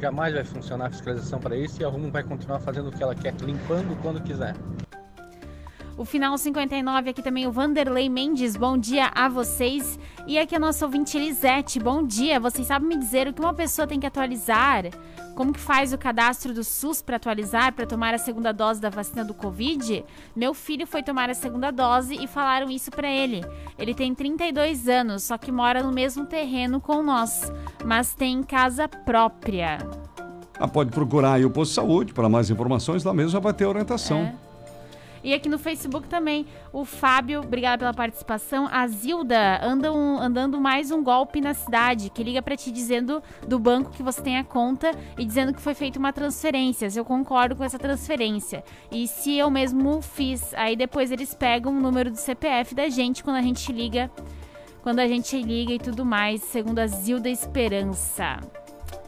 jamais 0.00 0.34
vai 0.34 0.44
funcionar 0.44 0.86
a 0.86 0.90
fiscalização 0.90 1.40
para 1.40 1.56
isso 1.56 1.80
e 1.80 1.84
a 1.84 1.88
Rumo 1.88 2.10
vai 2.10 2.22
continuar 2.22 2.60
fazendo 2.60 2.88
o 2.88 2.92
que 2.92 3.02
ela 3.02 3.14
quer, 3.14 3.34
limpando 3.40 3.96
quando 4.00 4.22
quiser. 4.22 4.54
O 5.98 6.04
final 6.04 6.38
59, 6.38 7.10
aqui 7.10 7.20
também 7.20 7.44
o 7.48 7.50
Vanderlei 7.50 8.08
Mendes, 8.08 8.56
bom 8.56 8.78
dia 8.78 9.10
a 9.12 9.28
vocês. 9.28 9.98
E 10.28 10.38
aqui 10.38 10.54
a 10.54 10.58
nossa 10.58 10.84
ouvinte 10.84 11.16
Elisete, 11.16 11.80
bom 11.80 12.04
dia. 12.04 12.38
Vocês 12.38 12.68
sabem 12.68 12.88
me 12.88 12.96
dizer 12.96 13.26
o 13.26 13.32
que 13.32 13.40
uma 13.40 13.52
pessoa 13.52 13.84
tem 13.84 13.98
que 13.98 14.06
atualizar? 14.06 14.84
Como 15.34 15.52
que 15.52 15.58
faz 15.58 15.92
o 15.92 15.98
cadastro 15.98 16.54
do 16.54 16.62
SUS 16.62 17.02
para 17.02 17.16
atualizar, 17.16 17.72
para 17.72 17.84
tomar 17.84 18.14
a 18.14 18.18
segunda 18.18 18.52
dose 18.52 18.80
da 18.80 18.88
vacina 18.88 19.24
do 19.24 19.34
Covid? 19.34 20.04
Meu 20.36 20.54
filho 20.54 20.86
foi 20.86 21.02
tomar 21.02 21.30
a 21.30 21.34
segunda 21.34 21.72
dose 21.72 22.14
e 22.14 22.28
falaram 22.28 22.70
isso 22.70 22.92
para 22.92 23.10
ele. 23.10 23.44
Ele 23.76 23.92
tem 23.92 24.14
32 24.14 24.86
anos, 24.88 25.24
só 25.24 25.36
que 25.36 25.50
mora 25.50 25.82
no 25.82 25.90
mesmo 25.90 26.24
terreno 26.24 26.80
com 26.80 27.02
nós, 27.02 27.52
mas 27.84 28.14
tem 28.14 28.40
casa 28.44 28.86
própria. 28.86 29.78
Ah, 30.60 30.68
pode 30.68 30.92
procurar 30.92 31.32
aí 31.32 31.44
o 31.44 31.50
posto 31.50 31.70
de 31.70 31.74
saúde 31.74 32.14
para 32.14 32.28
mais 32.28 32.50
informações, 32.50 33.02
lá 33.02 33.12
mesmo 33.12 33.30
já 33.30 33.40
vai 33.40 33.52
ter 33.52 33.66
orientação. 33.66 34.46
E 35.22 35.34
aqui 35.34 35.48
no 35.48 35.58
Facebook 35.58 36.08
também, 36.08 36.46
o 36.72 36.84
Fábio, 36.84 37.40
obrigada 37.40 37.78
pela 37.78 37.94
participação. 37.94 38.68
A 38.70 38.86
Zilda, 38.86 39.60
anda 39.64 39.92
um- 39.92 40.18
andando 40.18 40.60
mais 40.60 40.90
um 40.90 41.02
golpe 41.02 41.40
na 41.40 41.54
cidade, 41.54 42.10
que 42.10 42.22
liga 42.22 42.40
pra 42.40 42.56
ti 42.56 42.70
dizendo 42.70 43.22
do 43.46 43.58
banco 43.58 43.90
que 43.90 44.02
você 44.02 44.22
tem 44.22 44.38
a 44.38 44.44
conta 44.44 44.90
e 45.18 45.24
dizendo 45.24 45.52
que 45.52 45.60
foi 45.60 45.74
feita 45.74 45.98
uma 45.98 46.12
transferência. 46.12 46.88
Se 46.90 46.98
eu 46.98 47.04
concordo 47.04 47.56
com 47.56 47.64
essa 47.64 47.78
transferência. 47.78 48.62
E 48.90 49.06
se 49.08 49.36
eu 49.36 49.50
mesmo 49.50 50.00
fiz, 50.00 50.54
aí 50.54 50.76
depois 50.76 51.10
eles 51.10 51.34
pegam 51.34 51.76
o 51.76 51.80
número 51.80 52.10
do 52.10 52.16
CPF 52.16 52.74
da 52.74 52.88
gente 52.88 53.22
quando 53.24 53.36
a 53.36 53.42
gente 53.42 53.72
liga, 53.72 54.10
quando 54.82 55.00
a 55.00 55.08
gente 55.08 55.40
liga 55.42 55.72
e 55.72 55.78
tudo 55.78 56.04
mais, 56.04 56.42
segundo 56.42 56.78
a 56.78 56.86
Zilda 56.86 57.28
Esperança. 57.28 58.38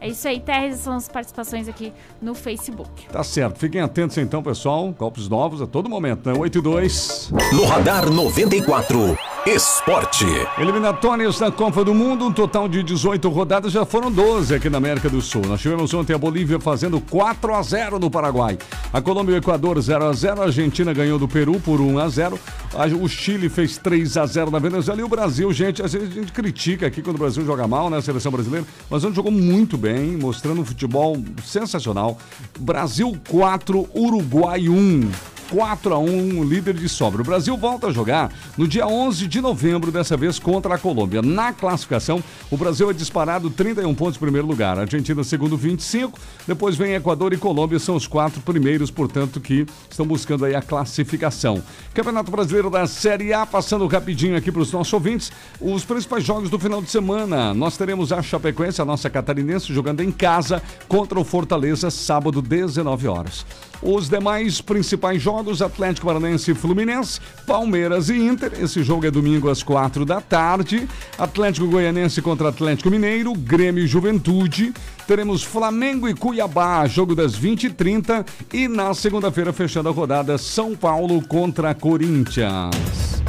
É 0.01 0.09
isso 0.09 0.27
aí, 0.27 0.41
Terres, 0.41 0.79
são 0.79 0.95
as 0.95 1.09
participações 1.09 1.69
aqui 1.69 1.93
no 2.23 2.35
Facebook. 2.35 3.07
Tá 3.09 3.23
certo. 3.23 3.59
Fiquem 3.59 3.83
atentos 3.83 4.17
então, 4.17 4.43
pessoal. 4.43 4.91
Golpes 4.99 5.29
novos 5.29 5.61
a 5.61 5.67
todo 5.67 5.91
momento, 5.91 6.31
né? 6.31 6.39
8 6.39 6.59
e 6.59 6.63
2. 6.63 7.33
No 7.53 7.65
Radar 7.67 8.09
94, 8.11 9.19
Esporte. 9.47 10.27
Eliminatórias 10.59 11.39
da 11.39 11.51
Copa 11.51 11.83
do 11.83 11.95
Mundo, 11.95 12.27
um 12.27 12.33
total 12.33 12.69
de 12.69 12.83
18 12.83 13.27
rodadas, 13.31 13.73
já 13.73 13.87
foram 13.87 14.13
12 14.13 14.55
aqui 14.55 14.69
na 14.69 14.77
América 14.77 15.09
do 15.09 15.23
Sul. 15.23 15.41
Nós 15.47 15.61
tivemos 15.63 15.95
ontem 15.95 16.13
a 16.13 16.19
Bolívia 16.19 16.61
fazendo 16.61 17.01
4 17.01 17.55
a 17.55 17.63
0 17.63 17.99
no 17.99 18.11
Paraguai. 18.11 18.59
A 18.93 19.01
Colômbia 19.01 19.33
e 19.33 19.35
o 19.37 19.39
Equador 19.39 19.81
0 19.81 20.05
a 20.05 20.13
0 20.13 20.43
a 20.43 20.45
Argentina 20.45 20.93
ganhou 20.93 21.19
do 21.19 21.27
Peru 21.27 21.59
por 21.59 21.81
1 21.81 21.99
a 21.99 22.09
0 22.11 22.39
A- 22.75 22.87
O 23.03 23.09
Chile 23.09 23.49
fez 23.49 23.79
3 23.79 24.19
a 24.19 24.27
0 24.27 24.51
na 24.51 24.59
Venezuela 24.59 25.01
e 25.01 25.05
o 25.05 25.09
Brasil, 25.09 25.51
gente, 25.55 25.83
a 25.83 25.89
gente 25.89 26.33
critica 26.33 26.87
aqui 26.87 27.01
quando 27.01 27.17
o 27.17 27.21
Brasil 27.21 27.45
joga 27.45 27.67
mal, 27.67 27.89
né, 27.89 27.97
a 27.97 28.03
seleção 28.03 28.31
brasileira, 28.31 28.67
mas 28.91 29.03
ontem 29.05 29.17
jogou 29.17 29.33
muito 29.33 29.79
bem, 29.79 30.19
mostrando 30.19 30.61
um 30.61 30.65
futebol 30.67 31.17
sensacional. 31.45 32.19
Brasil 32.59 33.17
4, 33.29 33.89
Uruguai 33.95 34.69
1. 34.69 35.11
4 35.51 35.95
a 35.95 35.99
1 35.99 36.45
líder 36.45 36.75
de 36.75 36.89
sobra. 36.89 37.21
O 37.21 37.25
Brasil 37.25 37.57
volta 37.57 37.89
a 37.89 37.93
jogar 37.93 38.33
no 38.57 38.69
dia 38.69 38.87
11 38.87 39.27
de 39.27 39.41
novembro, 39.41 39.91
dessa 39.91 40.17
vez 40.17 40.39
contra 40.39 40.75
a 40.75 40.79
Colômbia. 40.79 41.21
Na 41.21 41.53
classificação, 41.53 42.23
o 42.51 42.57
Brasil 42.57 42.89
é 42.89 42.93
disparado 42.93 43.51
31 43.51 43.93
pontos 43.95 44.17
em 44.17 44.21
primeiro 44.21 44.47
lugar. 44.47 44.79
A 44.79 44.83
Argentina, 44.83 45.23
segundo, 45.25 45.57
25. 45.57 46.19
Depois 46.47 46.77
vem 46.77 46.95
Equador 46.95 47.33
e 47.33 47.37
Colômbia, 47.37 47.79
são 47.79 47.97
os 47.97 48.07
quatro 48.07 48.41
primeiros, 48.41 48.91
portanto, 48.91 49.41
que 49.41 49.67
estão 49.91 50.07
buscando 50.07 50.45
aí 50.45 50.55
a 50.55 50.63
classificação. 50.63 51.63
Campeonato 51.93 52.31
Brasileiro 52.31 52.71
da 52.71 52.87
Série 52.87 53.33
A, 53.33 53.45
passando 53.45 53.87
rapidinho 53.89 54.37
aqui 54.37 54.53
para 54.53 54.63
os 54.63 54.73
nossos 54.73 54.93
ouvintes, 54.93 55.33
os 55.61 55.85
principais 55.85 56.23
jogos 56.23 56.49
do 56.49 56.59
final 56.59 56.81
de 56.81 56.91
semana. 56.91 57.53
Nós 57.53 57.77
teremos 57.77 58.13
a 58.13 58.23
Chapecoense, 58.23 58.81
a 58.81 58.85
nossa 58.85 59.11
catarinense, 59.11 59.75
jogando 59.75 60.01
em 60.01 60.13
casa 60.13 60.63
contra 60.87 61.19
o 61.19 61.25
Fortaleza, 61.25 61.91
sábado, 61.91 62.41
19 62.41 63.09
horas. 63.09 63.45
Os 63.83 64.09
demais 64.09 64.61
principais 64.61 65.23
jogos, 65.23 65.63
Atlético 65.63 66.07
Paranaense 66.07 66.51
e 66.51 66.55
Fluminense, 66.55 67.21
Palmeiras 67.47 68.11
e 68.11 68.17
Inter. 68.17 68.53
Esse 68.61 68.83
jogo 68.83 69.07
é 69.07 69.11
domingo 69.11 69.49
às 69.49 69.63
quatro 69.63 70.05
da 70.05 70.21
tarde. 70.21 70.87
Atlético 71.19 71.67
Goianense 71.67 72.21
contra 72.21 72.51
Atlético 72.51 72.91
Mineiro, 72.91 73.33
Grêmio 73.33 73.83
e 73.83 73.87
Juventude. 73.87 74.75
Teremos 75.07 75.43
Flamengo 75.43 76.09
e 76.09 76.15
Cuiabá, 76.15 76.87
jogo 76.87 77.15
das 77.15 77.39
20h30. 77.39 78.27
E 78.53 78.69
na 78.69 78.93
segunda-feira, 78.93 79.53
fechando 79.53 79.89
a 79.89 79.93
rodada, 79.93 80.37
São 80.37 80.77
Paulo 80.77 81.23
contra 81.27 81.75
Corinthians. 81.75 83.21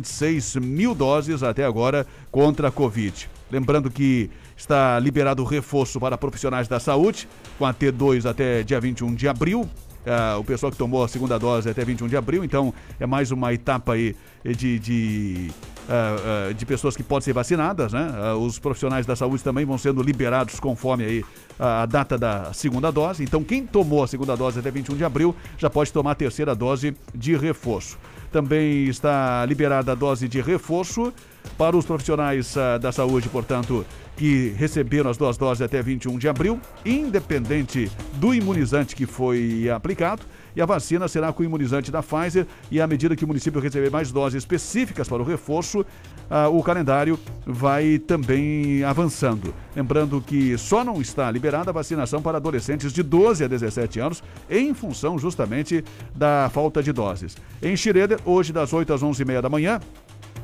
226 0.00 0.56
mil 0.56 0.94
doses 0.94 1.42
até 1.42 1.64
agora 1.64 2.06
contra 2.30 2.68
a 2.68 2.70
Covid. 2.70 3.28
Lembrando 3.50 3.90
que 3.90 4.30
está 4.56 4.98
liberado 4.98 5.42
o 5.42 5.46
reforço 5.46 6.00
para 6.00 6.16
profissionais 6.18 6.66
da 6.66 6.80
saúde, 6.80 7.28
com 7.58 7.64
a 7.64 7.72
T2 7.72 8.28
até 8.28 8.62
dia 8.62 8.80
21 8.80 9.14
de 9.14 9.28
abril. 9.28 9.68
Ah, 10.06 10.36
o 10.38 10.44
pessoal 10.44 10.70
que 10.70 10.78
tomou 10.78 11.02
a 11.02 11.08
segunda 11.08 11.38
dose 11.38 11.68
até 11.68 11.84
21 11.84 12.06
de 12.06 12.16
abril, 12.16 12.44
então 12.44 12.72
é 12.98 13.06
mais 13.06 13.32
uma 13.32 13.52
etapa 13.52 13.94
aí 13.94 14.14
de, 14.44 14.78
de, 14.78 15.50
ah, 15.88 16.48
ah, 16.48 16.52
de 16.52 16.66
pessoas 16.66 16.96
que 16.96 17.02
podem 17.02 17.24
ser 17.24 17.32
vacinadas, 17.32 17.92
né? 17.92 18.12
Ah, 18.14 18.36
os 18.36 18.58
profissionais 18.58 19.06
da 19.06 19.14
saúde 19.14 19.42
também 19.42 19.64
vão 19.64 19.78
sendo 19.78 20.02
liberados 20.02 20.58
conforme 20.58 21.04
aí 21.04 21.24
a 21.58 21.86
data 21.86 22.18
da 22.18 22.52
segunda 22.52 22.90
dose. 22.90 23.22
Então, 23.22 23.42
quem 23.42 23.64
tomou 23.66 24.02
a 24.02 24.08
segunda 24.08 24.36
dose 24.36 24.58
até 24.58 24.70
21 24.70 24.96
de 24.96 25.04
abril 25.04 25.34
já 25.56 25.70
pode 25.70 25.92
tomar 25.92 26.12
a 26.12 26.14
terceira 26.14 26.54
dose 26.54 26.96
de 27.14 27.36
reforço. 27.36 27.98
Também 28.32 28.86
está 28.86 29.46
liberada 29.46 29.92
a 29.92 29.94
dose 29.94 30.28
de 30.28 30.40
reforço 30.40 31.12
para 31.56 31.76
os 31.76 31.86
profissionais 31.86 32.54
da 32.80 32.90
saúde, 32.90 33.28
portanto, 33.28 33.86
que 34.16 34.52
receberam 34.58 35.08
as 35.08 35.16
duas 35.16 35.36
doses 35.38 35.62
até 35.62 35.80
21 35.80 36.18
de 36.18 36.28
abril, 36.28 36.60
independente 36.84 37.90
do 38.14 38.34
imunizante 38.34 38.96
que 38.96 39.06
foi 39.06 39.70
aplicado. 39.70 40.22
E 40.56 40.62
a 40.62 40.64
vacina 40.64 41.06
será 41.06 41.30
com 41.34 41.42
o 41.42 41.46
imunizante 41.46 41.92
da 41.92 42.02
Pfizer. 42.02 42.46
E 42.70 42.80
à 42.80 42.86
medida 42.86 43.14
que 43.14 43.24
o 43.24 43.28
município 43.28 43.60
receber 43.60 43.90
mais 43.90 44.10
doses 44.10 44.42
específicas 44.42 45.06
para 45.06 45.22
o 45.22 45.24
reforço, 45.24 45.84
ah, 46.30 46.48
o 46.48 46.62
calendário 46.62 47.18
vai 47.44 47.98
também 47.98 48.82
avançando. 48.82 49.54
Lembrando 49.76 50.18
que 50.20 50.56
só 50.56 50.82
não 50.82 51.00
está 51.00 51.30
liberada 51.30 51.70
a 51.70 51.74
vacinação 51.74 52.22
para 52.22 52.38
adolescentes 52.38 52.90
de 52.90 53.02
12 53.02 53.44
a 53.44 53.48
17 53.48 54.00
anos, 54.00 54.22
em 54.48 54.72
função 54.72 55.18
justamente 55.18 55.84
da 56.14 56.50
falta 56.50 56.82
de 56.82 56.90
doses. 56.90 57.36
Em 57.62 57.76
Schroeder, 57.76 58.18
hoje 58.24 58.50
das 58.50 58.72
8 58.72 58.94
às 58.94 59.02
11h30 59.02 59.42
da 59.42 59.50
manhã, 59.50 59.78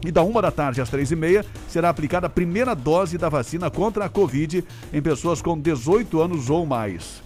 e 0.04 0.10
da 0.10 0.22
uma 0.22 0.42
da 0.42 0.50
tarde 0.50 0.80
às 0.80 0.90
três 0.90 1.12
e 1.12 1.16
meia 1.16 1.44
será 1.68 1.88
aplicada 1.88 2.26
a 2.26 2.30
primeira 2.30 2.74
dose 2.74 3.16
da 3.16 3.28
vacina 3.28 3.70
contra 3.70 4.04
a 4.04 4.08
Covid 4.08 4.64
em 4.92 5.00
pessoas 5.00 5.40
com 5.40 5.58
18 5.58 6.20
anos 6.20 6.50
ou 6.50 6.66
mais. 6.66 7.22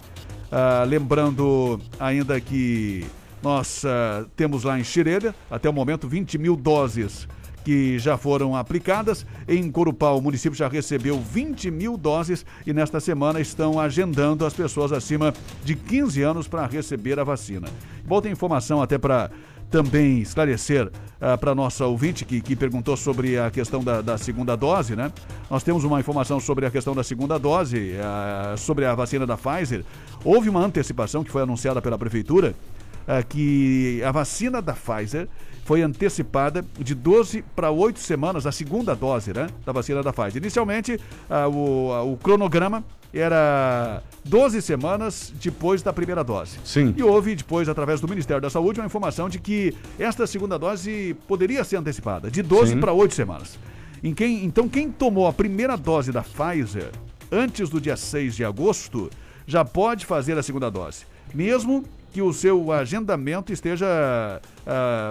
Ah, 0.51 0.85
lembrando 0.87 1.81
ainda 1.99 2.41
que 2.41 3.05
nós 3.43 3.85
ah, 3.85 4.25
temos 4.37 4.65
lá 4.65 4.79
em 4.79 4.85
Xirelha, 4.85 5.35
até 5.51 5.69
o 5.69 5.73
momento, 5.73 6.09
20 6.09 6.39
mil 6.39 6.57
doses 6.57 7.29
que 7.67 7.99
já 7.99 8.17
foram 8.17 8.55
aplicadas. 8.55 9.27
Em 9.49 9.69
Corupá, 9.73 10.11
o 10.11 10.21
município 10.21 10.57
já 10.57 10.69
recebeu 10.69 11.19
20 11.19 11.69
mil 11.73 11.97
doses 11.97 12.47
e 12.65 12.73
nesta 12.73 13.01
semana 13.01 13.41
estão 13.41 13.81
agendando 13.81 14.47
as 14.47 14.55
pessoas 14.55 14.93
acima 14.93 15.35
de 15.65 15.75
15 15.75 16.23
anos 16.23 16.47
para 16.47 16.65
receber 16.65 17.19
a 17.19 17.25
vacina. 17.25 17.67
Volta 18.05 18.29
a 18.29 18.31
informação 18.31 18.81
até 18.81 18.97
para 18.97 19.33
também 19.71 20.21
esclarecer 20.21 20.91
para 21.41 21.55
nossa 21.55 21.87
ouvinte 21.87 22.25
que, 22.25 22.41
que 22.41 22.55
perguntou 22.55 22.97
sobre 22.97 23.39
a 23.39 23.51
questão 23.51 23.83
da, 23.83 24.03
da 24.03 24.19
segunda 24.19 24.55
dose, 24.55 24.95
né? 24.95 25.11
Nós 25.51 25.63
temos 25.63 25.83
uma 25.83 25.99
informação 25.99 26.39
sobre 26.39 26.67
a 26.67 26.71
questão 26.71 26.95
da 26.95 27.03
segunda 27.03 27.39
dose, 27.39 27.95
ah, 28.01 28.55
sobre 28.57 28.85
a 28.85 28.95
vacina 28.95 29.27
da 29.27 29.37
Pfizer. 29.37 29.83
Houve 30.25 30.49
uma 30.49 30.61
antecipação 30.61 31.25
que 31.25 31.31
foi 31.31 31.43
anunciada 31.43 31.81
pela 31.81 31.97
prefeitura 31.97 32.55
ah, 33.09 33.23
que 33.23 34.03
a 34.05 34.11
vacina 34.11 34.61
da 34.61 34.75
Pfizer 34.75 35.29
foi 35.65 35.83
antecipada 35.83 36.65
de 36.79 36.95
12 36.95 37.43
para 37.55 37.71
8 37.73 37.99
semanas, 37.99 38.47
a 38.47 38.53
segunda 38.53 38.95
dose 38.95 39.33
né, 39.33 39.49
da 39.65 39.73
vacina 39.73 40.01
da 40.03 40.13
Pfizer. 40.13 40.37
Inicialmente, 40.37 41.01
ah, 41.29 41.49
o, 41.49 41.93
ah, 41.93 42.03
o 42.03 42.17
cronograma 42.17 42.85
era 43.19 44.03
12 44.25 44.61
semanas 44.63 45.33
depois 45.43 45.83
da 45.83 45.93
primeira 45.93 46.23
dose. 46.23 46.59
Sim. 46.65 46.95
E 46.97 47.03
houve 47.03 47.35
depois, 47.35 47.69
através 47.69 48.01
do 48.01 48.09
Ministério 48.09 48.43
da 48.43 48.51
Saúde, 48.51 48.81
uma 48.81 48.87
informação 48.87 49.29
de 49.29 49.39
que 49.39 49.75
esta 49.99 50.27
segunda 50.27 50.59
dose 50.59 51.17
poderia 51.27 51.65
ser 51.65 51.77
antecipada, 51.77 52.31
de 52.31 52.43
12 52.43 52.73
Sim. 52.73 52.81
para 52.81 52.93
8 52.93 53.15
semanas. 53.15 53.59
Em 54.03 54.15
quem, 54.15 54.45
então, 54.45 54.69
quem 54.69 54.91
tomou 54.91 55.27
a 55.27 55.33
primeira 55.33 55.77
dose 55.77 56.13
da 56.13 56.23
Pfizer 56.23 56.91
antes 57.31 57.69
do 57.69 57.81
dia 57.81 57.97
6 57.97 58.37
de 58.37 58.45
agosto 58.45 59.11
já 59.47 59.65
pode 59.65 60.05
fazer 60.05 60.37
a 60.37 60.43
segunda 60.43 60.71
dose. 60.71 61.05
Mesmo 61.35 61.85
que 62.17 62.23
o 62.23 62.33
seu 62.33 62.73
agendamento 62.73 63.53
esteja 63.53 63.87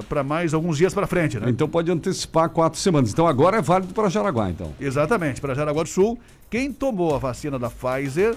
para 0.10 0.24
mais 0.24 0.56
alguns 0.56 0.76
dias 0.76 0.92
para 0.92 1.06
frente, 1.06 1.40
né? 1.40 1.52
Então 1.52 1.70
pode 1.70 1.92
antecipar 1.92 2.50
quatro 2.50 2.80
semanas. 2.80 3.12
Então 3.12 3.28
agora 3.28 3.58
é 3.58 3.62
válido 3.62 3.94
para 3.94 4.10
Jaraguá, 4.10 4.50
então. 4.50 4.74
Exatamente, 4.80 5.40
para 5.40 5.54
Jaraguá 5.54 5.84
do 5.84 5.90
Sul, 5.90 6.18
quem 6.50 6.74
tomou 6.74 7.14
a 7.14 7.20
vacina 7.20 7.60
da 7.60 7.70
Pfizer 7.70 8.34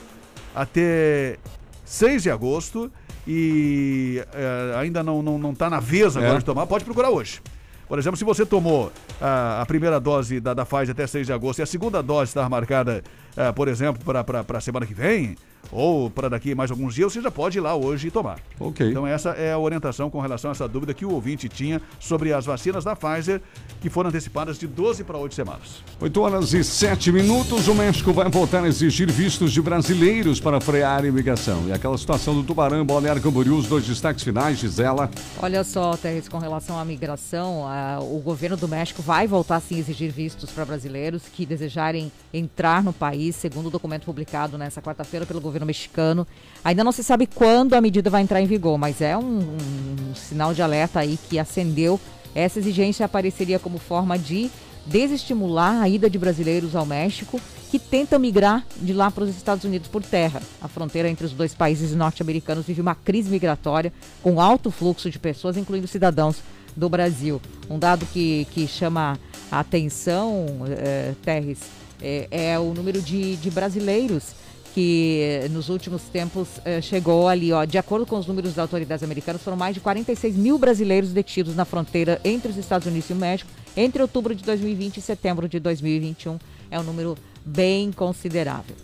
até 0.54 1.38
6 1.86 2.24
de 2.24 2.30
agosto 2.30 2.92
e 3.26 4.22
eh, 4.34 4.74
ainda 4.76 5.02
não, 5.02 5.22
não, 5.22 5.38
não 5.38 5.54
tá 5.54 5.70
na 5.70 5.80
vez 5.80 6.14
agora 6.14 6.34
É. 6.34 6.38
de 6.38 6.44
tomar, 6.44 6.66
pode 6.66 6.84
procurar 6.84 7.08
hoje. 7.08 7.40
Por 7.88 7.98
exemplo, 7.98 8.18
se 8.18 8.24
você 8.24 8.44
tomou 8.44 8.92
a, 9.18 9.62
a 9.62 9.66
primeira 9.66 9.98
dose 9.98 10.40
da, 10.40 10.52
da 10.52 10.66
Pfizer 10.66 10.90
até 10.90 11.06
6 11.06 11.26
de 11.26 11.32
agosto 11.32 11.60
e 11.60 11.62
a 11.62 11.66
segunda 11.66 12.02
dose 12.02 12.28
está 12.32 12.46
marcada, 12.50 13.02
eh, 13.34 13.50
por 13.52 13.66
exemplo, 13.66 14.02
para 14.04 14.58
a 14.58 14.60
semana 14.60 14.84
que 14.84 14.92
vem 14.92 15.36
ou 15.70 16.08
para 16.10 16.28
daqui 16.28 16.54
mais 16.54 16.70
alguns 16.70 16.94
dias, 16.94 17.12
você 17.12 17.20
já 17.20 17.30
pode 17.30 17.58
ir 17.58 17.60
lá 17.60 17.74
hoje 17.74 18.08
e 18.08 18.10
tomar. 18.10 18.38
Ok. 18.58 18.88
Então 18.90 19.06
essa 19.06 19.30
é 19.30 19.52
a 19.52 19.58
orientação 19.58 20.08
com 20.10 20.20
relação 20.20 20.50
a 20.50 20.52
essa 20.52 20.66
dúvida 20.66 20.94
que 20.94 21.04
o 21.04 21.12
ouvinte 21.12 21.48
tinha 21.48 21.80
sobre 22.00 22.32
as 22.32 22.46
vacinas 22.46 22.84
da 22.84 22.96
Pfizer, 22.96 23.40
que 23.80 23.90
foram 23.90 24.08
antecipadas 24.08 24.58
de 24.58 24.66
12 24.66 25.04
para 25.04 25.18
8 25.18 25.34
semanas. 25.34 25.82
8 26.00 26.20
horas 26.20 26.52
e 26.54 26.64
7 26.64 27.12
minutos. 27.12 27.68
O 27.68 27.74
México 27.74 28.12
vai 28.12 28.28
voltar 28.30 28.64
a 28.64 28.68
exigir 28.68 29.10
vistos 29.10 29.52
de 29.52 29.60
brasileiros 29.60 30.40
para 30.40 30.60
frear 30.60 31.04
a 31.04 31.06
imigração. 31.06 31.64
E 31.68 31.72
aquela 31.72 31.96
situação 31.98 32.34
do 32.34 32.42
Tubarão 32.42 32.80
e 32.80 32.84
Balneário 32.84 33.20
Camboriú, 33.20 33.56
os 33.56 33.66
dois 33.66 33.84
destaques 33.86 34.24
finais, 34.24 34.58
Gisela. 34.58 35.10
Olha 35.42 35.62
só, 35.64 35.96
Teres, 35.96 36.28
com 36.28 36.38
relação 36.38 36.78
à 36.78 36.84
migração, 36.84 37.66
a- 37.68 37.98
o 38.00 38.18
governo 38.20 38.56
do 38.56 38.66
México 38.68 39.02
vai 39.02 39.26
voltar 39.26 39.60
sim 39.60 39.76
a 39.76 39.78
exigir 39.78 40.10
vistos 40.10 40.50
para 40.50 40.64
brasileiros 40.64 41.22
que 41.32 41.44
desejarem 41.44 42.10
entrar 42.32 42.82
no 42.82 42.92
país, 42.92 43.36
segundo 43.36 43.66
o 43.66 43.70
documento 43.70 44.04
publicado 44.04 44.56
nessa 44.56 44.80
quarta-feira 44.80 45.26
pelo 45.26 45.40
governo 45.48 45.66
mexicano. 45.66 46.26
Ainda 46.64 46.84
não 46.84 46.92
se 46.92 47.02
sabe 47.02 47.26
quando 47.26 47.74
a 47.74 47.80
medida 47.80 48.10
vai 48.10 48.22
entrar 48.22 48.40
em 48.40 48.46
vigor, 48.46 48.78
mas 48.78 49.00
é 49.00 49.16
um, 49.16 49.38
um 49.40 50.14
sinal 50.14 50.54
de 50.54 50.62
alerta 50.62 51.00
aí 51.00 51.18
que 51.28 51.38
acendeu. 51.38 51.98
Essa 52.34 52.58
exigência 52.58 53.06
apareceria 53.06 53.58
como 53.58 53.78
forma 53.78 54.18
de 54.18 54.50
desestimular 54.86 55.82
a 55.82 55.88
ida 55.88 56.08
de 56.08 56.18
brasileiros 56.18 56.74
ao 56.74 56.86
México 56.86 57.40
que 57.70 57.78
tentam 57.78 58.18
migrar 58.18 58.64
de 58.76 58.92
lá 58.92 59.10
para 59.10 59.24
os 59.24 59.30
Estados 59.30 59.64
Unidos 59.64 59.88
por 59.88 60.02
terra. 60.02 60.40
A 60.60 60.68
fronteira 60.68 61.08
entre 61.08 61.26
os 61.26 61.32
dois 61.32 61.54
países 61.54 61.94
norte-americanos 61.94 62.66
vive 62.66 62.80
uma 62.80 62.94
crise 62.94 63.30
migratória 63.30 63.92
com 64.22 64.40
alto 64.40 64.70
fluxo 64.70 65.10
de 65.10 65.18
pessoas, 65.18 65.56
incluindo 65.56 65.86
cidadãos 65.86 66.38
do 66.74 66.88
Brasil. 66.88 67.40
Um 67.68 67.78
dado 67.78 68.06
que, 68.06 68.46
que 68.52 68.66
chama 68.66 69.18
a 69.50 69.60
atenção, 69.60 70.46
eh, 70.66 71.12
Terres, 71.22 71.58
eh, 72.00 72.28
é 72.30 72.58
o 72.58 72.72
número 72.72 73.02
de, 73.02 73.36
de 73.36 73.50
brasileiros 73.50 74.32
que 74.78 75.48
nos 75.50 75.68
últimos 75.68 76.02
tempos 76.02 76.46
eh, 76.64 76.80
chegou 76.80 77.26
ali, 77.26 77.52
ó, 77.52 77.64
de 77.64 77.76
acordo 77.76 78.06
com 78.06 78.16
os 78.16 78.28
números 78.28 78.50
das 78.50 78.62
autoridades 78.62 79.02
americanas, 79.02 79.42
foram 79.42 79.56
mais 79.56 79.74
de 79.74 79.80
46 79.80 80.36
mil 80.36 80.56
brasileiros 80.56 81.10
detidos 81.10 81.56
na 81.56 81.64
fronteira 81.64 82.20
entre 82.24 82.52
os 82.52 82.56
Estados 82.56 82.86
Unidos 82.86 83.10
e 83.10 83.12
o 83.12 83.16
México 83.16 83.50
entre 83.76 84.00
outubro 84.00 84.36
de 84.36 84.44
2020 84.44 84.98
e 84.98 85.00
setembro 85.00 85.48
de 85.48 85.58
2021. 85.58 86.38
É 86.70 86.78
um 86.78 86.84
número 86.84 87.16
bem 87.44 87.90
considerável. 87.90 88.76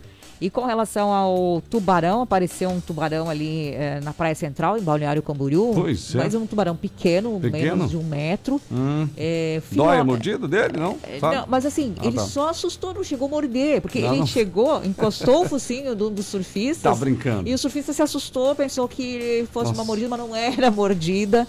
E 0.45 0.51
com 0.51 0.67
relação 0.67 1.11
ao 1.11 1.63
tubarão, 1.71 2.21
apareceu 2.21 2.69
um 2.69 2.79
tubarão 2.79 3.31
ali 3.31 3.69
eh, 3.71 3.99
na 4.03 4.13
Praia 4.13 4.35
Central, 4.35 4.77
em 4.77 4.83
Balneário 4.83 5.23
Camboriú. 5.23 5.73
Pois 5.75 6.15
é. 6.15 6.19
Mas 6.19 6.35
um 6.35 6.45
tubarão 6.47 6.77
pequeno, 6.77 7.41
Pequeno? 7.41 7.77
menos 7.77 7.91
de 7.91 7.97
um 7.97 8.03
metro. 8.03 8.61
Hum. 8.71 9.09
É, 9.17 9.63
Dói 9.73 9.99
a 9.99 10.05
mordida 10.05 10.47
dele, 10.47 10.79
não? 10.79 10.99
é, 11.03 11.19
Sabe? 11.19 11.37
Não, 11.37 11.47
mas 11.49 11.65
assim, 11.65 11.95
Ah, 11.99 12.07
ele 12.07 12.17
tá. 12.17 12.23
só 12.27 12.51
assustou, 12.51 12.93
não 12.93 13.03
chegou 13.03 13.27
a 13.27 13.31
morder, 13.31 13.81
porque 13.81 14.01
Não, 14.01 14.09
ele 14.11 14.19
não. 14.19 14.27
chegou, 14.27 14.85
encostou 14.85 15.45
o 15.45 15.49
focinho 15.49 15.95
do, 15.97 16.11
do 16.11 16.23
surfista. 16.23 16.91
Tá 16.91 16.95
brincando. 16.95 17.49
E 17.49 17.55
o 17.55 17.59
surfista 17.59 17.95
se 17.95 18.03
assustou, 18.03 18.55
pensou 18.55 18.87
que 18.87 19.47
fosse 19.51 19.69
Nossa. 19.69 19.81
uma 19.81 19.85
mordida, 19.87 20.11
mas 20.11 20.19
não 20.21 20.37
era 20.37 20.69
mordida. 20.71 21.49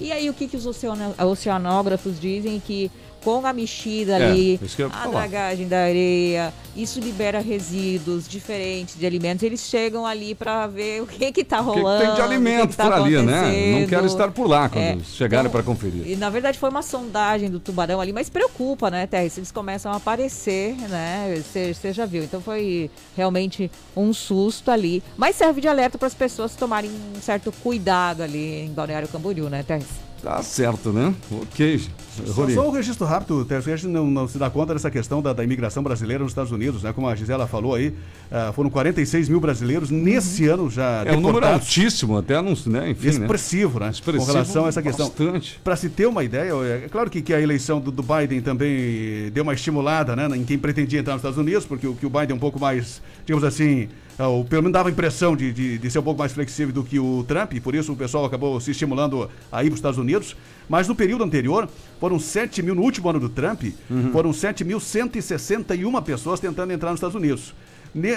E 0.00 0.12
aí 0.12 0.30
o 0.30 0.32
que, 0.32 0.46
que 0.46 0.56
os 0.56 0.64
oceano- 0.64 1.12
oceanógrafos 1.26 2.20
dizem 2.20 2.60
que 2.64 2.88
com 3.40 3.46
a 3.46 3.52
mexida 3.52 4.12
É, 4.18 4.26
ali, 4.30 4.60
a 4.62 4.88
falar. 4.90 5.10
dragagem 5.10 5.68
da 5.68 5.80
areia, 5.80 6.52
isso 6.74 6.98
libera 6.98 7.40
resíduos 7.40 8.26
diferentes 8.26 8.98
de 8.98 9.04
alimentos. 9.04 9.42
Eles 9.42 9.60
chegam 9.60 10.06
ali 10.06 10.34
para 10.34 10.66
ver 10.66 11.02
o 11.02 11.06
que 11.06 11.30
que 11.30 11.44
tá 11.44 11.60
O 11.60 11.66
que 11.66 11.72
que 11.74 11.78
rolando. 11.80 11.98
tem 12.04 12.06
de 12.06 12.12
o 12.12 12.16
que 12.16 12.22
alimento 12.22 12.68
que 12.70 12.76
tá 12.76 12.84
por 12.84 12.92
ali, 12.94 13.22
né? 13.22 13.80
Não 13.80 13.86
quero 13.86 14.06
estar 14.06 14.30
por 14.30 14.46
lá 14.48 14.68
quando 14.68 14.82
É, 14.84 14.98
chegarem 15.04 15.46
então, 15.46 15.52
para 15.52 15.62
conferir. 15.62 16.06
e 16.08 16.16
na 16.16 16.30
verdade 16.30 16.58
foi 16.58 16.70
uma 16.70 16.82
sondagem 16.82 17.50
do 17.50 17.60
tubarão 17.60 18.00
ali, 18.00 18.12
mas 18.12 18.30
preocupa, 18.30 18.90
né, 18.90 19.06
Terry? 19.06 19.28
Se 19.28 19.40
eles 19.40 19.52
começam 19.52 19.92
a 19.92 19.96
aparecer, 19.96 20.74
né? 20.88 21.42
Você 21.52 21.92
já 21.92 22.06
viu. 22.06 22.24
Então 22.24 22.40
foi 22.40 22.90
realmente 23.16 23.70
um 23.96 24.12
susto 24.14 24.70
ali. 24.70 25.02
Mas 25.16 25.36
serve 25.36 25.60
de 25.60 25.68
alerta 25.68 25.98
para 25.98 26.06
as 26.08 26.14
pessoas 26.14 26.54
tomarem 26.56 26.90
um 26.90 27.20
certo 27.20 27.52
cuidado 27.62 28.22
ali 28.22 28.62
em 28.62 28.68
Balneário 28.72 29.08
Camboriú, 29.08 29.48
né, 29.50 29.62
Terry? 29.62 29.84
Tá 30.22 30.42
certo, 30.42 30.92
né? 30.92 31.14
Ok. 31.30 31.80
Só, 32.26 32.48
só 32.48 32.68
um 32.68 32.72
registro 32.72 33.06
rápido, 33.06 33.46
a 33.48 33.60
gente 33.60 33.86
não, 33.86 34.06
não 34.10 34.26
se 34.26 34.38
dá 34.38 34.50
conta 34.50 34.74
dessa 34.74 34.90
questão 34.90 35.22
da, 35.22 35.32
da 35.32 35.44
imigração 35.44 35.82
brasileira 35.82 36.22
nos 36.22 36.32
Estados 36.32 36.50
Unidos, 36.50 36.82
né? 36.82 36.92
Como 36.92 37.08
a 37.08 37.14
Gisela 37.14 37.46
falou 37.46 37.74
aí, 37.74 37.94
ah, 38.30 38.52
foram 38.52 38.68
46 38.68 39.28
mil 39.28 39.40
brasileiros 39.40 39.90
nesse 39.90 40.46
ano 40.46 40.68
já 40.68 41.04
É 41.06 41.16
um 41.16 41.20
número 41.20 41.46
altíssimo, 41.46 42.18
até 42.18 42.34
não, 42.42 42.54
né? 42.66 42.90
Enfim, 42.90 43.06
né? 43.06 43.12
expressivo, 43.12 43.78
né? 43.78 43.90
Expressivo 43.90 44.26
com 44.26 44.32
relação 44.32 44.66
a 44.66 44.68
essa 44.68 44.82
questão. 44.82 45.12
Para 45.62 45.76
se 45.76 45.88
ter 45.88 46.06
uma 46.06 46.24
ideia, 46.24 46.52
é 46.84 46.88
claro 46.90 47.08
que, 47.08 47.22
que 47.22 47.32
a 47.32 47.40
eleição 47.40 47.80
do, 47.80 47.92
do 47.92 48.02
Biden 48.02 48.40
também 48.40 49.30
deu 49.32 49.44
uma 49.44 49.54
estimulada 49.54 50.16
né, 50.16 50.28
em 50.36 50.44
quem 50.44 50.58
pretendia 50.58 50.98
entrar 50.98 51.12
nos 51.12 51.20
Estados 51.20 51.38
Unidos, 51.38 51.64
porque 51.64 51.86
o, 51.86 51.94
que 51.94 52.06
o 52.06 52.10
Biden 52.10 52.32
é 52.32 52.34
um 52.34 52.38
pouco 52.38 52.58
mais, 52.58 53.00
digamos 53.24 53.44
assim, 53.44 53.88
ah, 54.18 54.28
o, 54.28 54.44
pelo 54.44 54.62
menos 54.62 54.72
dava 54.72 54.88
a 54.88 54.92
impressão 54.92 55.36
de, 55.36 55.52
de, 55.52 55.78
de 55.78 55.90
ser 55.90 55.98
um 56.00 56.02
pouco 56.02 56.18
mais 56.18 56.32
flexível 56.32 56.74
do 56.74 56.82
que 56.82 56.98
o 56.98 57.24
Trump, 57.28 57.54
e 57.54 57.60
por 57.60 57.74
isso 57.74 57.92
o 57.92 57.96
pessoal 57.96 58.24
acabou 58.24 58.60
se 58.60 58.72
estimulando 58.72 59.30
a 59.52 59.62
ir 59.62 59.66
para 59.68 59.74
os 59.74 59.78
Estados 59.78 59.98
Unidos. 59.98 60.36
Mas 60.68 60.86
no 60.88 60.94
período 60.94 61.24
anterior, 61.24 61.68
foram 62.00 62.18
7 62.18 62.62
mil, 62.62 62.74
no 62.74 62.82
último 62.82 63.08
ano 63.08 63.20
do 63.20 63.28
Trump, 63.28 63.62
Uhum. 63.90 64.10
foram 64.12 64.32
7.161 64.32 66.02
pessoas 66.02 66.40
tentando 66.40 66.72
entrar 66.72 66.90
nos 66.90 66.98
Estados 66.98 67.14
Unidos. 67.16 67.54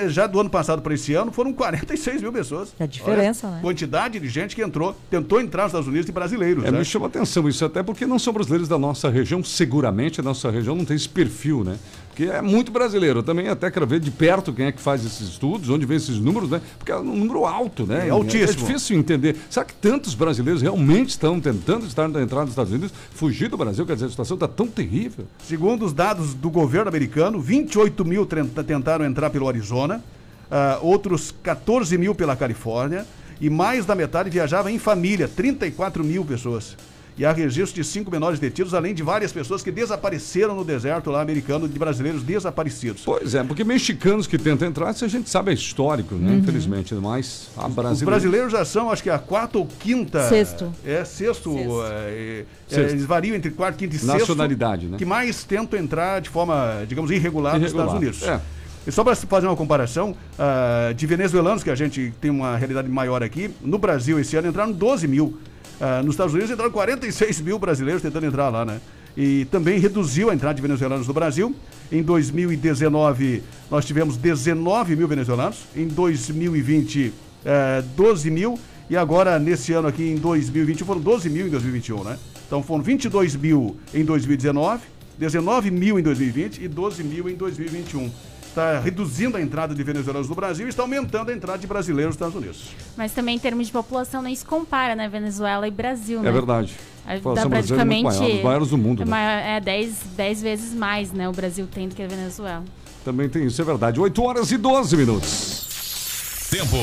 Já 0.10 0.28
do 0.28 0.38
ano 0.40 0.50
passado 0.50 0.82
para 0.82 0.94
esse 0.94 1.14
ano, 1.14 1.32
foram 1.32 1.54
46 1.54 2.22
mil 2.22 2.32
pessoas. 2.34 2.74
É 2.78 2.84
a 2.84 2.86
diferença, 2.88 3.48
Olha, 3.48 3.56
né? 3.56 3.62
Quantidade 3.62 4.20
de 4.20 4.28
gente 4.28 4.54
que 4.54 4.62
entrou, 4.62 4.94
tentou 5.10 5.40
entrar 5.40 5.64
nos 5.64 5.70
Estados 5.70 5.88
Unidos 5.88 6.10
e 6.10 6.12
brasileiros. 6.12 6.66
É, 6.66 6.72
né? 6.72 6.80
me 6.80 6.84
chama 6.84 7.08
atenção 7.08 7.48
isso, 7.48 7.64
até 7.64 7.82
porque 7.82 8.06
não 8.06 8.20
são 8.20 8.34
brasileiros 8.34 8.68
da 8.68 8.78
nossa 8.78 9.10
região, 9.10 9.42
seguramente 9.42 10.20
a 10.20 10.24
nossa 10.24 10.52
região 10.52 10.76
não 10.76 10.84
tem 10.84 10.98
esse 10.98 11.08
perfil, 11.08 11.64
né? 11.64 11.78
Porque 12.12 12.26
é 12.26 12.42
muito 12.42 12.72
brasileiro. 12.72 13.20
Eu 13.20 13.24
também 13.24 13.48
até 13.48 13.72
quero 13.72 13.88
ver 13.88 14.00
de 14.02 14.12
perto 14.12 14.52
quem 14.52 14.66
é 14.66 14.72
que 14.72 14.82
faz 14.82 15.06
esses 15.06 15.30
estudos, 15.30 15.70
onde 15.70 15.86
vem 15.86 15.96
esses 15.96 16.18
números, 16.20 16.50
né? 16.50 16.62
Porque 16.78 16.92
é 16.92 16.98
um 16.98 17.04
número 17.04 17.46
alto, 17.46 17.86
né? 17.86 18.08
É 18.08 18.10
altíssimo. 18.10 18.66
É 18.66 18.68
difícil 18.68 19.00
entender. 19.00 19.38
Será 19.50 19.66
que 19.66 19.74
tantos 19.74 20.14
brasileiros 20.14 20.62
realmente 20.62 21.10
estão 21.10 21.40
tentando 21.40 21.86
estar 21.86 22.10
na 22.10 22.22
entrada 22.22 22.46
dos 22.46 22.52
Estados 22.52 22.72
Unidos, 22.72 22.92
fugir 23.14 23.48
do 23.48 23.58
Brasil? 23.58 23.86
Quer 23.86 23.94
dizer, 23.94 24.08
a 24.08 24.10
situação 24.10 24.36
está 24.36 24.48
tão 24.48 24.68
terrível. 24.68 25.26
Segundo 25.48 25.86
os 25.86 25.94
dados 25.94 26.34
do 26.34 26.50
governo 26.50 26.90
americano, 26.90 27.40
28 27.40 28.04
mil 28.04 28.28
tentaram 28.66 29.06
entrar 29.06 29.30
pelo 29.30 29.48
Arizona, 29.48 30.04
ah, 30.52 30.80
outros 30.82 31.34
14 31.42 31.98
mil 31.98 32.14
pela 32.14 32.36
Califórnia 32.36 33.06
e 33.40 33.50
mais 33.50 33.86
da 33.86 33.96
metade 33.96 34.30
viajava 34.30 34.70
em 34.70 34.78
família, 34.78 35.28
34 35.28 36.04
mil 36.04 36.26
pessoas. 36.26 36.76
E 37.18 37.26
há 37.26 37.32
registro 37.32 37.76
de 37.76 37.88
cinco 37.88 38.10
menores 38.10 38.40
detidos, 38.40 38.74
além 38.74 38.94
de 38.94 39.04
várias 39.04 39.32
pessoas 39.32 39.62
que 39.62 39.70
desapareceram 39.72 40.56
no 40.56 40.64
deserto 40.64 41.12
lá 41.12 41.22
americano, 41.22 41.68
de 41.68 41.78
brasileiros 41.78 42.24
desaparecidos. 42.24 43.04
Pois 43.06 43.36
é, 43.36 43.44
porque 43.44 43.64
mexicanos 43.64 44.28
que 44.28 44.38
tentam 44.38 44.68
entrar, 44.68 44.92
isso 44.92 45.04
a 45.06 45.08
gente 45.08 45.30
sabe 45.30 45.52
é 45.52 45.54
histórico, 45.54 46.16
né? 46.16 46.32
Uhum. 46.32 46.38
Infelizmente, 46.40 46.94
mas 46.96 47.50
a 47.58 47.68
Os 47.68 47.74
brasileiros... 47.74 48.04
brasileiros 48.04 48.52
já 48.54 48.66
são, 48.66 48.90
acho 48.90 49.04
que 49.04 49.10
a 49.10 49.20
quarta 49.20 49.58
ou 49.58 49.68
quinta. 49.68 50.28
Sexto. 50.30 50.72
É, 50.86 51.04
sexto. 51.04 51.56
é, 51.58 52.46
é, 52.70 52.74
Sexto. 52.74 52.92
eles 52.92 53.06
variam 53.06 53.36
entre 53.36 53.52
quarto, 53.52 53.78
quinto 53.78 53.96
e 53.96 54.00
sexto. 54.00 54.18
Nacionalidade, 54.20 54.88
né? 54.88 54.98
Que 54.98 55.06
mais 55.06 55.44
tentam 55.44 55.78
entrar 55.80 56.22
de 56.22 56.30
forma, 56.30 56.84
digamos, 56.88 57.12
irregular, 57.12 57.54
nos 57.54 57.64
Irregular, 57.64 57.88
Estados 57.88 58.02
Unidos. 58.02 58.24
é. 58.28 58.40
E 58.86 58.92
só 58.92 59.04
para 59.04 59.16
fazer 59.16 59.46
uma 59.46 59.56
comparação, 59.56 60.16
ah, 60.40 60.92
de 60.96 61.06
venezuelanos, 61.06 61.64
que 61.64 61.70
a 61.70 61.76
gente 61.76 62.12
tem 62.20 62.32
uma 62.32 62.58
realidade 62.58 62.90
maior 62.90 63.22
aqui, 63.22 63.52
no 63.62 63.78
Brasil 63.78 64.20
esse 64.20 64.36
ano 64.36 64.48
entraram 64.48 64.72
12 64.72 65.08
mil. 65.08 65.38
Ah, 65.80 66.02
nos 66.04 66.14
Estados 66.14 66.34
Unidos 66.34 66.52
entraram 66.52 66.72
46 66.72 67.42
mil 67.42 67.58
brasileiros 67.58 68.02
tentando 68.02 68.26
entrar 68.26 68.50
lá, 68.50 68.66
né? 68.66 68.82
E 69.16 69.46
também 69.46 69.80
reduziu 69.80 70.30
a 70.30 70.34
entrada 70.34 70.56
de 70.56 70.62
venezuelanos 70.62 71.08
no 71.08 71.14
Brasil. 71.14 71.56
Em 71.92 72.02
2019, 72.02 73.44
nós 73.70 73.86
tivemos 73.86 74.16
19 74.16 74.96
mil 74.96 75.08
venezuelanos. 75.08 75.66
Em 75.76 75.88
2020, 75.88 77.14
eh, 77.46 77.84
12 77.96 78.32
mil. 78.32 78.58
E 78.90 78.96
agora, 78.96 79.38
nesse 79.40 79.74
ano 79.74 79.88
aqui, 79.88 80.04
em 80.04 80.16
2020, 80.16 80.84
foram 80.84 81.02
12 81.02 81.30
mil 81.30 81.48
em 81.48 81.50
2021, 81.50 82.04
né? 82.04 82.18
Então 82.48 82.62
foram 82.62 82.84
22 82.84 83.36
mil 83.36 83.78
em 83.94 84.04
2019, 84.04 84.84
19 85.18 85.72
mil 85.72 85.98
em 85.98 86.04
2020 86.04 86.62
e 86.62 86.68
12 86.68 87.04
mil 87.04 87.30
em 87.30 87.36
2021. 87.36 88.12
Está 88.52 88.80
reduzindo 88.82 89.38
a 89.38 89.42
entrada 89.42 89.74
de 89.74 89.82
venezuelanos 89.82 90.28
no 90.28 90.36
Brasil 90.36 90.66
e 90.66 90.70
está 90.70 90.82
aumentando 90.84 91.32
a 91.32 91.34
entrada 91.34 91.58
de 91.58 91.66
brasileiros 91.66 92.10
nos 92.10 92.16
Estados 92.16 92.36
Unidos. 92.36 92.68
Mas 92.98 93.14
também 93.14 93.38
em 93.38 93.40
termos 93.40 93.68
de 93.68 93.72
população 93.72 94.22
nem 94.22 94.36
se 94.36 94.44
compara, 94.44 94.94
né? 94.94 95.08
Venezuela 95.08 95.66
e 95.70 95.72
Brasil, 95.72 96.22
né? 96.22 96.28
É 96.28 96.32
verdade. 96.34 96.74
A- 97.08 97.14
A 97.14 97.34
Dá 97.34 97.42
é 97.44 97.48
praticamente. 97.48 98.04
maior, 98.04 98.30
os 98.36 98.44
maiores 98.44 98.68
do 98.68 98.78
mundo, 98.78 99.04
É, 99.04 99.06
né? 99.06 99.10
maior- 99.12 99.42
é 99.58 99.60
10 99.62 99.96
10 100.18 100.42
vezes 100.42 100.74
mais, 100.74 101.14
né? 101.14 101.30
O 101.30 101.32
Brasil 101.32 101.66
tem 101.66 101.88
do 101.88 101.96
que 101.96 102.04
a 102.04 102.08
Venezuela. 102.08 102.64
Também 103.06 103.30
tem 103.30 103.46
isso, 103.46 103.62
é 103.62 103.64
verdade. 103.66 104.02
8 104.02 104.22
horas 104.22 104.52
e 104.52 104.58
12 104.58 104.98
minutos. 104.98 106.48
Tempo, 106.52 106.76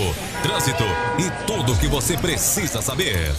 trânsito 0.42 0.84
e 1.18 1.46
tudo 1.46 1.74
o 1.74 1.78
que 1.78 1.86
você 1.86 2.16
precisa 2.16 2.80
saber. 2.80 3.30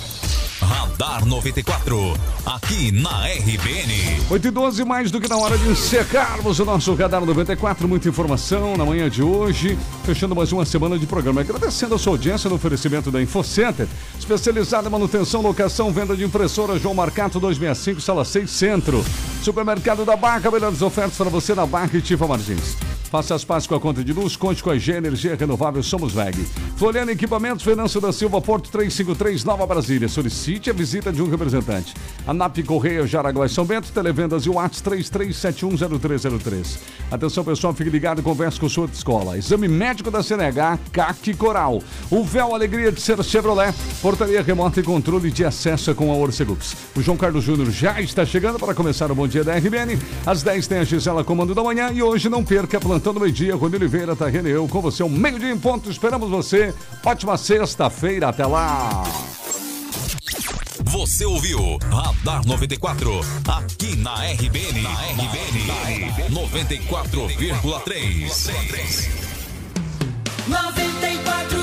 Radar 0.69 1.25
94, 1.25 2.13
aqui 2.45 2.91
na 2.91 3.25
RBN. 3.25 4.21
8 4.29 4.47
e 4.47 4.51
12, 4.51 4.85
mais 4.85 5.09
do 5.09 5.19
que 5.19 5.27
na 5.27 5.35
hora 5.35 5.57
de 5.57 5.67
encerrarmos 5.67 6.59
o 6.59 6.65
nosso 6.65 6.93
Radar 6.93 7.25
94. 7.25 7.87
Muita 7.87 8.07
informação 8.07 8.77
na 8.77 8.85
manhã 8.85 9.09
de 9.09 9.23
hoje, 9.23 9.75
fechando 10.03 10.35
mais 10.35 10.51
uma 10.51 10.63
semana 10.65 10.99
de 10.99 11.07
programa. 11.07 11.41
Agradecendo 11.41 11.95
a 11.95 11.97
sua 11.97 12.13
audiência 12.13 12.51
no 12.51 12.57
oferecimento 12.57 13.09
da 13.09 13.19
InfoCenter, 13.19 13.87
especializada 14.19 14.87
em 14.87 14.91
manutenção, 14.91 15.41
locação, 15.41 15.91
venda 15.91 16.15
de 16.15 16.23
impressora 16.23 16.77
João 16.77 16.93
Marcato 16.93 17.39
265, 17.39 17.99
sala 17.99 18.23
6 18.23 18.47
Centro. 18.47 19.03
Supermercado 19.41 20.05
da 20.05 20.15
Barca, 20.15 20.51
melhores 20.51 20.83
ofertas 20.83 21.17
para 21.17 21.31
você 21.31 21.55
na 21.55 21.65
Barca 21.65 21.97
e 21.97 22.01
Tifa 22.01 22.27
Martins. 22.27 22.77
Faça 23.09 23.33
as 23.33 23.43
pazes 23.43 23.67
com 23.67 23.73
a 23.73 23.79
conta 23.79 24.03
de 24.03 24.13
luz, 24.13 24.35
conte 24.35 24.61
com 24.61 24.69
a 24.69 24.77
G 24.77 24.93
Energia 24.93 25.35
Renovável 25.35 25.81
Somos 25.81 26.13
VEG. 26.13 26.45
Floriano 26.77 27.09
Equipamentos, 27.09 27.65
Venâncio 27.65 27.99
da 27.99 28.13
Silva, 28.13 28.39
Porto 28.39 28.69
353, 28.69 29.43
Nova 29.43 29.65
Brasília. 29.65 30.07
Solicite 30.07 30.58
a 30.67 30.73
visita 30.73 31.13
de 31.13 31.21
um 31.21 31.29
representante. 31.29 31.93
ANAP 32.25 32.63
Correia, 32.65 33.05
Jaraguá 33.05 33.45
e 33.45 33.49
São 33.49 33.65
Bento, 33.65 33.91
Televendas 33.91 34.47
e 34.47 34.49
Whats 34.49 34.81
33710303. 34.81 36.79
Atenção 37.11 37.43
pessoal, 37.43 37.71
fique 37.75 37.91
ligado 37.91 38.21
e 38.21 38.23
converse 38.23 38.59
com 38.59 38.67
sua 38.67 38.87
escola. 38.91 39.37
Exame 39.37 39.67
médico 39.67 40.09
da 40.09 40.23
CNH, 40.23 40.79
CAC 40.91 41.35
Coral. 41.35 41.83
O 42.09 42.23
véu 42.23 42.55
Alegria 42.55 42.91
de 42.91 42.99
ser 42.99 43.23
Chevrolet, 43.23 43.73
portaria 44.01 44.41
remota 44.41 44.79
e 44.79 44.83
controle 44.83 45.29
de 45.29 45.45
acesso 45.45 45.93
com 45.93 46.11
a 46.11 46.15
Orcegups. 46.15 46.75
O 46.95 47.01
João 47.01 47.17
Carlos 47.17 47.43
Júnior 47.43 47.69
já 47.69 48.01
está 48.01 48.25
chegando 48.25 48.57
para 48.57 48.73
começar 48.73 49.11
o 49.11 49.15
Bom 49.15 49.27
Dia 49.27 49.43
da 49.43 49.55
RBN. 49.55 49.99
Às 50.25 50.41
10 50.41 50.65
tem 50.65 50.79
a 50.79 50.83
Gisela 50.83 51.23
Comando 51.23 51.53
da 51.53 51.63
Manhã 51.63 51.91
e 51.93 52.01
hoje 52.01 52.29
não 52.29 52.43
perca, 52.43 52.79
plantando 52.79 53.19
meio-dia, 53.19 53.55
Rony 53.55 53.75
Oliveira, 53.75 54.15
Tarrene 54.15 54.49
eu 54.49 54.67
com 54.67 54.81
você, 54.81 55.03
um 55.03 55.09
meio-dia 55.09 55.51
em 55.51 55.57
ponto. 55.57 55.89
Esperamos 55.89 56.29
você. 56.29 56.73
Ótima 57.05 57.37
sexta-feira, 57.37 58.29
até 58.29 58.45
lá. 58.45 59.03
Você 60.89 61.23
ouviu 61.23 61.77
Radar 61.91 62.43
94, 62.47 63.21
aqui 63.47 63.95
na 63.97 64.15
RBN. 64.31 64.81
Na 64.81 65.03
RBN, 65.03 66.11
94,3. 66.31 69.07
94. 70.47 71.58